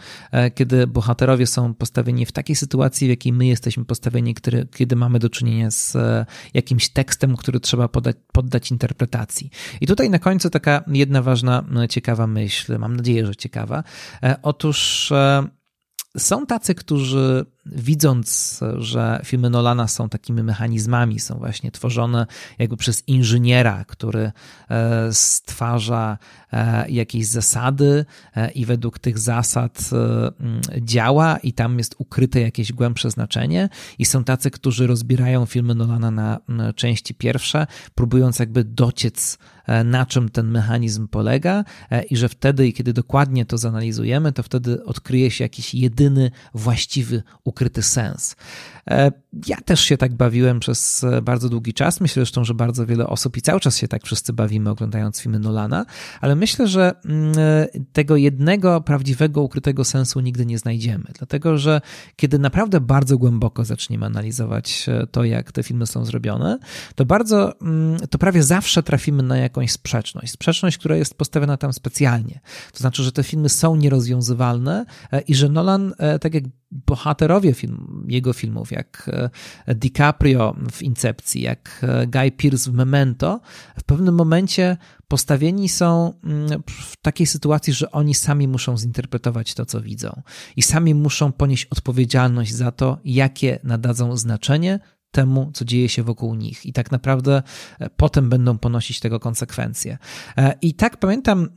kiedy 0.55 0.86
bohaterowie 0.86 1.47
są 1.47 1.74
postawieni 1.74 2.26
w 2.26 2.32
takiej 2.32 2.57
sytuacji, 2.57 3.07
w 3.07 3.11
jakiej 3.11 3.32
my 3.32 3.47
jesteśmy 3.47 3.84
postawieni, 3.84 4.34
który, 4.34 4.66
kiedy 4.74 4.97
mamy 4.97 5.18
do 5.18 5.30
czynienia 5.30 5.70
z 5.70 5.97
jakimś 6.55 6.88
tekstem, 6.88 7.36
który 7.36 7.61
trzeba 7.61 7.88
podać, 7.88 8.16
poddać 8.32 8.70
interpretacji. 8.70 9.51
I 9.80 9.86
tutaj 9.86 10.11
na 10.11 10.18
końcu 10.18 10.51
taka 10.51 10.84
jedna 10.86 11.22
ważna, 11.22 11.64
ciekawa 11.90 12.26
myśl, 12.26 12.78
mam 12.78 12.97
nadzieję, 12.97 13.26
że 13.26 13.36
ciekawa. 13.36 13.84
Otóż 14.42 15.12
są 16.19 16.47
tacy, 16.47 16.75
którzy 16.75 17.47
widząc, 17.67 18.61
że 18.79 19.21
filmy 19.25 19.51
Nolana 19.51 19.89
są 19.89 20.09
takimi 20.09 20.43
mechanizmami, 20.43 21.21
są 21.21 21.39
właśnie 21.39 21.71
tworzone 21.71 22.27
jakby 22.59 22.77
przez 22.77 23.03
inżyniera, 23.07 23.85
który 23.85 24.33
e, 24.71 25.12
stwarza 25.12 26.19
e, 26.53 26.91
jakieś 26.91 27.27
zasady 27.27 28.05
e, 28.37 28.51
i 28.51 28.64
według 28.67 28.99
tych 28.99 29.19
zasad 29.19 29.91
działa 30.81 31.37
i 31.37 31.53
tam 31.53 31.79
jest 31.79 31.95
ukryte 31.99 32.41
jakieś 32.41 32.73
głębsze 32.73 33.11
znaczenie. 33.11 33.69
I 33.99 34.05
są 34.05 34.25
tacy, 34.25 34.51
którzy 34.51 34.87
rozbierają 34.87 35.47
filmy 35.47 35.75
Nolana 35.75 36.11
na 36.11 36.41
części 36.75 37.14
pierwsze, 37.14 37.67
próbując 37.95 38.39
jakby 38.39 38.64
dociec 38.64 39.39
na 39.85 40.07
czym 40.07 40.29
ten 40.29 40.51
mechanizm 40.51 41.09
polega 41.09 41.64
i 42.11 42.17
że 42.17 42.29
wtedy, 42.29 42.73
kiedy 42.73 42.93
dokładnie 42.93 43.47
to 43.47 43.59
zanalizujemy, 43.59 44.33
to 44.33 44.43
wtedy 44.43 44.85
odkryje 44.85 45.31
się 45.31 45.45
jakiś 45.45 45.75
jedyny 45.75 46.31
właściwy 46.55 47.23
ukryty 47.45 47.83
sens. 47.83 48.37
E, 49.37 49.41
ja 49.47 49.57
też 49.57 49.80
się 49.80 49.97
tak 49.97 50.14
bawiłem 50.14 50.61
przez 50.61 51.05
e, 51.05 51.22
bardzo 51.22 51.49
długi 51.49 51.74
czas. 51.74 52.01
Myślę 52.01 52.20
zresztą, 52.20 52.45
że 52.45 52.55
bardzo 52.55 52.87
wiele 52.87 53.07
osób 53.07 53.37
i 53.37 53.43
cały 53.43 53.61
czas 53.61 53.76
się 53.76 53.89
tak 53.89 54.05
wszyscy 54.05 54.32
bawimy 54.32 54.70
oglądając 54.70 55.20
filmy 55.20 55.39
Nolana, 55.39 55.87
ale 56.20 56.37
myślę, 56.37 56.68
że 56.68 56.93
mm, 57.05 57.32
e, 57.39 57.66
tego 57.93 58.16
jednego 58.16 58.80
prawdziwego, 58.80 59.43
ukrytego 59.43 59.84
sensu 59.84 60.20
nigdy 60.20 60.47
nie 60.47 60.59
znajdziemy. 60.59 61.05
Dlatego, 61.18 61.59
że 61.59 61.80
kiedy 62.16 62.39
naprawdę 62.39 62.80
bardzo 62.80 63.18
głęboko 63.18 63.64
zaczniemy 63.64 64.07
analizować 64.07 64.87
to, 65.11 65.24
jak 65.24 65.53
te 65.53 65.62
filmy 65.62 65.87
są 65.87 66.05
zrobione, 66.05 66.59
to 66.95 67.05
bardzo, 67.05 67.61
mm, 67.61 67.99
to 68.11 68.18
prawie 68.18 68.43
zawsze 68.43 68.82
trafimy 68.82 69.22
na 69.22 69.37
jakąś 69.37 69.72
sprzeczność. 69.72 70.32
Sprzeczność, 70.32 70.78
która 70.78 70.97
jest 70.97 71.14
postawiona 71.14 71.57
tam 71.57 71.72
specjalnie. 71.72 72.41
To 72.72 72.78
znaczy, 72.78 73.03
że 73.03 73.12
te 73.12 73.22
filmy 73.22 73.49
są 73.49 73.76
nierozwiązywalne 73.76 74.87
i 75.28 75.34
że 75.34 75.49
Nolan, 75.49 75.95
tak 76.20 76.34
jak 76.34 76.45
bohaterowie 76.70 77.55
film, 77.55 78.07
jego 78.09 78.32
filmów, 78.32 78.72
jak 78.72 79.11
e, 79.12 79.26
DiCaprio 79.74 80.57
w 80.72 80.83
Incepcji, 80.83 81.43
jak 81.43 81.81
e, 81.83 82.07
Guy 82.07 82.31
Pearce 82.31 82.70
w 82.70 82.74
Memento, 82.74 83.41
w 83.79 83.85
pewnym 83.85 84.14
momencie 84.14 84.77
postawieni 85.09 85.68
są 85.68 86.12
mm, 86.24 86.62
w 86.66 86.97
takiej 86.97 87.27
sytuacji, 87.27 87.72
że 87.72 87.91
oni 87.91 88.14
sami 88.14 88.49
muszą 88.49 88.79
zinterpretować 88.79 89.55
to, 89.55 89.66
co 89.66 89.81
widzą 89.81 90.22
i 90.57 90.62
sami 90.62 90.95
muszą 90.95 91.33
ponieść 91.33 91.64
odpowiedzialność 91.64 92.55
za 92.55 92.72
to, 92.72 92.99
jakie 93.05 93.59
nadadzą 93.64 94.16
znaczenie 94.16 94.81
temu, 95.17 95.51
co 95.55 95.64
dzieje 95.64 95.89
się 95.89 96.03
wokół 96.03 96.35
nich 96.35 96.67
i 96.67 96.73
tak 96.73 96.93
naprawdę 96.93 97.43
e, 97.79 97.91
potem 97.91 98.29
będą 98.29 98.59
ponosić 98.59 99.01
tego 99.01 99.21
konsekwencje. 99.21 99.99
E, 100.37 100.55
I 100.62 100.75
tak 100.75 100.97
pamiętam, 100.97 101.49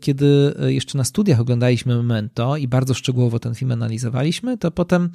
kiedy 0.00 0.54
jeszcze 0.66 0.98
na 0.98 1.04
studiach 1.04 1.40
oglądaliśmy 1.40 1.96
Memento 1.96 2.56
i 2.56 2.68
bardzo 2.68 2.94
szczegółowo 2.94 3.38
ten 3.38 3.54
film 3.54 3.72
analizowaliśmy, 3.72 4.58
to 4.58 4.70
potem 4.70 5.10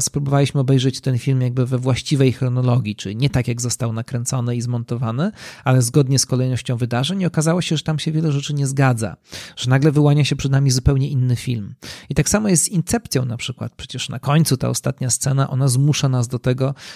spróbowaliśmy 0.00 0.60
obejrzeć 0.60 1.00
ten 1.00 1.18
film 1.18 1.40
jakby 1.40 1.66
we 1.66 1.78
właściwej 1.78 2.32
chronologii, 2.32 2.96
czyli 2.96 3.16
nie 3.16 3.30
tak 3.30 3.48
jak 3.48 3.60
został 3.60 3.92
nakręcony 3.92 4.56
i 4.56 4.60
zmontowany, 4.60 5.32
ale 5.64 5.82
zgodnie 5.82 6.18
z 6.18 6.26
kolejnością 6.26 6.76
wydarzeń 6.76 7.20
i 7.20 7.26
okazało 7.26 7.62
się, 7.62 7.76
że 7.76 7.82
tam 7.82 7.98
się 7.98 8.12
wiele 8.12 8.32
rzeczy 8.32 8.54
nie 8.54 8.66
zgadza, 8.66 9.16
że 9.56 9.70
nagle 9.70 9.92
wyłania 9.92 10.24
się 10.24 10.36
przed 10.36 10.52
nami 10.52 10.70
zupełnie 10.70 11.08
inny 11.08 11.36
film. 11.36 11.74
I 12.08 12.14
tak 12.14 12.28
samo 12.28 12.48
jest 12.48 12.64
z 12.64 12.68
Incepcją 12.68 13.24
na 13.24 13.36
przykład. 13.36 13.72
Przecież 13.76 14.08
na 14.08 14.18
końcu 14.18 14.56
ta 14.56 14.68
ostatnia 14.68 15.10
scena, 15.10 15.50
ona 15.50 15.68
zmusza 15.68 16.08
nas 16.08 16.28
do 16.28 16.38
tego, 16.38 16.51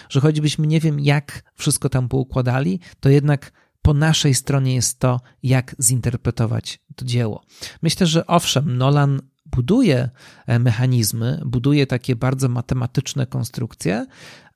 że 0.09 0.21
choćbyśmy 0.21 0.67
nie 0.67 0.81
wiem 0.81 1.01
jak 1.01 1.43
wszystko 1.55 1.89
tam 1.89 2.09
poukładali, 2.09 2.81
to 3.01 3.09
jednak 3.09 3.53
po 3.83 3.95
naszej 3.95 4.35
stronie 4.35 4.75
jest 4.75 4.99
to, 4.99 5.21
jak 5.43 5.77
zinterpretować 5.83 6.79
to 6.97 7.05
dzieło. 7.05 7.43
Myślę, 7.83 8.07
że 8.07 8.27
owszem, 8.27 8.79
Nolan 8.79 9.21
buduje 9.47 10.11
e, 10.47 10.59
mechanizmy, 10.59 11.43
buduje 11.47 11.87
takie 11.87 12.17
bardzo 12.17 12.49
matematyczne 12.49 13.27
konstrukcje, 13.27 14.07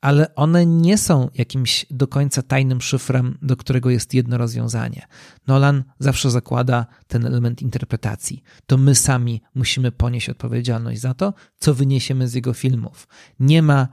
ale 0.00 0.34
one 0.34 0.66
nie 0.66 0.98
są 0.98 1.28
jakimś 1.34 1.86
do 1.90 2.08
końca 2.08 2.42
tajnym 2.42 2.80
szyfrem, 2.80 3.38
do 3.42 3.56
którego 3.56 3.90
jest 3.90 4.14
jedno 4.14 4.38
rozwiązanie. 4.38 5.06
Nolan 5.46 5.84
zawsze 5.98 6.30
zakłada 6.30 6.86
ten 7.06 7.26
element 7.26 7.62
interpretacji. 7.62 8.42
To 8.66 8.76
my 8.76 8.94
sami 8.94 9.42
musimy 9.54 9.92
ponieść 9.92 10.28
odpowiedzialność 10.28 11.00
za 11.00 11.14
to, 11.14 11.34
co 11.58 11.74
wyniesiemy 11.74 12.28
z 12.28 12.34
jego 12.34 12.54
filmów. 12.54 13.08
Nie 13.40 13.62
ma 13.62 13.88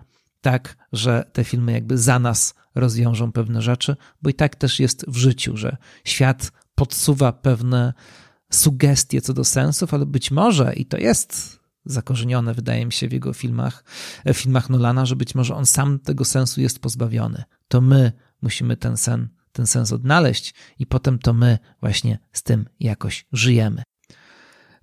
tak, 0.52 0.78
że 0.94 1.30
te 1.34 1.44
filmy 1.44 1.72
jakby 1.72 1.98
za 1.98 2.20
nas 2.20 2.54
rozwiążą 2.76 3.32
pewne 3.32 3.62
rzeczy, 3.62 3.96
bo 4.22 4.30
i 4.30 4.34
tak 4.34 4.56
też 4.56 4.80
jest 4.80 5.06
w 5.08 5.18
życiu, 5.18 5.58
że 5.58 5.78
świat 6.04 6.52
podsuwa 6.76 7.32
pewne 7.32 7.94
sugestie 8.52 9.22
co 9.22 9.34
do 9.34 9.44
sensów, 9.44 9.94
ale 9.94 10.06
być 10.06 10.32
może, 10.32 10.74
i 10.74 10.86
to 10.86 10.98
jest 10.98 11.60
zakorzenione, 11.86 12.54
wydaje 12.54 12.86
mi 12.86 12.92
się, 12.92 13.08
w 13.08 13.12
jego 13.12 13.34
filmach, 13.34 13.84
w 14.26 14.34
filmach 14.34 14.70
Nolana, 14.70 15.06
że 15.06 15.16
być 15.16 15.36
może 15.36 15.56
on 15.56 15.66
sam 15.66 16.00
tego 16.00 16.26
sensu 16.26 16.62
jest 16.62 16.80
pozbawiony. 16.80 17.44
To 17.68 17.82
my 17.82 18.12
musimy 18.42 18.78
ten 18.78 18.98
sen, 18.98 19.30
ten 19.52 19.68
sens 19.68 19.92
odnaleźć 19.92 20.54
i 20.80 20.86
potem 20.86 21.20
to 21.20 21.34
my 21.34 21.58
właśnie 21.82 22.20
z 22.32 22.44
tym 22.44 22.66
jakoś 22.80 23.26
żyjemy. 23.32 23.84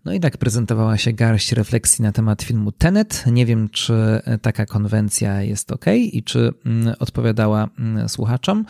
No 0.05 0.13
i 0.13 0.21
tak 0.21 0.39
prezentowała 0.39 0.99
się 0.99 1.13
garść 1.13 1.53
refleksji 1.53 2.03
na 2.03 2.13
temat 2.13 2.43
filmu 2.43 2.73
Tenet. 2.73 3.25
Nie 3.27 3.47
wiem, 3.47 3.69
czy 3.69 4.23
taka 4.43 4.67
konwencja 4.67 5.43
jest 5.43 5.73
ok 5.73 5.85
i 6.13 6.23
czy 6.23 6.53
mm, 6.67 6.95
odpowiadała 6.99 7.69
mm, 7.79 8.09
słuchaczom. 8.09 8.65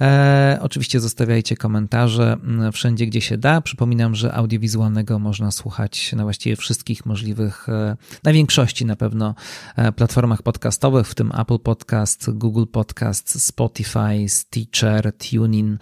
E, 0.00 0.58
oczywiście 0.62 1.00
zostawiajcie 1.00 1.56
komentarze 1.56 2.36
mm, 2.42 2.72
wszędzie, 2.72 3.06
gdzie 3.06 3.20
się 3.20 3.38
da. 3.38 3.60
Przypominam, 3.60 4.14
że 4.14 4.34
audiowizualnego 4.34 5.18
można 5.18 5.50
słuchać 5.50 6.12
na 6.12 6.22
właściwie 6.22 6.56
wszystkich 6.56 7.06
możliwych, 7.06 7.68
e, 7.68 7.96
na 8.24 8.32
większości 8.32 8.84
na 8.84 8.96
pewno 8.96 9.34
e, 9.76 9.92
platformach 9.92 10.42
podcastowych, 10.42 11.08
w 11.08 11.14
tym 11.14 11.32
Apple 11.40 11.58
Podcast, 11.58 12.30
Google 12.30 12.66
Podcast, 12.72 13.42
Spotify, 13.42 14.28
Stitcher, 14.28 15.12
TuneIn, 15.12 15.78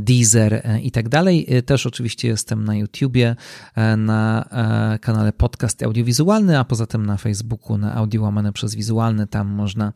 Deezer 0.00 0.54
e, 0.54 0.80
i 0.80 0.90
tak 0.90 1.08
dalej. 1.08 1.46
E, 1.48 1.62
też 1.62 1.86
oczywiście 1.86 2.28
jestem 2.28 2.64
na 2.64 2.76
YouTubie. 2.76 3.36
E, 3.74 3.96
na 3.96 4.48
e, 4.94 4.98
kanale 4.98 5.32
Podcast 5.32 5.82
Audiowizualny, 5.82 6.58
a 6.58 6.64
poza 6.64 6.86
tym 6.86 7.06
na 7.06 7.16
Facebooku 7.16 7.78
na 7.78 7.94
audio 7.94 8.22
łamane 8.22 8.52
przez 8.52 8.74
wizualny. 8.74 9.26
Tam 9.26 9.48
można 9.48 9.92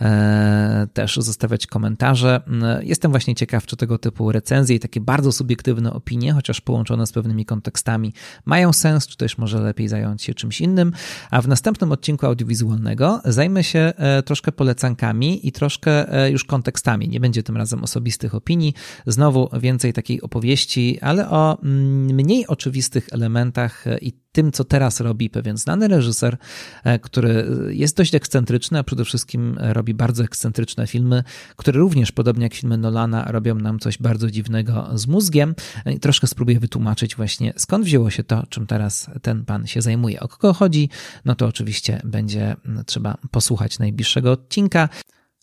e, 0.00 0.86
też 0.92 1.16
zostawiać 1.16 1.66
komentarze. 1.66 2.40
Jestem 2.82 3.10
właśnie 3.10 3.34
ciekaw, 3.34 3.66
czy 3.66 3.76
tego 3.76 3.98
typu 3.98 4.32
recenzje 4.32 4.76
i 4.76 4.80
takie 4.80 5.00
bardzo 5.00 5.32
subiektywne 5.32 5.92
opinie, 5.92 6.32
chociaż 6.32 6.60
połączone 6.60 7.06
z 7.06 7.12
pewnymi 7.12 7.44
kontekstami, 7.44 8.12
mają 8.44 8.72
sens, 8.72 9.06
czy 9.06 9.16
też 9.16 9.38
może 9.38 9.60
lepiej 9.60 9.88
zająć 9.88 10.22
się 10.22 10.34
czymś 10.34 10.60
innym. 10.60 10.92
A 11.30 11.42
w 11.42 11.48
następnym 11.48 11.92
odcinku 11.92 12.26
audiowizualnego 12.26 13.20
zajmę 13.24 13.64
się 13.64 13.92
troszkę 14.24 14.52
polecankami 14.52 15.48
i 15.48 15.52
troszkę 15.52 16.06
już 16.30 16.44
kontekstami. 16.44 17.08
Nie 17.08 17.20
będzie 17.20 17.42
tym 17.42 17.56
razem 17.56 17.84
osobistych 17.84 18.34
opinii. 18.34 18.74
Znowu 19.06 19.48
więcej 19.60 19.92
takiej 19.92 20.22
opowieści, 20.22 21.00
ale 21.00 21.30
o 21.30 21.62
mm, 21.62 22.14
mniej 22.14 22.46
oczywistych 22.46 22.99
elementach 23.12 23.86
e, 23.86 23.98
i 23.98 24.12
tym, 24.32 24.52
co 24.52 24.64
teraz 24.64 25.00
robi 25.00 25.30
pewien 25.30 25.56
znany 25.56 25.88
reżyser, 25.88 26.36
e, 26.84 26.98
który 26.98 27.46
jest 27.68 27.96
dość 27.96 28.14
ekscentryczny, 28.14 28.78
a 28.78 28.84
przede 28.84 29.04
wszystkim 29.04 29.56
robi 29.58 29.94
bardzo 29.94 30.24
ekscentryczne 30.24 30.86
filmy, 30.86 31.24
które 31.56 31.80
również, 31.80 32.12
podobnie 32.12 32.42
jak 32.42 32.54
filmy 32.54 32.78
Nolana, 32.78 33.24
robią 33.24 33.54
nam 33.54 33.78
coś 33.78 33.98
bardzo 33.98 34.30
dziwnego 34.30 34.90
z 34.94 35.06
mózgiem. 35.06 35.54
E, 35.84 35.92
I 35.92 36.00
troszkę 36.00 36.26
spróbuję 36.26 36.60
wytłumaczyć 36.60 37.16
właśnie, 37.16 37.52
skąd 37.56 37.84
wzięło 37.84 38.10
się 38.10 38.24
to, 38.24 38.46
czym 38.48 38.66
teraz 38.66 39.10
ten 39.22 39.44
pan 39.44 39.66
się 39.66 39.82
zajmuje. 39.82 40.20
O 40.20 40.28
kogo 40.28 40.52
chodzi? 40.52 40.88
No 41.24 41.34
to 41.34 41.46
oczywiście 41.46 42.00
będzie 42.04 42.56
trzeba 42.86 43.16
posłuchać 43.30 43.78
najbliższego 43.78 44.32
odcinka. 44.32 44.88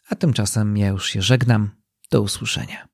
A 0.09 0.15
tymczasem 0.15 0.77
ja 0.77 0.87
już 0.87 1.09
się 1.09 1.21
żegnam. 1.21 1.69
Do 2.11 2.21
usłyszenia. 2.21 2.85